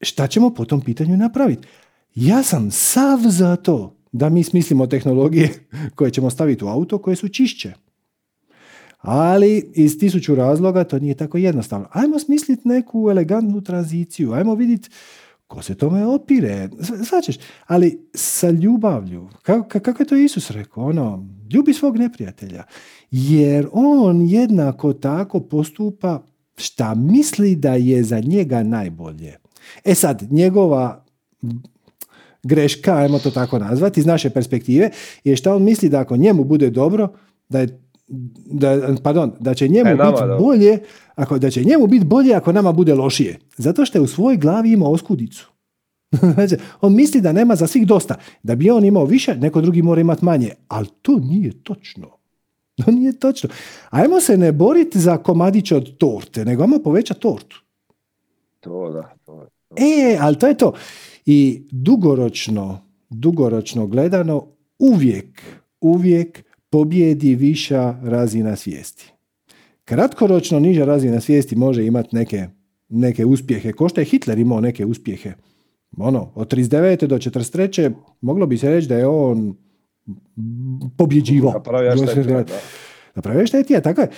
[0.00, 1.68] šta ćemo po tom pitanju napraviti?
[2.14, 7.16] Ja sam sav za to da mi smislimo tehnologije koje ćemo staviti u auto koje
[7.16, 7.72] su čišće.
[9.06, 11.86] Ali iz tisuću razloga to nije tako jednostavno.
[11.92, 14.90] Ajmo smisliti neku elegantnu tranziciju, ajmo vidjeti
[15.46, 16.68] ko se tome opire.
[17.08, 19.28] Svačeš, ali sa ljubavlju.
[19.42, 20.84] Kako, kako je to Isus rekao?
[20.84, 22.64] Ono, ljubi svog neprijatelja.
[23.10, 26.22] Jer on jednako tako postupa
[26.56, 29.36] šta misli da je za njega najbolje.
[29.84, 31.04] E sad, njegova
[32.42, 34.90] greška, ajmo to tako nazvati, iz naše perspektive,
[35.24, 37.08] je šta on misli da ako njemu bude dobro,
[37.48, 37.80] da je
[38.46, 40.78] da, pardon, da će njemu E, biti bolje,
[41.14, 43.38] ako, da će njemu biti bolje ako nama bude lošije.
[43.56, 45.50] Zato što je u svojoj glavi ima oskudicu.
[46.34, 48.14] Znači, on misli da nema za svih dosta.
[48.42, 50.50] Da bi on imao više, neko drugi mora imati manje.
[50.68, 52.06] Ali to nije točno.
[52.84, 53.50] To nije točno.
[53.90, 57.62] Ajmo se ne boriti za komadić od torte, nego ajmo povećati tortu.
[58.60, 59.48] To da, to je.
[60.12, 60.72] E, ali to je to.
[61.26, 62.80] I dugoročno,
[63.10, 64.46] dugoročno gledano,
[64.78, 65.42] uvijek,
[65.80, 66.45] uvijek
[66.76, 69.12] pobjedi viša razina svijesti.
[69.84, 72.46] Kratkoročno niža razina svijesti može imati neke,
[72.88, 73.72] neke uspjehe.
[73.72, 75.32] Ko što je Hitler imao neke uspjehe.
[75.96, 77.06] Ono, od 39.
[77.06, 77.92] do 43.
[78.20, 79.56] moglo bi se reći da je on
[80.96, 81.52] pobjeđivao.
[81.52, 82.44] Napravio šta je.
[83.14, 84.10] Napravio htio, tako je.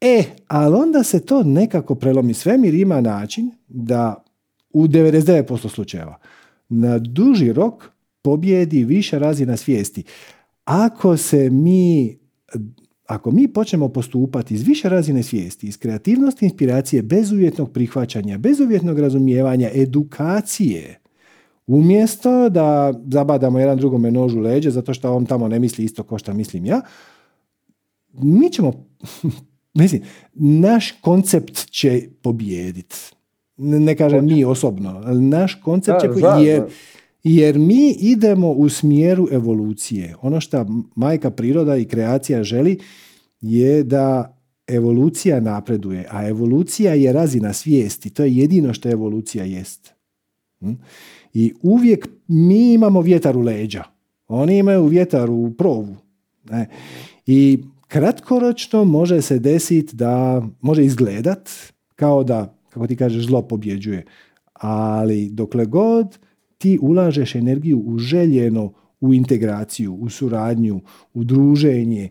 [0.00, 2.34] E, ali onda se to nekako prelomi.
[2.34, 4.24] Svemir ima način da
[4.70, 6.18] u 99% slučajeva
[6.68, 7.90] na duži rok
[8.22, 10.04] pobjedi više razina svijesti.
[10.66, 12.16] Ako se mi
[13.06, 19.70] ako mi počnemo postupati iz više razine svijesti, iz kreativnosti, inspiracije, bezuvjetnog prihvaćanja, bezuvjetnog razumijevanja,
[19.74, 21.00] edukacije,
[21.66, 26.02] umjesto da zabadamo jedan drugome nož u leđe zato što on tamo ne misli isto
[26.02, 26.80] kao što mislim ja,
[28.12, 28.72] mi ćemo,
[29.74, 30.02] mislim,
[30.34, 32.96] naš koncept će pobijediti.
[33.56, 36.66] Ne kažem mi osobno, ali naš koncept će Da, po- znam,
[37.28, 40.14] jer, mi idemo u smjeru evolucije.
[40.22, 42.78] Ono što majka priroda i kreacija želi
[43.40, 44.36] je da
[44.66, 48.10] evolucija napreduje, a evolucija je razina svijesti.
[48.10, 49.92] To je jedino što evolucija jest.
[50.60, 50.72] Hm?
[51.34, 53.82] I uvijek mi imamo vjetar u leđa.
[54.28, 55.96] Oni imaju vjetar u provu.
[56.50, 56.68] Ne?
[57.26, 57.58] I
[57.88, 61.50] kratkoročno može se desiti da može izgledat
[61.94, 64.04] kao da, kako ti kažeš, zlo pobjeđuje.
[64.52, 66.18] Ali dokle god
[66.58, 70.80] ti ulažeš energiju u željeno, u integraciju, u suradnju,
[71.14, 72.10] u druženje,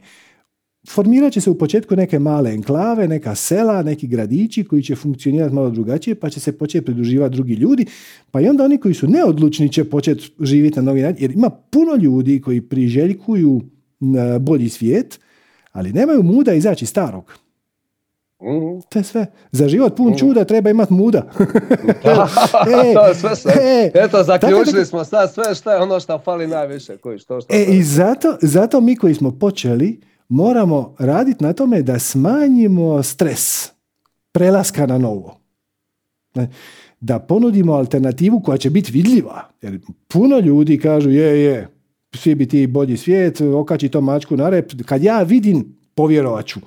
[0.89, 5.55] formirat će se u početku neke male enklave, neka sela, neki gradići koji će funkcionirati
[5.55, 7.85] malo drugačije, pa će se početi pridruživati drugi ljudi,
[8.31, 11.49] pa i onda oni koji su neodlučni će početi živjeti na novi način, jer ima
[11.49, 13.61] puno ljudi koji priželjkuju
[13.99, 15.19] na bolji svijet,
[15.71, 17.44] ali nemaju muda izaći iz starog.
[18.41, 18.79] Mhm.
[18.89, 19.25] To je sve.
[19.51, 21.21] Za život pun čuda treba imati muda.
[22.67, 23.53] E, to je sve sve.
[23.61, 26.97] e, Eto, zaključili tako smo sad sve što je ono što fali najviše.
[26.97, 31.81] Koji, što, što, E, I zato, zato mi koji smo počeli moramo raditi na tome
[31.81, 33.71] da smanjimo stres
[34.31, 35.37] prelaska na novo.
[36.99, 39.49] Da ponudimo alternativu koja će biti vidljiva.
[39.61, 41.67] Jer puno ljudi kažu je, je,
[42.15, 44.71] svi bi ti bolji svijet, okači to mačku na rep.
[44.85, 46.59] Kad ja vidim, povjerovat ću.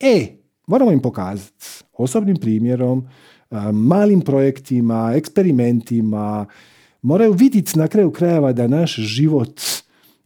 [0.00, 0.26] E,
[0.66, 3.08] moramo im pokazati osobnim primjerom,
[3.50, 6.46] a, malim projektima, eksperimentima,
[7.02, 9.60] moraju vidjeti na kraju krajeva da naš život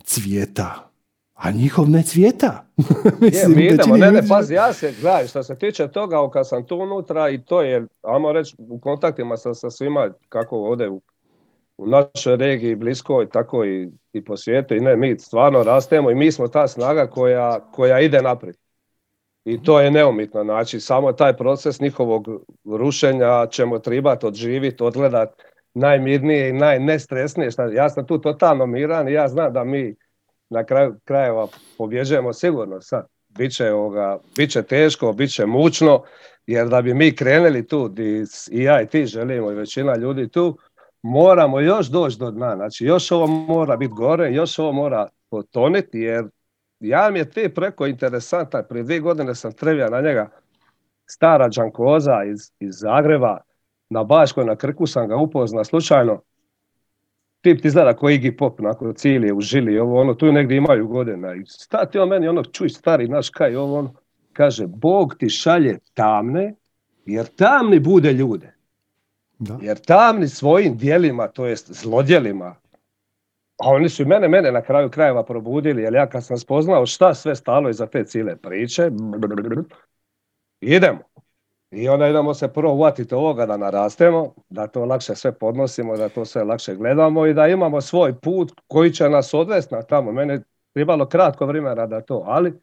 [0.05, 0.91] cvijeta,
[1.35, 2.65] a njihov ne cvijeta.
[2.79, 6.31] Je, Mislim, mi idemo, većini ne, ne, pazi, ja se, gledaj, što se tiče toga,
[6.33, 10.57] kad sam tu unutra i to je, ajmo reći, u kontaktima sa, sa svima, kako
[10.57, 11.01] ovdje u,
[11.79, 16.15] u našoj regiji, bliskoj, tako i, i po svijetu, i ne, mi stvarno rastemo i
[16.15, 18.57] mi smo ta snaga koja, koja ide naprijed.
[19.49, 22.27] I to je neumitno, znači, samo taj proces njihovog
[22.65, 25.29] rušenja ćemo trebati odživiti, odgledat
[25.75, 27.51] najmirnije i najnestresnije.
[27.75, 29.95] Ja sam tu totalno miran i ja znam da mi
[30.51, 31.49] na kraju krajeva
[31.79, 33.07] pobjeđujemo sigurno sad.
[33.29, 36.03] Biće, ovoga, biće teško, bit će mučno,
[36.47, 37.95] jer da bi mi krenuli tu,
[38.51, 40.59] i ja i ti želimo i većina ljudi tu,
[41.03, 42.57] moramo još doći do dna.
[42.57, 46.25] Znači, još ovo mora biti gore, još ovo mora potoniti, jer
[46.81, 48.65] ja mi je ti preko interesantan.
[48.69, 50.31] Prije dvije godine sam trevija na njega
[51.07, 53.39] stara džankoza iz, iz Zagreba,
[53.91, 56.23] na Baškoj, na Krku sam ga upoznao slučajno.
[57.41, 60.89] Tip ti izgleda ko Iggy Pop, nakon cilije u žili, ovo ono, tu negdje imaju
[60.89, 61.35] godina.
[61.35, 63.95] I stati on meni ono, čuj stari naš kaj, ovo ono,
[64.33, 66.55] kaže, Bog ti šalje tamne,
[67.07, 68.55] jer tamni bude ljude.
[69.39, 69.59] Da.
[69.63, 72.55] Jer tamni svojim dijelima, to jest zlodjelima,
[73.59, 77.15] a oni su mene, mene na kraju krajeva probudili, jer ja kad sam spoznao šta
[77.15, 78.91] sve stalo iza te cijele priče,
[80.61, 80.99] idemo.
[81.71, 86.09] I onda idemo se prvo uvatiti ovoga da narastemo, da to lakše sve podnosimo, da
[86.09, 90.13] to sve lakše gledamo i da imamo svoj put koji će nas odvesti na tamo.
[90.13, 92.61] Mene je trebalo kratko vremena da to, ali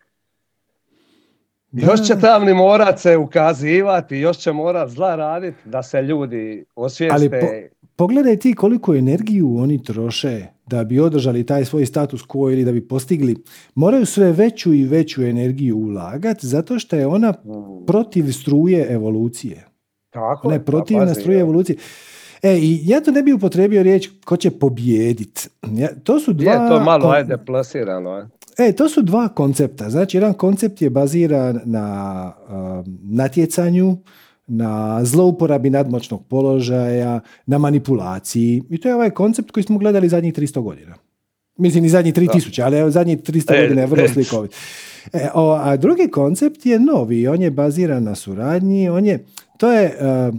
[1.71, 7.39] još će tamni morat se ukazivati, još će morat zla raditi da se ljudi osvijeste.
[7.41, 12.65] Ali Pogledaj ti koliko energiju oni troše da bi održali taj svoj status quo ili
[12.65, 13.35] da bi postigli.
[13.75, 17.33] Moraju sve veću i veću energiju ulagati zato što je ona
[17.87, 19.65] protiv struje evolucije.
[20.09, 21.77] Tako Ona je, protivna struje evolucije.
[22.43, 25.49] E, i ja to ne bi upotrebio riječ ko će pobijedit.
[25.71, 26.51] Ja, to su dva...
[26.51, 28.29] Je to malo, kon- ajde, plasirano.
[28.57, 29.89] E, to su dva koncepta.
[29.89, 33.97] Znači, jedan koncept je baziran na um, natjecanju,
[34.47, 38.63] na zlouporabi nadmoćnog položaja, na manipulaciji.
[38.69, 40.95] I to je ovaj koncept koji smo gledali zadnjih 300 godina.
[41.57, 44.07] Mislim i zadnjih 3000, ali evo zadnjih 300 E, godina je vrlo e.
[44.07, 44.51] slikovit.
[45.13, 49.25] E, o, a drugi koncept je novi, on je baziran na suradnji, on je,
[49.57, 49.97] to je
[50.29, 50.35] uh,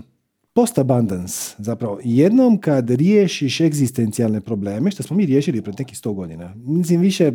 [0.53, 2.01] post-abundance, zapravo.
[2.05, 7.33] Jednom kad riješiš egzistencijalne probleme, što smo mi riješili pred nekih 100 godina, mislim više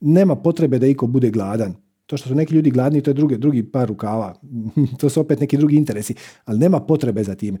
[0.00, 1.74] nema potrebe da iko bude gladan.
[2.06, 4.34] To što su neki ljudi gladni, to je drugi, drugi par rukava.
[5.00, 6.14] to su opet neki drugi interesi,
[6.44, 7.58] ali nema potrebe za time.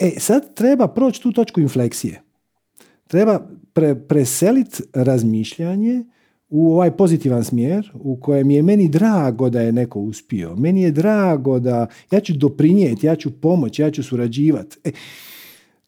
[0.00, 2.22] E, sad treba proći tu točku infleksije.
[3.06, 6.04] Treba pre, preseliti razmišljanje
[6.48, 10.56] u ovaj pozitivan smjer u kojem je meni drago da je neko uspio.
[10.56, 14.76] Meni je drago da ja ću doprinijeti, ja ću pomoći, ja ću surađivati.
[14.84, 14.90] E,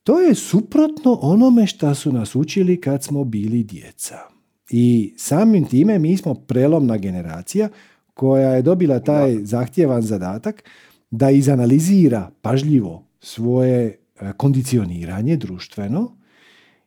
[0.04, 4.31] to je suprotno onome što su nas učili kad smo bili djeca.
[4.70, 7.68] I samim time mi smo prelomna generacija
[8.14, 10.64] koja je dobila taj zahtjevan zadatak
[11.10, 16.16] da izanalizira pažljivo svoje e, kondicioniranje društveno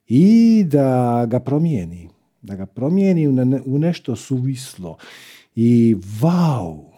[0.08, 2.10] i da ga promijeni.
[2.42, 4.98] Da ga promijeni u ne- u nešto suvislo.
[5.56, 6.96] I wow!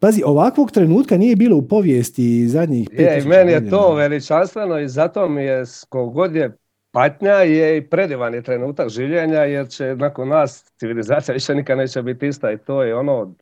[0.00, 4.78] Pazi, ovakvog trenutka nije bilo u povijesti zadnjih Je, 5000 i meni je to veličanstveno
[4.78, 6.56] i zato mi je kogod je
[6.94, 12.02] patnja je i predivan je trenutak življenja jer će nakon nas civilizacija više nikad neće
[12.02, 13.34] biti ista i to je ono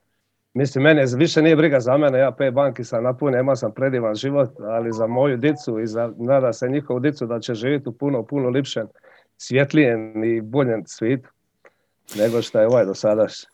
[0.54, 4.14] Mislim, mene više nije briga za mene, ja pet banki sam napunio, imao sam predivan
[4.14, 7.92] život, ali za moju dicu i za, nada se njihovu dicu da će živjeti u
[7.92, 8.86] puno, puno lipšem,
[9.36, 11.28] svjetlijem i boljem svijetu
[12.18, 13.46] nego što je ovaj do sadašnji.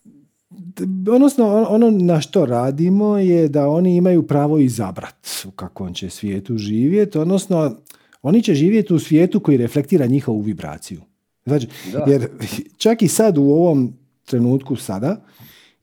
[1.14, 6.10] Odnosno, on- ono na što radimo je da oni imaju pravo izabrat u kakvom će
[6.10, 7.76] svijetu živjeti, odnosno
[8.22, 11.00] oni će živjeti u svijetu koji reflektira njihovu vibraciju.
[11.46, 12.04] Znači, Da.
[12.08, 12.28] jer
[12.76, 13.92] čak i sad u ovom
[14.24, 15.24] trenutku sada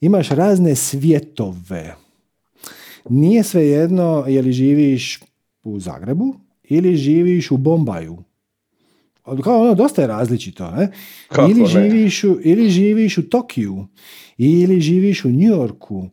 [0.02, 1.96] imaš razne svjetove.
[3.10, 5.20] Nije svejedno je li živiš
[5.64, 8.24] u Zagrebu ili živiš u Bombaju.
[9.44, 10.72] Kao ono, dosta je različito.
[10.72, 10.92] Ne?
[11.28, 11.68] Kako ili, ne?
[11.68, 13.88] živiš u, ili živiš u Tokiju,
[14.38, 16.10] ili živiš u New Yorku.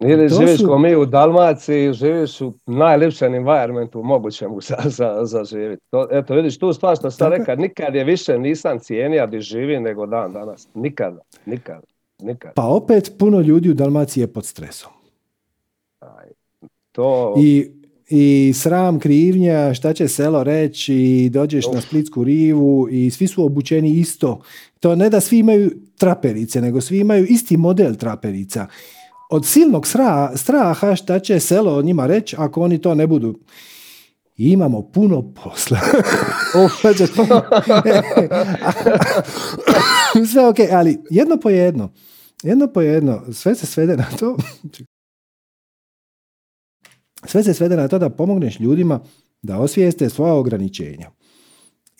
[0.00, 5.44] Ili živiš su- ko mi u Dalmaciji, živiš u najljepšem environmentu mogućem za, za, za
[5.44, 5.82] živjeti.
[5.90, 9.82] To, eto, vidiš tu stvar što sam rekao, nikad je više nisam cijenija di živim
[9.82, 10.68] nego dan danas.
[10.74, 11.86] Nikada, nikada,
[12.22, 12.52] nikada.
[12.54, 14.92] Pa opet puno ljudi u Dalmaciji je pod stresom.
[16.92, 17.70] To, I,
[18.08, 23.44] I sram, krivnja, šta će selo reći, i dođeš na Splitsku rivu i svi su
[23.44, 24.40] obučeni isto.
[24.80, 28.66] To ne da svi imaju traperice, nego svi imaju isti model traperica.
[29.28, 29.86] Od silnog
[30.36, 33.38] straha šta će selo o njima reći ako oni to ne budu.
[34.36, 35.78] I imamo puno posla.
[36.80, 37.06] Znači,
[40.32, 41.92] Sve ok, ali jedno po jedno.
[42.42, 43.32] Jedno po jedno.
[43.32, 44.36] Sve se svede na to.
[47.24, 49.00] Sve se svede na to da pomogneš ljudima
[49.42, 51.10] da osvijeste svoja ograničenja.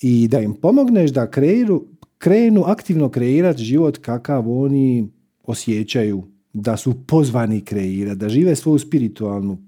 [0.02, 1.84] I da im pomogneš da kreiru,
[2.18, 9.59] krenu aktivno kreirati život kakav oni osjećaju da su pozvani kreirati, da žive svoju spiritualnu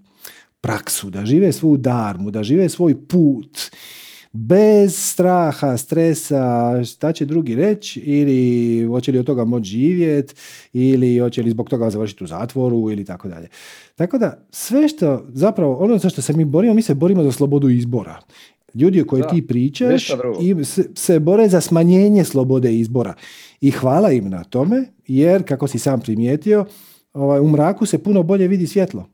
[0.60, 3.70] praksu, da žive svoju darmu, da žive svoj put
[4.32, 10.34] bez straha, stresa, šta će drugi reći ili hoće li od toga moći živjeti
[10.72, 13.48] ili hoće li zbog toga završiti u zatvoru ili tako dalje.
[13.94, 17.32] Tako da sve što zapravo ono za što se mi borimo, mi se borimo za
[17.32, 18.20] slobodu izbora.
[18.74, 20.10] Ljudi o kojoj ti pričaš
[20.40, 23.14] i se, se bore za smanjenje slobode izbora.
[23.60, 26.64] I hvala im na tome, jer kako si sam primijetio,
[27.12, 29.06] ovaj, u mraku se puno bolje vidi svjetlo.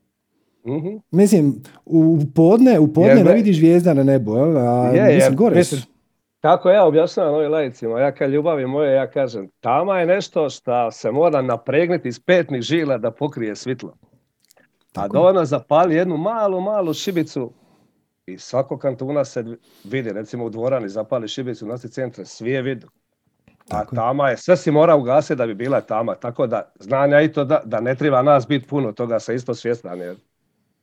[0.67, 0.97] Mhm.
[1.11, 5.37] Mislim, u podne, u podne Jer ne vidiš zvijezda na nebu, a Je, je, mislim,
[5.37, 5.77] gore su.
[5.77, 5.97] mislim,
[6.41, 10.91] Kako ja objašnjavam ovim lajicima, ja kad ljubavi moje, ja kažem, tama je nešto što
[10.91, 13.95] se mora napregnuti iz petnih žila da pokrije svitlo.
[14.95, 15.09] A je.
[15.13, 17.53] dovoljno zapali jednu malu, malu šibicu
[18.27, 19.45] i svakog kantuna se
[19.85, 22.89] vidi, recimo u dvorani zapali šibicu, nosi centre, svi je vidu.
[23.71, 27.23] A tama je, sve si mora ugasiti da bi bila tama, tako da znam ja
[27.23, 30.17] i to da, da ne treba nas biti puno, toga se isto svjestan, jer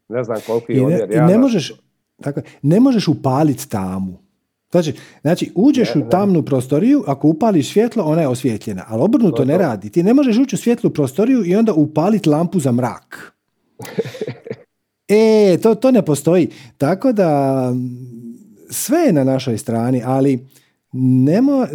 [0.09, 1.11] ne znam koliki I je ne, omjer.
[1.11, 1.73] i ne možeš,
[2.21, 4.23] tako ne možeš upaliti tamu.
[4.71, 6.09] Znači, znači uđeš Ne, u ne.
[6.09, 8.85] tamnu prostoriju, ako upališ svjetlo, ona je osvjetljena.
[8.87, 9.89] Ali obrnuto To ne radi.
[9.89, 13.33] Ti ne možeš ući u svjetlu prostoriju i onda upaliti lampu za mrak.
[15.13, 16.49] e, to, to ne postoji.
[16.77, 18.07] Tako da m,
[18.69, 20.47] sve je na našoj strani, ali
[20.91, 21.67] nemo,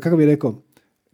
[0.00, 0.62] kako bi rekao,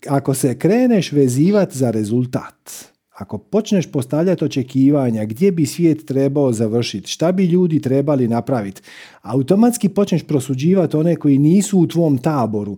[0.09, 2.73] ako se kreneš vezivati za rezultat,
[3.11, 8.83] ako počneš postavljati očekivanja gdje bi svijet trebao završiti, šta bi ljudi trebali napraviti,
[9.23, 12.77] automatski počneš prosuđivati one koji nisu u tvom taboru.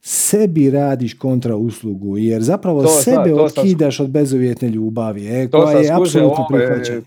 [0.00, 5.72] sebi radiš kontra uslugu, jer zapravo To sebe sam otkidaš od bezuvjetne ljubavi, e, koja
[5.72, 7.00] sam je apsolutno ovome prihvaćena.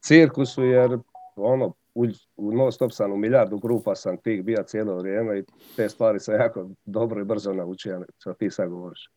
[0.00, 0.98] Cirkusu jer
[1.36, 2.06] ono, u,
[2.52, 5.44] non stop sam u milijardu grupa sam tih bija cijelo vrijeme i
[5.76, 9.10] te stvari sam jako dobro i brzo naučio što ti sad govoriš.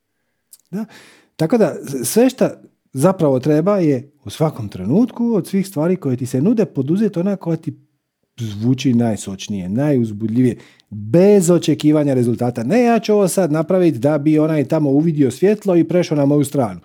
[1.36, 2.50] Tako da sve što
[2.94, 7.36] zapravo treba je u svakom trenutku od svih stvari koje ti se nude poduzeti ona
[7.36, 7.74] koja ti
[8.40, 10.58] zvuči najsočnije, najuzbudljivije,
[10.90, 12.64] bez očekivanja rezultata.
[12.64, 16.26] Ne ja ću ovo sad napraviti da bi onaj tamo uvidio svjetlo i prešao na
[16.26, 16.80] moju stranu.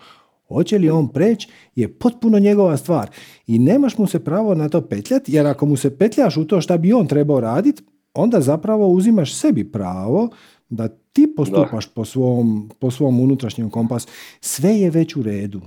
[0.49, 3.11] Hoće li on preći je potpuno njegova stvar.
[3.47, 6.61] I nemaš mu se pravo na to petljati, jer ako mu se petljaš u to
[6.61, 7.83] šta bi on trebao raditi,
[8.15, 10.29] onda zapravo uzimaš sebi pravo
[10.69, 14.09] da ti postupaš po svom, po svom unutrašnjem kompasu.
[14.41, 15.61] Sve je već u redu.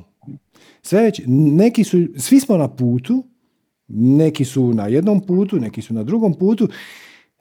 [0.82, 3.24] Sve već, neki su, svi smo na putu,
[3.88, 6.68] neki su na jednom putu, neki su na drugom putu,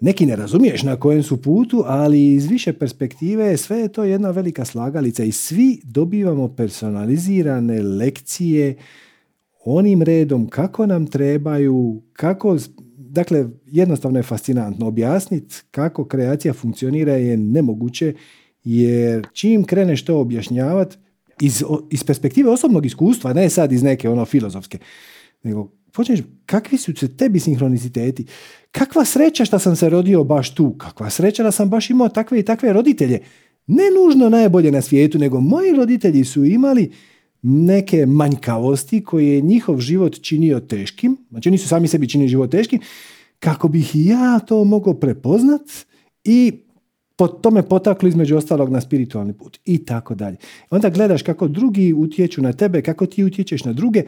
[0.01, 4.31] neki ne razumiješ na kojem su putu, ali iz više perspektive sve je to jedna
[4.31, 8.77] velika slagalica i svi dobivamo personalizirane lekcije
[9.65, 12.57] onim redom kako nam trebaju, kako,
[12.97, 18.15] dakle, jednostavno je fascinantno objasniti kako kreacija funkcionira je nemoguće,
[18.65, 20.97] jer čim kreneš to objašnjavati,
[21.41, 24.79] iz, iz perspektive osobnog iskustva, ne sad iz neke ono filozofske,
[25.43, 28.27] nego počneš, kakvi su se tebi sinhroniciteti,
[28.71, 32.39] kakva sreća što sam se rodio baš tu, kakva sreća da sam baš imao takve
[32.39, 33.21] i takve roditelje,
[33.67, 36.93] ne nužno najbolje na svijetu, nego moji roditelji su imali
[37.43, 42.51] neke manjkavosti koje je njihov život činio teškim, znači oni su sami sebi činili život
[42.51, 42.81] teškim,
[43.39, 45.63] kako bih ja to mogao prepoznat
[46.25, 46.53] i
[47.17, 50.37] po tome potaklo između ostalog na spiritualni put i tako dalje.
[50.71, 54.03] Onda gledaš kako drugi utječu na tebe, kako ti utječeš na druge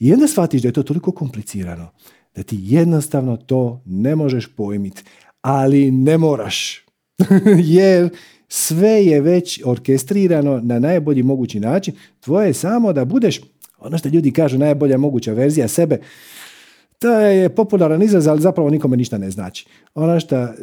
[0.00, 1.90] i onda shvatiš da je to toliko komplicirano
[2.38, 5.02] da ti jednostavno to ne možeš pojmiti.
[5.42, 6.84] Ali ne moraš.
[7.78, 8.08] Jer
[8.48, 11.94] sve je već orkestrirano na najbolji mogući način.
[12.20, 13.40] Tvoje je samo da budeš,
[13.78, 16.00] ono što ljudi kažu, najbolja moguća verzija sebe.
[16.98, 19.66] To je popularan izraz, ali zapravo nikome ništa ne znači.
[19.94, 20.54] Ono što e,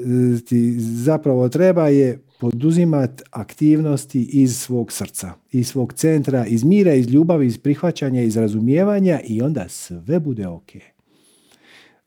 [0.45, 7.07] ti zapravo treba je poduzimati aktivnosti iz svog srca, iz svog centra, iz mira, iz
[7.07, 10.69] ljubavi, iz prihvaćanja, iz razumijevanja i onda sve bude ok.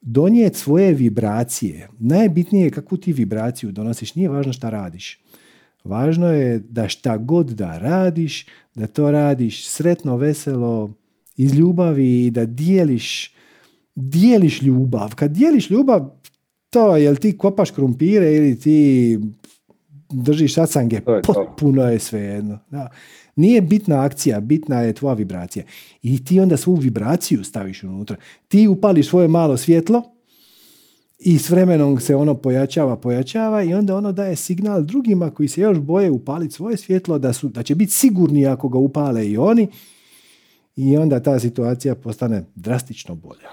[0.01, 1.89] Donijeti svoje vibracije.
[1.99, 4.15] Najbitnije je kakvu ti vibraciju donosiš.
[4.15, 5.21] Nije važno šta radiš.
[5.85, 10.95] Važno je da šta god da radiš, da to radiš sretno, veselo,
[11.37, 13.38] iz ljubavi i da dijeliš,
[13.99, 15.15] dijeliš ljubav.
[15.15, 16.11] Kad dijeliš ljubav,
[16.71, 19.19] to jel ti kopaš krumpire ili ti
[20.11, 21.33] držiš sacange, To je to.
[21.33, 22.59] potpuno je svejedno.
[22.71, 22.91] Da.
[23.37, 25.65] Nije bitna akcija, bitna je tvoja vibracija.
[26.03, 28.17] I ti onda svu vibraciju staviš unutra.
[28.49, 30.03] Ti upališ svoje malo svjetlo
[31.19, 35.61] i s vremenom se ono pojačava, pojačava i onda ono daje signal drugima koji se
[35.61, 39.37] još boje upaliti svoje svjetlo da, su, da će biti sigurni ako ga upale i
[39.37, 39.69] oni
[40.77, 43.49] i onda ta situacija postane drastično bolja.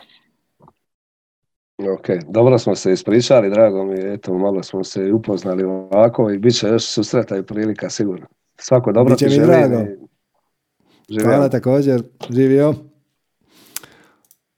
[1.77, 6.37] Ok, dobro smo se ispričali, drago mi je, eto, malo smo se upoznali ovako i
[6.37, 8.27] bit će još susreta i prilika sigurno.
[8.57, 9.97] Svako dobro Biće ti mi želim
[11.09, 11.23] živjeli.
[11.23, 12.69] Hvala također, živio.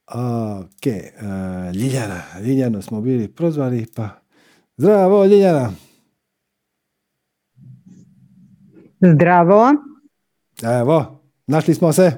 [0.07, 4.09] Ok, uh, Ljiljana, Ljiljanu smo bili prozvali, pa
[4.77, 5.71] zdravo Ljiljana.
[9.01, 9.73] Zdravo.
[10.81, 12.11] Evo, našli smo se.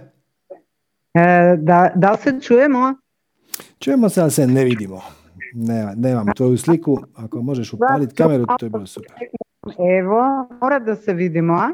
[1.14, 2.96] E, da, da li se čujemo?
[3.80, 5.02] Čujemo se, ali se ne vidimo.
[5.54, 6.98] Ne, nemam tvoju sliku.
[7.16, 9.12] Ako možeš upaliti kameru, to je bilo super.
[10.00, 11.70] Evo, mora da se vidimo, a?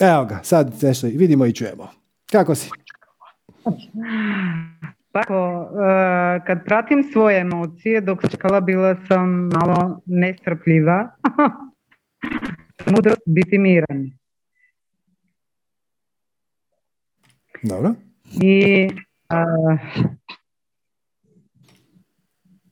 [0.00, 1.88] Evo ga, sad nešto vidimo i čujemo.
[2.32, 2.70] Kako si?
[5.12, 11.10] Tako, e, kad pratim svoje emocije, dok čekala bila sam malo nestrpljiva.
[12.92, 14.10] Mudrost biti miran.
[17.62, 17.94] Dobro.
[18.42, 18.88] I
[19.28, 19.44] a,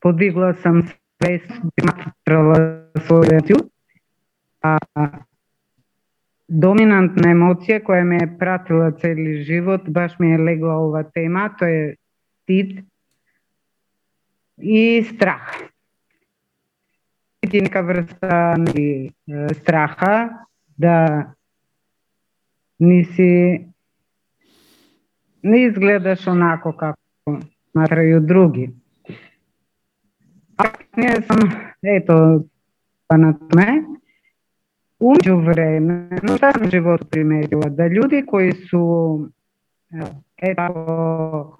[0.06, 2.58] Подвигла сам свест, демонстрала
[3.08, 3.48] својот
[4.62, 4.76] а
[6.46, 11.70] доминантна емоција која ме е пратила цели живот, баш ми е легла ова тема, тоа
[11.70, 11.96] е
[12.44, 12.86] стид
[14.62, 15.58] и страх.
[17.42, 19.10] Стид нека врста и
[19.58, 20.46] страха
[20.78, 21.26] да
[22.78, 23.66] не си
[25.42, 27.40] не изгледаш онако како
[27.74, 28.70] сматрају други.
[30.96, 31.38] Kasnije sam,
[31.82, 32.40] eto,
[33.06, 33.82] pa na tome,
[34.98, 39.28] umeđu vremenu, šta sam u životu primetila, da ljudi koji su,
[40.36, 41.56] eto,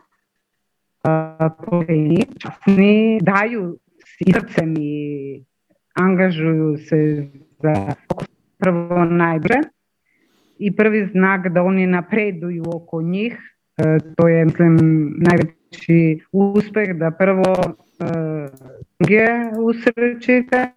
[1.65, 3.79] pošteni, časni, daju
[4.19, 5.45] srcem i
[5.95, 7.29] angažuju se
[7.63, 7.95] za
[8.59, 9.61] prvo najbrže
[10.59, 13.57] i prvi znak da oni napreduju oko njih.
[13.77, 14.77] E, to je, mislim,
[15.19, 17.55] najveći uspeh da prvo
[18.99, 19.27] druge
[19.59, 20.69] usrećite,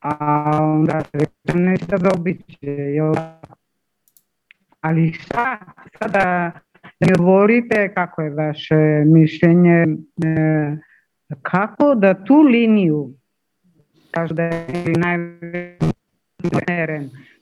[0.00, 0.14] a
[0.62, 1.02] onda
[1.54, 2.70] nešto zaobiće.
[2.70, 3.14] Jel?
[4.80, 5.58] Ali šta
[5.98, 6.52] sada
[6.98, 9.86] da mi govorite kako je vaše mišljenje,
[11.42, 13.10] kako da tu liniju,
[14.10, 15.50] kažu da je najumeren,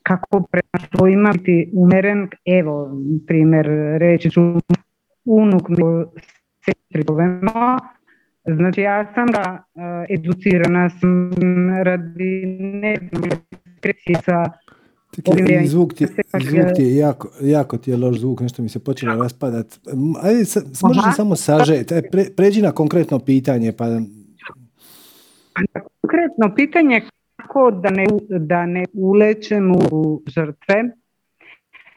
[0.03, 2.91] kako prema svojima biti umeren, evo,
[3.27, 3.67] primjer,
[3.99, 4.41] reći ću
[5.25, 6.07] unuk mi
[6.65, 7.05] sestri
[8.47, 9.65] znači ja sam da
[10.09, 11.31] educirana sam
[11.83, 13.23] radi ne znam,
[14.25, 14.45] sa
[15.67, 16.07] zvuk ti,
[16.43, 19.67] zvuk ti je jako, jako ti je loš zvuk, nešto mi se počelo raspadat.
[20.23, 20.45] Ajde,
[20.83, 23.73] možeš li samo sažeti, pre, pređi na konkretno pitanje.
[23.73, 23.85] Pa...
[26.01, 27.01] Konkretno pitanje
[27.37, 30.85] kako da ne, da ne ulećemo u žrtve,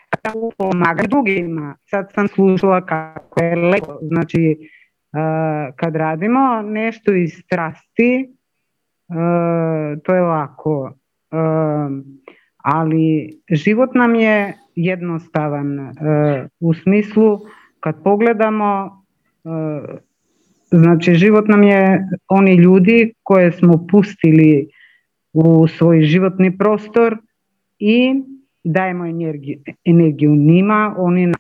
[0.10, 1.76] kako pomaga drugima.
[1.90, 4.58] Sad sam slušala kako je lepo, znači
[5.76, 8.30] kad radimo nešto iz strasti,
[10.04, 10.94] to je lako.
[12.58, 15.94] Ali život nam je jednostavan e,
[16.60, 17.40] u smislu
[17.80, 19.50] kad pogledamo e,
[20.70, 24.70] znači život nam je oni ljudi koje smo pustili
[25.34, 27.18] u svoj životni prostor
[27.80, 28.14] i
[28.64, 31.32] dajemo energiju, energiju njima, oni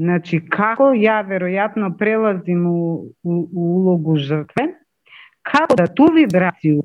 [0.00, 4.62] Znači kako ja vjerojatno prelazim u, u, u ulogu žrtve,
[5.42, 6.82] kako da tu vibraciju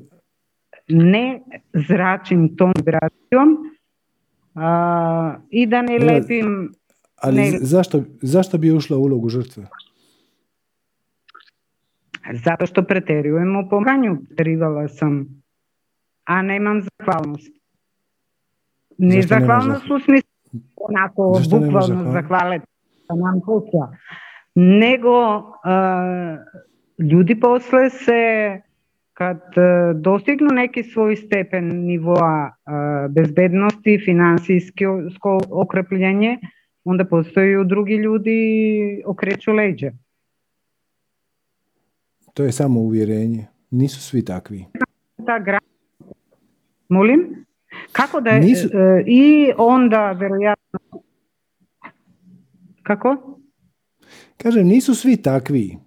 [0.88, 1.40] ne
[1.88, 3.56] zračim tom vibracijom,
[4.54, 6.72] a, I da ne lepim...
[7.16, 7.58] Ali ne...
[7.60, 9.66] Zašto, zašto bi ušla u ulogu žrtve?
[12.44, 14.18] Zato što preterujem u pomaganju.
[14.26, 15.42] Preterivala sam,
[16.24, 17.52] a nemam zahvalnost.
[18.98, 20.30] Ne zahvalnost u smislu
[20.76, 22.75] onako bukvalno zahvaliti
[23.14, 23.96] nam posla.
[24.54, 25.44] Nego uh,
[26.98, 28.22] ljudi posle se
[29.16, 32.52] kad e, dostignu neki svoj stepen nivoa
[33.10, 36.38] bezbednosti, financijsko okrepljenje,
[36.84, 38.38] onda postoju drugi ljudi
[39.06, 39.90] okreću leđe.
[42.34, 43.46] To je samo uvjerenje.
[43.70, 44.64] Nisu svi takvi.
[45.26, 45.58] Ta gra...
[46.88, 47.44] Molim?
[47.92, 48.68] Kako da Nisu...
[48.68, 50.78] E, I onda vjerojatno...
[52.86, 53.38] Kako?
[54.36, 55.78] Kažem, nisu svi takvi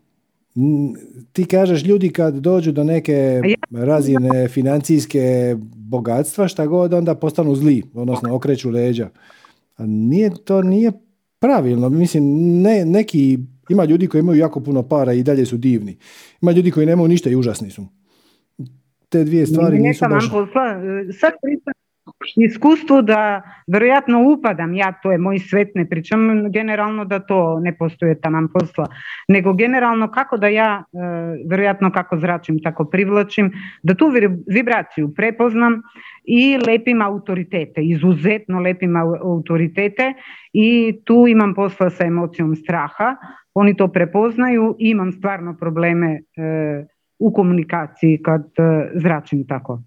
[1.34, 7.84] ti kažeš ljudi kad dođu do neke razine financijske bogatstva, šta god, onda postanu zli,
[7.93, 9.09] odnosno okreću leđa.
[9.77, 10.91] A nije, to nije
[11.39, 11.89] pravilno.
[11.89, 12.23] Mislim,
[12.61, 13.39] ne, neki,
[13.69, 15.97] ima ljudi koji imaju jako puno para i dalje su divni.
[16.41, 17.85] Ima ljudi koji nemaju ništa i užasni su.
[19.09, 20.30] Te dvije stvari nisu baš...
[21.19, 21.34] Sad
[22.36, 27.77] iskustvu da vjerojatno upadam, ja to je moj svet, ne pričam generalno da to ne
[27.77, 28.88] postoje taman posla,
[29.27, 30.98] nego generalno kako da ja, e,
[31.49, 33.52] vjerojatno kako zračim, tako privlačim,
[33.84, 34.11] da tu
[34.48, 35.81] vibraciju prepoznam
[36.23, 40.14] i lepim autoritete, izuzetno lepim autoritete
[40.53, 43.15] i tu imam posla sa emocijom straha,
[43.53, 46.19] oni to prepoznaju i imam stvarno probleme e,
[47.19, 49.81] u komunikaciji kad e, zračim tako.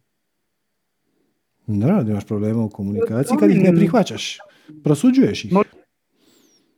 [1.66, 4.38] Naravno da imaš problema u komunikaciji kad ih ne prihvaćaš.
[4.84, 5.52] Prosuđuješ ih.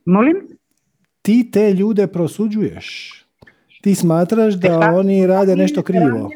[0.05, 0.35] Molim?
[1.21, 3.11] Ti te ljude prosuđuješ.
[3.81, 6.29] Ti smatraš da e, oni rade nešto krivo.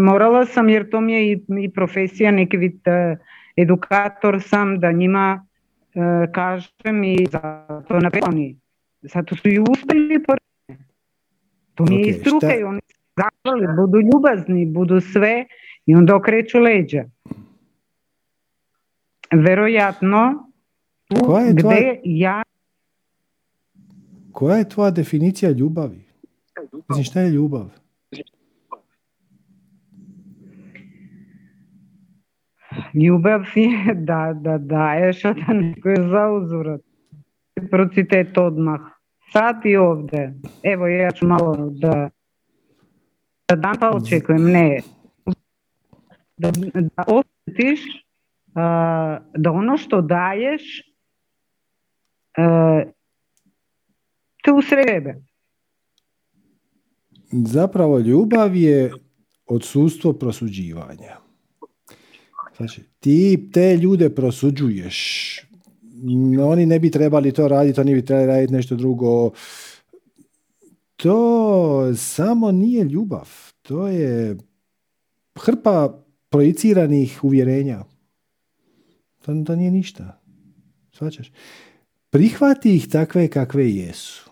[0.00, 3.16] Morala sam jer to mi je i, profesija, neki vid e,
[3.56, 5.46] edukator sam da njima
[5.94, 7.98] e, kažem i zato
[8.28, 8.56] oni.
[9.02, 10.24] Zato su i uspjeli
[11.74, 12.80] To mi je i struka i oni
[13.76, 15.46] budu ljubazni, budu sve
[15.90, 17.08] И онда окречу леѓа.
[19.34, 20.20] Веројатно,
[21.10, 21.78] која е тоа...
[22.06, 22.34] ја...
[24.38, 26.04] Која е твоја дефиниција љубави?
[26.84, 27.72] Значи, што е љубав?
[32.94, 36.84] Љубав е да, да да, е што да некој заузорот.
[37.58, 38.86] Репроцитет одмах.
[39.34, 40.30] Сад и овде.
[40.62, 41.98] Ево, ја малку да...
[43.50, 44.80] Да дам па очекувам, не е.
[46.40, 46.52] Da,
[46.96, 47.80] da osjetiš
[49.36, 50.62] da ono što daješ
[54.44, 55.14] te u sebe.
[57.32, 58.92] Zapravo ljubav je
[59.46, 61.16] odsustvo prosuđivanja.
[62.56, 65.40] Znači, ti te ljude prosuđuješ.
[66.42, 69.30] Oni ne bi trebali to raditi, oni bi trebali raditi nešto drugo.
[70.96, 73.28] To samo nije ljubav.
[73.62, 74.36] To je
[75.38, 77.84] hrpa projiciranih uvjerenja.
[79.22, 80.20] To, to nije ništa.
[80.92, 81.32] Svačaš?
[82.10, 84.30] Prihvati ih takve kakve jesu.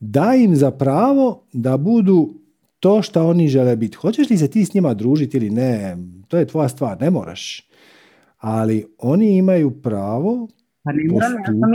[0.00, 2.34] Daj im za pravo da budu
[2.80, 3.96] to što oni žele biti.
[3.96, 5.96] Hoćeš li se ti s njima družiti ili ne,
[6.28, 7.68] to je tvoja stvar, ne moraš.
[8.38, 10.48] Ali oni imaju pravo
[10.82, 11.04] Pa ne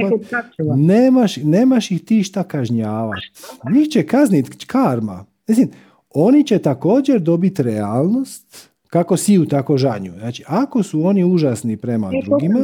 [0.06, 0.76] ih odkačila.
[0.76, 3.32] nemaš, nemaš ih ti šta kažnjavati.
[3.74, 5.26] Njih će kaznit karma.
[5.48, 5.70] Mislim,
[6.10, 10.12] oni će također dobiti realnost kako siju, tako žanju.
[10.20, 12.60] Znači, ako su oni užasni prema to drugima.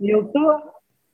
[0.00, 0.60] Jel to,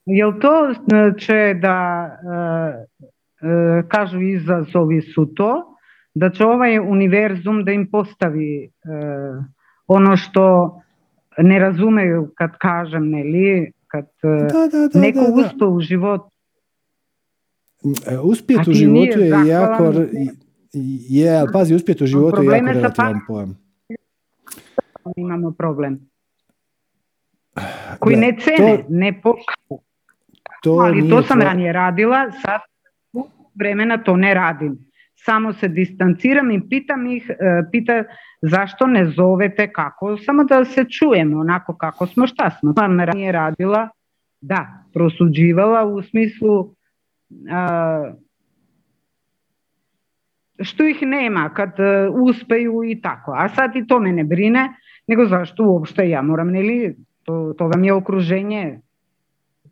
[0.05, 0.73] jel to
[1.19, 5.77] će da e, e, kažu izazovi su to
[6.13, 8.69] da će ovaj univerzum da im postavi e,
[9.87, 10.75] ono što
[11.37, 16.31] ne razumeju kad kažem ne li kad e, da, da, da, neko uspe u životu
[18.07, 19.93] E, Uspjet u životu je jako...
[21.09, 23.57] Je, ali pazi, uspjet u životu je jako relativan pojam.
[25.15, 25.99] Imamo problem
[27.99, 29.79] koji ne cene, to- ne poštuju
[30.63, 32.61] To ali to sam tvoja- ranije radila, sad
[33.55, 34.77] vremena to ne radim.
[35.15, 37.35] Samo se distanciram i pitam ih, e,
[37.71, 38.03] pita
[38.41, 42.73] zašto ne zovete kako, samo da se čujemo onako kako smo, šta smo.
[42.73, 43.89] Sam ranije radila,
[44.41, 46.75] da, prosuđivala u smislu
[47.51, 48.13] a,
[50.59, 53.33] što ih nema kad e, uspeju i tako.
[53.33, 54.69] A sad i to me ne brine,
[55.11, 58.79] nego zašto uopšte ja moram, ili to, to vam je okruženje,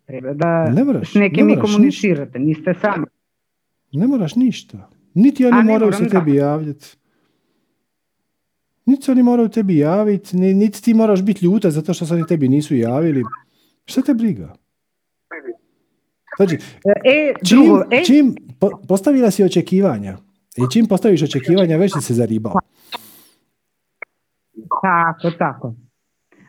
[0.06, 3.06] treba da Ne moraš, s nekim ne komunicirate, niste sami.
[3.94, 4.90] Ne moraš ništa.
[5.14, 6.98] Niti oni moraju se tebi javljati.
[8.86, 12.14] Niti se oni moraju tebi javiti, ni- niti ti moraš biti ljuta zato što se
[12.14, 13.24] oni tebi nisu javili.
[13.86, 14.53] Šta te briga?
[16.38, 16.56] Znači,
[17.06, 20.18] E, čim, drugo, e, čim po- postavila si očekivanja
[20.57, 22.53] i čim postaviš očekivanja, već si se zaribao.
[24.81, 25.76] Tako, tako.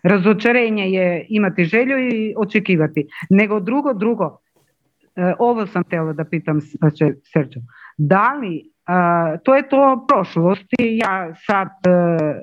[0.02, 3.06] Razočarenje je imati želju i očekivati.
[3.30, 4.38] Nego drugo, drugo,
[5.16, 7.60] e, ovo sam htjela da pitam znači, Serđo.
[7.98, 12.34] Da li, a, to je to prošlosti, ja sad e, e,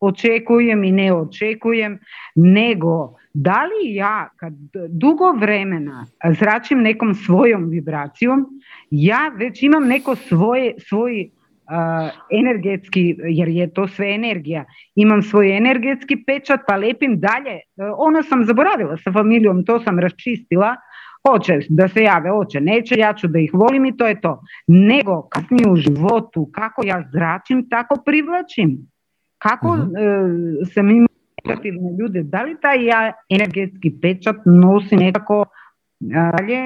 [0.00, 1.98] očekujem i ne očekujem,
[2.34, 4.52] nego da li ja kad
[4.88, 6.06] dugo vremena
[6.38, 8.46] zračim nekom svojom vibracijom,
[8.90, 11.30] ja već imam neko svoje, svoj
[12.30, 14.64] energetski, jer je to sve energija,
[14.94, 17.50] imam svoj energetski pečat pa lepim dalje.
[17.50, 17.62] E,
[17.96, 20.76] Ono sam zaboravila sa familijom, to sam raščistila.
[21.28, 24.42] Hoće da se jave, hoće, neće, ja ću da ih volim i to je to.
[24.66, 28.78] Nego kasnije u životu, kako ja zračim, tako privlačim.
[29.38, 29.96] Kako Mhm.
[29.96, 31.08] e,
[31.44, 35.44] negativne ljude, da li taj ja energetski pečat nosi nekako
[36.14, 36.58] a, dalje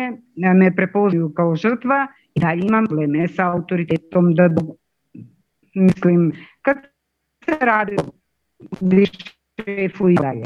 [0.44, 4.48] a, me prepoznaju kao žrtva i dalje imam probleme sa autoritetom da
[5.74, 6.32] mislim,
[6.62, 6.76] kad
[7.44, 7.96] se radi
[9.56, 10.44] šefu i dalje.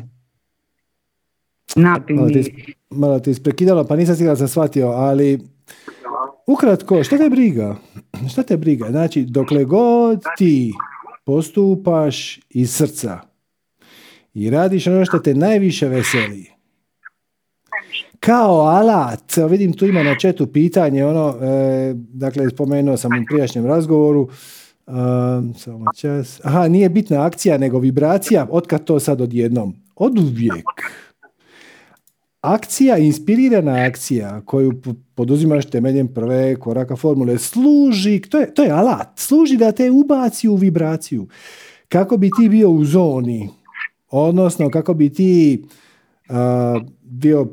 [1.76, 2.48] Malo te, i- is-
[2.90, 5.40] malo te isprekidalo, pa nisam sigurno sam shvatio, ali
[6.46, 7.76] ukratko, šta te briga?
[8.30, 8.86] Šta te briga?
[8.90, 10.72] Znači, dokle god ti
[11.24, 13.20] postupaš iz srca
[14.34, 16.46] i radiš ono što te najviše veseli,
[18.20, 23.66] kao alat, vidim tu ima na četu pitanje, ono, e, dakle, spomenuo sam u prijašnjem
[23.66, 24.28] razgovoru,
[24.86, 24.92] e,
[25.58, 29.74] samo čas, aha, nije bitna akcija, nego vibracija, otkad to sad odjednom?
[29.96, 30.66] Od uvijek.
[32.40, 34.72] Akcija, inspirirana akcija koju
[35.14, 40.48] poduzimaš temeljem prve koraka formule služi, to je, to je alat, služi da te ubaci
[40.48, 41.26] u vibraciju.
[41.88, 43.48] Kako bi ti bio u zoni,
[44.10, 45.64] odnosno kako bi ti
[46.28, 47.48] a, bio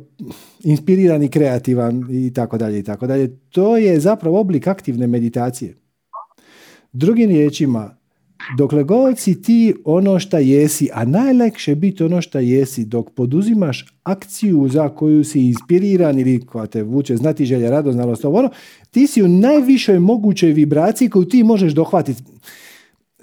[0.63, 3.37] inspiriran i kreativan i tako dalje i tako dalje.
[3.49, 5.75] To je zapravo oblik aktivne meditacije.
[6.93, 7.97] Drugim riječima,
[8.57, 13.09] dokle god si ti ono šta jesi, a najlekše je biti ono šta jesi, dok
[13.09, 18.49] poduzimaš akciju za koju si inspiriran ili koja te vuče znati želja, radoznalost, ovo ono,
[18.91, 22.23] ti si u najvišoj mogućoj vibraciji koju ti možeš dohvatiti.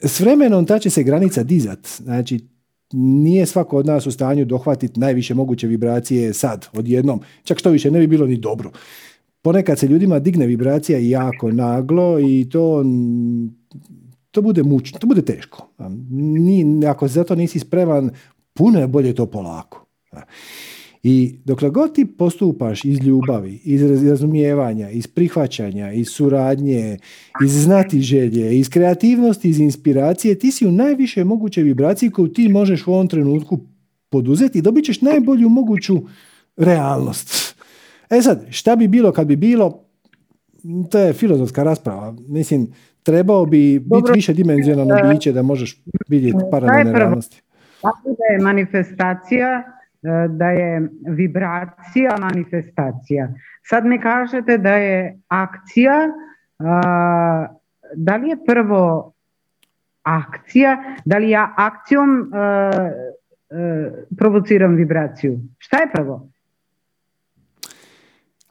[0.02, 1.88] S vremenom ta će se granica dizat.
[2.02, 2.40] Znači,
[2.92, 7.20] nije svako od nas u stanju dohvatiti najviše moguće vibracije sad, odjednom.
[7.44, 8.70] Čak što više, ne bi bilo ni dobro.
[9.42, 12.84] Ponekad se ljudima digne vibracija jako naglo i to
[14.30, 15.68] to bude mučno, to bude teško.
[16.10, 18.10] Ni, ako za to nisi spreman,
[18.54, 19.86] puno je bolje to polako.
[21.02, 26.98] I dokle god ti postupaš iz ljubavi, iz razumijevanja, iz prihvaćanja, iz suradnje,
[27.44, 32.48] iz znati želje, iz kreativnosti, iz inspiracije, ti si u najviše moguće vibraciji koju ti
[32.48, 33.58] možeš u ovom trenutku
[34.10, 36.02] poduzeti i dobit ćeš najbolju moguću
[36.56, 37.54] realnost.
[38.10, 39.84] E sad, šta bi bilo kad bi bilo,
[40.90, 42.16] to je filozofska rasprava.
[42.28, 42.68] Mislim,
[43.02, 47.42] trebao bi biti više dimenzionalno biće da možeš vidjeti je paralelne realnosti.
[47.82, 49.62] Tako da je manifestacija,
[50.02, 53.28] e, da je vibracija manifestacija.
[53.62, 56.08] Sad mi kažete da je akcija,
[57.94, 59.12] da li je prvo
[60.02, 62.38] akcija, da li ja akcijom e,
[63.56, 65.40] e, provociram vibraciju?
[65.58, 66.30] Šta je prvo?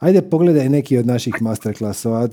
[0.00, 2.28] Ajde pogledaj neki od naših masterclassova.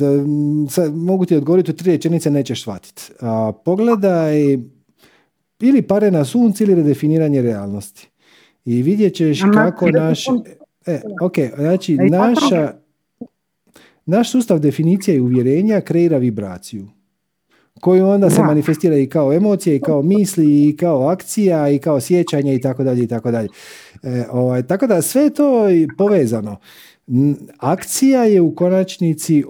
[0.93, 3.01] Mogu ti odgovoriti u tri rečenice, nećeš shvatiti.
[3.65, 4.57] Pogledaj
[5.59, 8.09] ili pare na sunce ili redefiniranje realnosti.
[8.65, 10.25] I vidjet ćeš kako naš...
[10.85, 12.73] E, ok, znači naša,
[14.05, 16.87] naš sustav definicija i uvjerenja kreira vibraciju
[17.81, 21.99] koju onda se manifestira i kao emocije i kao misli i kao akcija i kao
[21.99, 23.49] sjećanje i tako dalje i tako dalje.
[24.03, 25.63] E, ovaj, tako da sve to
[25.97, 26.57] povezano.
[27.57, 29.43] Akcija je u konačnici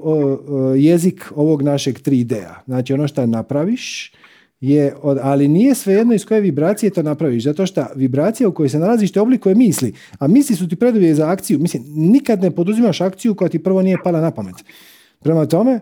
[0.78, 2.62] jezik ovog našeg 3D-a.
[2.66, 4.12] Znači ono što napraviš
[4.62, 8.70] je, od, ali nije svejedno iz koje vibracije to napraviš, zato što vibracija u kojoj
[8.70, 11.60] se nalaziš te oblikuje misli, a misli su ti preduvije za akciju.
[11.60, 14.56] Mislim, nikad ne poduzimaš akciju koja ti prvo nije pala na pamet.
[15.20, 15.80] Prema tome,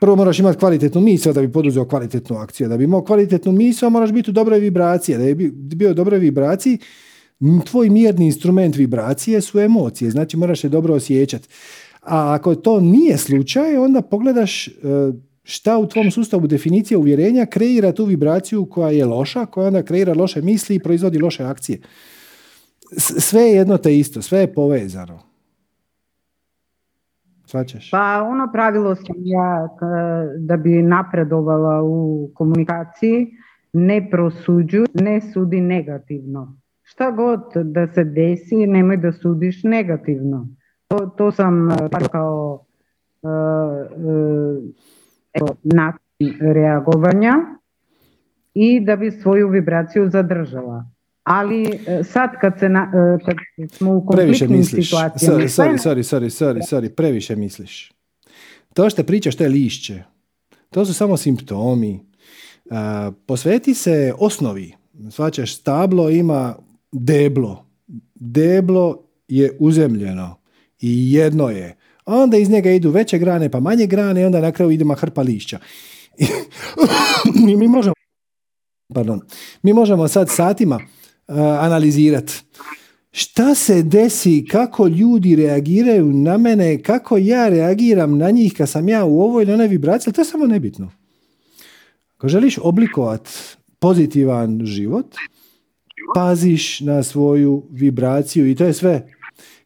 [0.00, 2.68] prvo moraš imati kvalitetnu misao da bi poduzeo kvalitetnu akciju.
[2.68, 5.16] Da bi imao kvalitetnu misao, moraš biti u dobroj vibraciji.
[5.16, 6.78] Da bi bio u dobroj vibraciji,
[7.66, 11.48] tvoj mirni instrument vibracije su emocije, znači moraš se dobro osjećati.
[12.02, 14.72] A ako to nije slučaj, onda pogledaš e,
[15.42, 20.14] šta u tvom sustavu definicije uvjerenja kreira tu vibraciju koja je loša, koja onda kreira
[20.14, 21.80] loše misli i proizvodi loše akcije.
[22.98, 25.18] Sve je jedno te isto, sve je povezano.
[27.46, 27.90] Svačeš?
[27.90, 29.68] Pa ono pravilo sam ja
[30.38, 33.26] da bi napredovala u komunikaciji
[33.72, 36.56] ne prosuđu, ne sudi negativno.
[36.98, 40.48] Šta god da se desi, nemoj da sudiš negativno.
[40.88, 41.68] To, to sam
[42.12, 42.64] kao
[43.22, 43.30] uh,
[45.42, 47.34] uh, način reagovanja
[48.54, 50.90] i da bi svoju vibraciju zadržala.
[51.22, 53.36] Ali e, sad kad, se na, e, kad
[53.70, 55.38] smo u konfliktnim situacijama...
[55.38, 57.92] Sorry, sorry, sorry, sorry, sorry, previše misliš.
[58.74, 60.02] To što pričaš, to je lišće.
[60.70, 62.00] To su samo simptomi.
[62.64, 64.74] Uh, posveti se osnovi.
[65.10, 66.54] Svačaš, stablo ima
[66.92, 67.66] deblo.
[68.14, 70.36] Deblo je uzemljeno
[70.80, 74.52] i jedno je onda iz njega idu veće grane, pa manje grane i onda na
[74.52, 75.58] kraju idemo hrpa lišća.
[77.46, 77.94] mi, mi, možemo,
[78.94, 79.20] pardon,
[79.62, 82.32] mi možemo sad satima uh, analizirati
[83.10, 88.88] šta se desi, kako ljudi reagiraju na mene, kako ja reagiram na njih kad sam
[88.88, 90.90] ja u ovoj ili onoj vibraciji, to je samo nebitno.
[92.16, 93.30] Ako želiš oblikovati
[93.78, 95.06] pozitivan život,
[96.14, 99.08] paziš na svoju vibraciju i to je sve.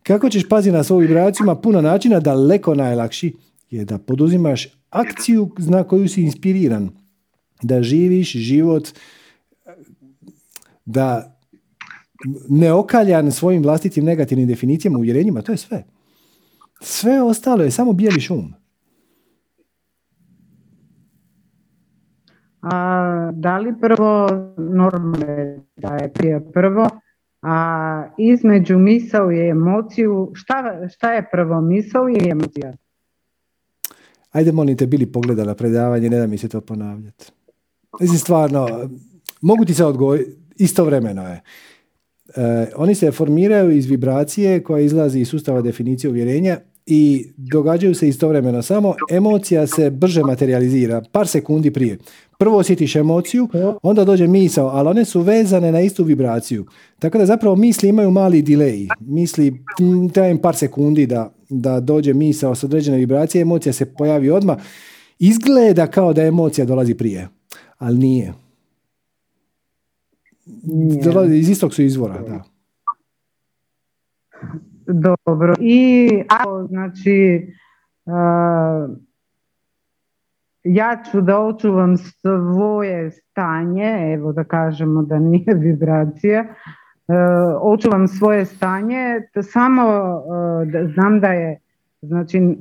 [0.03, 1.45] Kako ćeš paziti na svoju vibraciju?
[1.45, 3.35] Ima puno načina, daleko najlakši
[3.71, 6.91] je da poduzimaš akciju na koju si inspiriran.
[7.63, 8.89] Da živiš život
[10.85, 11.39] da
[12.49, 15.85] ne okaljan svojim vlastitim negativnim definicijama, uvjerenjima, to je sve.
[16.81, 18.55] Sve ostalo je samo bijeli šum.
[22.63, 25.17] A, da li prvo normalno
[25.77, 26.89] da je prije prvo
[27.43, 32.73] a između misao i emociju, šta, šta je prvo misao i emocija?
[34.33, 37.33] Ajde, molim te, bili pogledala predavanje, ne da mi se to ponavljati.
[38.01, 38.89] Mislim, stvarno,
[39.41, 41.41] mogu ti se odgovoriti, istovremeno je.
[42.37, 48.09] E, oni se formiraju iz vibracije koja izlazi iz sustava definicije uvjerenja i događaju se
[48.09, 48.63] istovremeno.
[48.63, 51.99] Samo emocija se brže materializira, par sekundi prije.
[52.39, 53.49] Prvo osjetiš emociju,
[53.83, 56.67] onda dođe misao, ali one su vezane na istu vibraciju.
[56.99, 58.89] Tako da zapravo misli imaju mali delay.
[59.01, 59.65] Misli
[60.13, 64.57] traje par sekundi da, da dođe misao s određene vibracije, emocija se pojavi odmah.
[65.19, 67.29] Izgleda kao da emocija dolazi prije,
[67.79, 68.33] ali nije.
[71.05, 72.52] Dolazi, iz istog su izvora, da.
[74.87, 75.55] Dobro.
[75.61, 77.47] I ako, znači,
[78.05, 78.97] uh,
[80.65, 87.17] ja ću da očuvam svoje stanje, evo da kažemo da nije vibracija, uh,
[87.61, 89.21] očuvam svoje stanje,
[89.53, 91.59] samo uh, da znam da je
[92.03, 92.55] znači uh,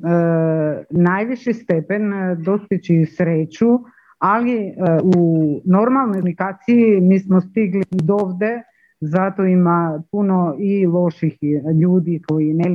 [0.90, 3.80] najviši stepen dostići sreću,
[4.20, 4.74] ali
[5.16, 8.62] u normalnoj komunikaciji mi smo stigli do ovde,
[9.02, 11.38] zato ima puno i loših
[11.82, 12.70] ljudi koji ne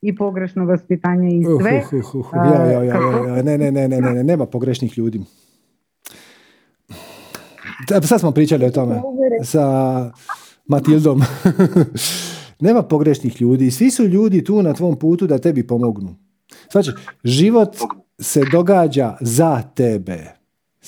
[0.00, 1.82] i pogrešno vaspitanje i sve.
[1.92, 5.20] Uh, uh, uh, ja, ja, ja, ne, ne, ne, ne, ne, nema pogrešnih ljudi.
[8.02, 9.00] Sad smo pričali o tome
[9.44, 9.64] sa
[10.66, 11.20] Matildom.
[12.66, 13.70] nema pogrešnih ljudi.
[13.70, 16.14] Svi su ljudi tu na tvom putu da tebi pomognu.
[16.72, 16.90] Znači,
[17.24, 17.76] život
[18.18, 20.35] se događa za tebe.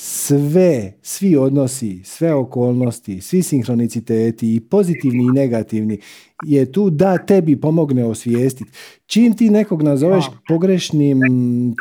[0.01, 6.01] Sve, svi odnosi, sve okolnosti, svi sinhroniciteti i pozitivni i negativni
[6.45, 8.71] je tu da tebi pomogne osvijestiti.
[9.07, 11.21] Čim ti nekog nazoveš pogrešnim,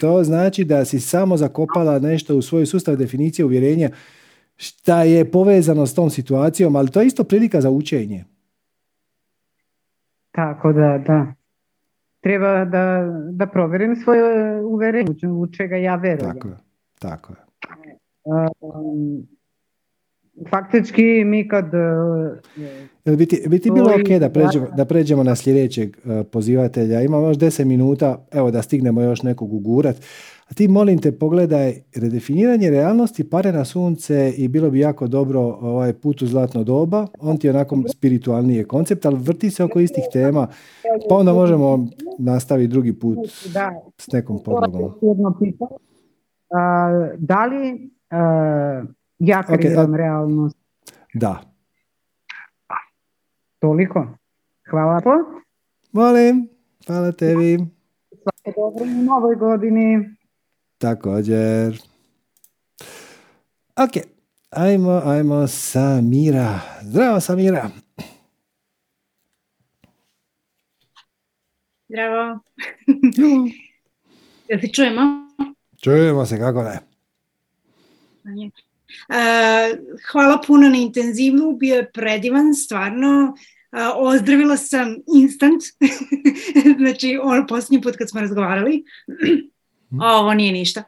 [0.01, 3.89] to znači da si samo zakopala nešto u svoj sustav definicije uvjerenja
[4.55, 8.25] šta je povezano s tom situacijom, ali to je isto prilika za učenje.
[10.31, 11.33] Tako da, da.
[12.21, 16.33] Treba da, da provjerim svoje uverenje, u čega ja verujem.
[16.33, 16.57] Tako je,
[16.99, 17.46] tako je.
[18.59, 19.27] Um,
[20.49, 21.65] faktički mi kad...
[23.05, 27.01] Jel bi ti, bi ti bilo ok da pređemo, da pređemo na sljedećeg uh, pozivatelja?
[27.01, 29.95] Imamo još 10 minuta, evo da stignemo još nekog ugurat.
[30.51, 35.41] A ti molim te pogledaj redefiniranje realnosti pare na sunce i bilo bi jako dobro
[35.41, 37.07] ovaj put u zlatno doba.
[37.19, 40.47] On ti je onako spiritualniji koncept, ali vrti se oko istih tema.
[41.09, 41.87] Pa onda možemo
[42.19, 43.17] nastaviti drugi put
[43.97, 44.91] s nekom podlogom.
[47.17, 47.96] Da li
[49.19, 50.57] ja kreiram realnost?
[51.13, 51.41] Da.
[53.59, 54.07] Toliko.
[54.69, 55.09] Hvala po.
[55.91, 56.49] Molim.
[56.87, 57.57] Hvala tebi.
[58.09, 60.09] Svake dobro u novoj godini.
[60.77, 61.81] Također.
[63.75, 64.03] Ok,
[64.49, 66.59] ajmo, ajmo Samira.
[66.81, 67.69] Zdravo Samira.
[71.89, 72.39] Zdravo.
[74.47, 75.01] Jel ti čujemo?
[75.83, 76.86] Čujemo se, kako ne.
[80.11, 83.35] Hvala puno na intenzivu, bio je predivan, stvarno.
[83.95, 85.63] ozdravila sam instant,
[86.79, 88.83] znači ono posljednji put kad smo razgovarali.
[89.91, 90.01] Mhm.
[90.01, 90.83] Ovo nije ništa.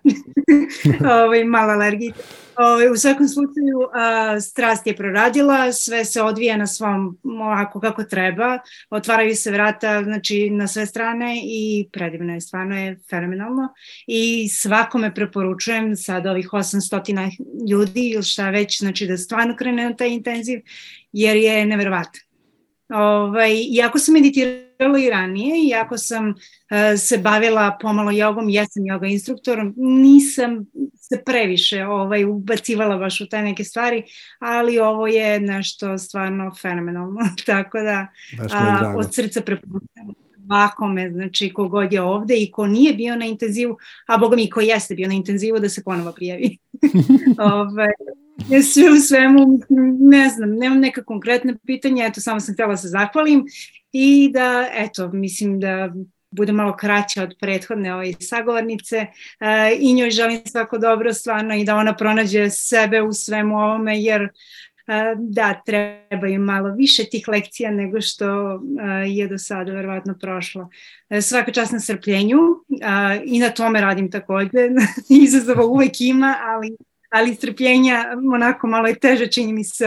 [1.00, 2.14] Ovo, ovaj, malo alergije.
[2.58, 3.80] Ovaj, u svakom slučaju
[4.42, 8.60] strast je proradila, sve se odvija na svom ovako kako treba,
[8.90, 13.74] otvaraju se vrata znači, na sve strane i predivno je, stvarno je fenomenalno
[14.08, 17.32] i svakome preporučujem sad ovih 800
[17.72, 20.62] ljudi ili šta već, znači da stvarno krene na taj intenziv
[21.12, 22.20] jer je neverovatno.
[22.90, 26.34] Ovaj, iako sam meditirala i ranije, iako sam
[26.70, 30.66] eh, se bavila pomalo jogom, jesam joga instruktorom, nisam
[30.96, 34.04] se previše ovaj, ubacivala baš u te neke stvari,
[34.40, 37.20] ali ovo je nešto stvarno fenomenalno.
[37.46, 38.08] Tako da
[38.98, 40.16] od srca preporučujem
[40.46, 43.78] svakome, znači kogod je ovde i ko nije bio na intenzivu,
[44.08, 46.58] a boga mi ko jeste bio na intenzivu da se ponovo prijavi.
[48.48, 49.60] ovaj, sve u svemu,
[50.00, 53.46] ne znam, nemam neka konkretna pitanja, eto samo sam htjela se zahvalim
[53.92, 55.90] i da, eto, mislim da
[56.32, 59.08] bude malo kraća od prethodne ove sagovornice e,
[59.80, 64.22] i njoj želim svako dobro stvarno i da ona pronađe sebe u svemu ovome jer
[64.22, 64.30] e,
[65.18, 68.60] da, treba im malo više tih lekcija nego što e,
[69.08, 70.70] je do sada verovatno prošlo.
[71.22, 72.38] Svaka čast na srpljenju
[73.26, 74.72] i na tome radim također.
[75.26, 76.78] Izazova uvek ima, ali
[77.10, 79.86] ali strpljenja onako malo je teže čini mi se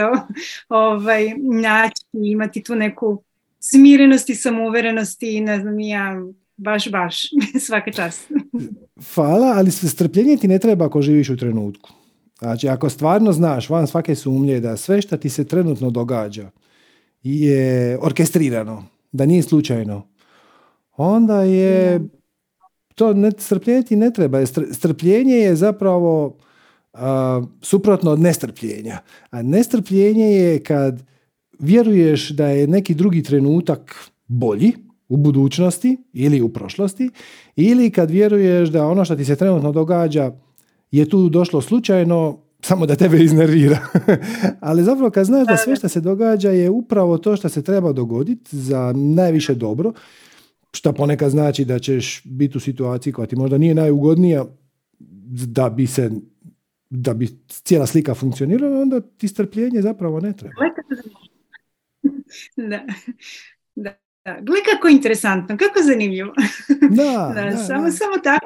[0.69, 3.23] ovaj, naći i imati tu neku
[3.59, 6.21] smirenost i samouverenost i ne znam ja
[6.57, 7.21] baš baš
[7.67, 8.31] svaka čast.
[9.13, 11.89] Hvala, ali strpljenje ti ne treba ako živiš u trenutku.
[12.39, 16.49] Znači ako stvarno znaš van svake sumnje da sve što ti se trenutno događa
[17.23, 20.07] je orkestrirano, da nije slučajno,
[20.97, 22.01] onda je
[22.95, 24.45] to ne, strpljenje ti ne treba.
[24.71, 26.37] Strpljenje je zapravo
[27.61, 28.97] suprotno od nestrpljenja.
[29.29, 31.03] A nestrpljenje je kad
[31.59, 33.95] vjeruješ da je neki drugi trenutak
[34.27, 34.73] bolji
[35.09, 37.09] u budućnosti ili u prošlosti
[37.55, 40.31] ili kad vjeruješ da ono što ti se trenutno događa
[40.91, 43.79] je tu došlo slučajno samo da tebe iznervira.
[44.59, 47.93] Ali zapravo kad znaš da sve što se događa je upravo to što se treba
[47.93, 49.93] dogoditi za najviše dobro,
[50.71, 54.45] što ponekad znači da ćeš biti u situaciji koja ti možda nije najugodnija
[55.27, 56.11] da bi se
[56.95, 60.53] da bi cijela slika funkcionirala, onda ti strpljenje zapravo ne treba.
[62.55, 62.79] Da,
[63.75, 63.93] da.
[64.25, 64.39] da.
[64.41, 66.33] Gle kako interesantno, kako zanimljivo.
[66.97, 68.45] Da, da, samo, samo tako.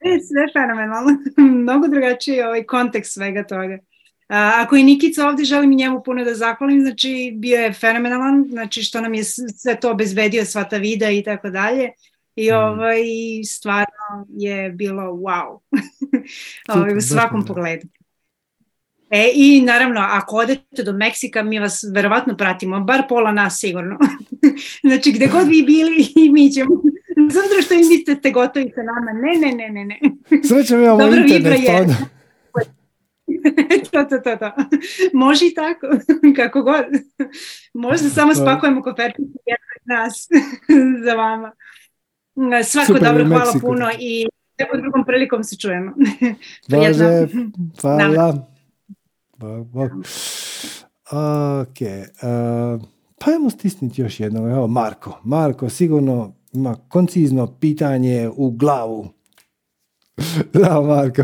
[0.00, 1.10] E, sve fenomenalno.
[1.62, 3.78] Mnogo drugačiji ovaj kontekst svega toga.
[4.28, 8.44] A, ako je Nikica ovdje, želim i njemu puno da zahvalim, znači bio je fenomenalan,
[8.50, 11.90] znači što nam je sve to obezbedio, sva ta videa i tako dalje.
[12.36, 12.54] I mm.
[12.54, 13.02] ovaj,
[13.46, 15.58] stvarno je bilo wow.
[16.74, 17.86] ovaj, u svakom pogledu.
[19.10, 23.98] E, I naravno, ako odete do Meksika, mi vas verovatno pratimo, bar pola nas sigurno.
[24.88, 26.82] znači, gde god vi bili i mi ćemo.
[27.30, 29.12] Zato što vi mislite ste gotovi sa nama.
[29.12, 29.84] Ne, ne, ne, ne.
[29.84, 29.98] ne.
[30.48, 31.60] Srećem imamo Dobro, internet.
[31.62, 31.86] Je.
[33.92, 34.52] to, to, to, to.
[35.12, 35.86] Može i tako,
[36.36, 36.84] kako god.
[37.74, 39.38] Možda samo spakujemo koferticu
[39.84, 40.28] nas
[41.04, 41.52] za vama.
[42.64, 44.26] Svako Super, dobro, hvala puno i
[44.58, 45.92] Nekom drugom prilikom se čujemo.
[46.68, 47.26] Može,
[47.80, 48.46] hvala.
[51.10, 52.82] Ok, uh,
[53.18, 54.50] pa ajmo stisniti još jedno.
[54.50, 55.20] Evo, Marko.
[55.24, 59.08] Marko sigurno ima koncizno pitanje u glavu.
[60.54, 61.22] Zdravo, Marko.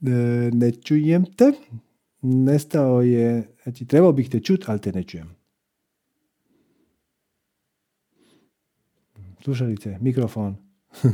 [0.00, 1.52] Ne, ne čujem te.
[2.22, 5.37] Nestao je, znači trebao bih te čut, ali te ne čujem.
[9.42, 10.56] Slušalice, mikrofon.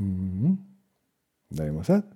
[0.00, 0.54] mm
[1.50, 2.14] Dajmo sad.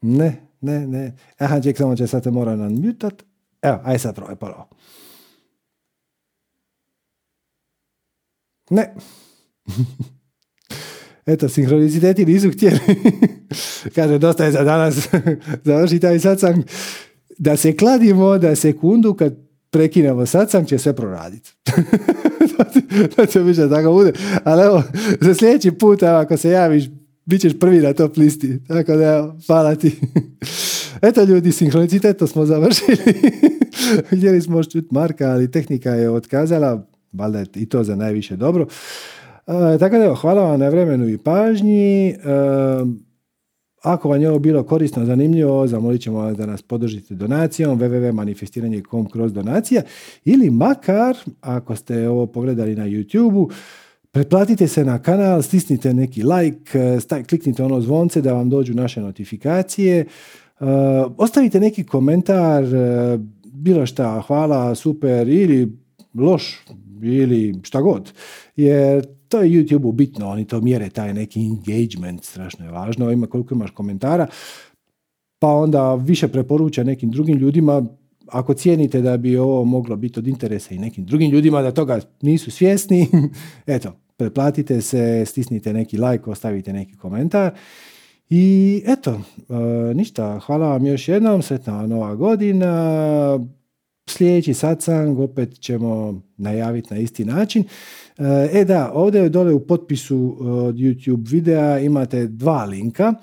[0.00, 1.16] Ne, ne, ne.
[1.38, 3.22] Aha, ček, samo će sad se mora mutat.
[3.62, 4.68] Evo, aj sad probaj ponovo.
[8.70, 8.94] Ne.
[11.26, 12.78] Eto, sinhroniciteti nisu htjeli.
[13.94, 15.08] Kaže, dosta je za danas.
[15.64, 16.64] Završi taj satsang.
[17.38, 19.36] Da se kladimo da sekundu kad
[19.70, 21.52] prekinemo satsang će sve proraditi.
[23.16, 24.12] to će više tako bude.
[24.44, 24.82] Ali evo,
[25.20, 26.84] za sljedeći put, ako se javiš,
[27.24, 28.64] bit ćeš prvi na top listi.
[28.68, 29.96] Tako da, evo, hvala ti.
[31.08, 32.96] Eto ljudi, sinhronicitet smo završili.
[34.16, 36.86] Htjeli smo čuti Marka, ali tehnika je otkazala.
[37.12, 38.66] Valjda i to za najviše dobro.
[39.46, 42.08] E, tako da, evo, hvala vam na vremenu i pažnji.
[42.08, 42.14] E,
[43.82, 49.08] ako vam je ovo bilo korisno, zanimljivo, zamolit ćemo vas da nas podržite donacijom www.manifestiranje.com
[49.08, 49.82] kroz donacija
[50.24, 53.50] ili makar, ako ste ovo pogledali na YouTube-u,
[54.12, 56.98] pretplatite se na kanal, stisnite neki like,
[57.28, 60.06] kliknite ono zvonce da vam dođu naše notifikacije,
[60.60, 60.66] uh,
[61.16, 65.78] ostavite neki komentar, uh, bilo šta, hvala, super ili
[66.14, 66.64] loš
[67.02, 68.12] ili šta god,
[68.56, 73.26] jer to je YouTube bitno, oni to mjere, taj neki engagement, strašno je važno, ima
[73.26, 74.26] koliko imaš komentara,
[75.38, 77.82] pa onda više preporuča nekim drugim ljudima,
[78.26, 82.00] ako cijenite da bi ovo moglo biti od interesa i nekim drugim ljudima, da toga
[82.22, 83.08] nisu svjesni,
[83.66, 87.54] eto, pretplatite se, stisnite neki like, ostavite neki komentar.
[88.30, 93.38] I eto, e, ništa, hvala vam još jednom, sretna nova godina,
[94.08, 97.64] sljedeći satsang opet ćemo najaviti na isti način.
[98.52, 103.14] E da, ovdje dole u potpisu e, od YouTube videa imate dva linka.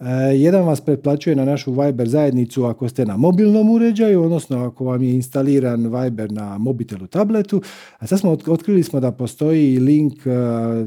[0.00, 0.04] E,
[0.36, 5.02] jedan vas pretplaćuje na našu Viber zajednicu ako ste na mobilnom uređaju, odnosno ako vam
[5.02, 7.62] je instaliran Viber na mobitelu, tabletu.
[7.98, 10.30] A sad smo otkrili smo da postoji link e,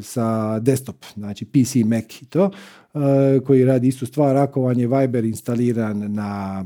[0.02, 2.52] sa desktop, znači PC, Mac i to,
[3.46, 6.66] koji radi istu stvar ako vam je Viber instaliran na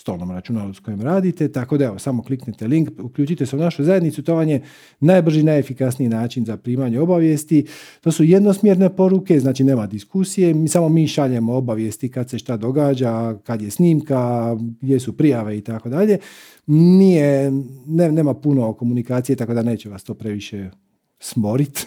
[0.00, 3.84] stolnom računalu s kojim radite, tako da evo, samo kliknite link, uključite se u našu
[3.84, 4.62] zajednicu, to vam je
[5.00, 7.66] najbrži, najefikasniji način za primanje obavijesti.
[8.00, 12.56] To su jednosmjerne poruke, znači nema diskusije, mi samo mi šaljemo obavijesti kad se šta
[12.56, 16.18] događa, kad je snimka, gdje su prijave i tako dalje.
[16.66, 17.50] Nije,
[17.86, 20.70] ne, nema puno komunikacije, tako da neće vas to previše
[21.18, 21.86] smorit.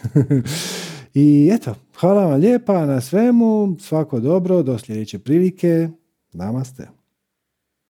[1.14, 5.90] I eto, hvala vam lijepa na svemu, svako dobro, do sljedeće prilike,
[6.34, 7.03] namaste.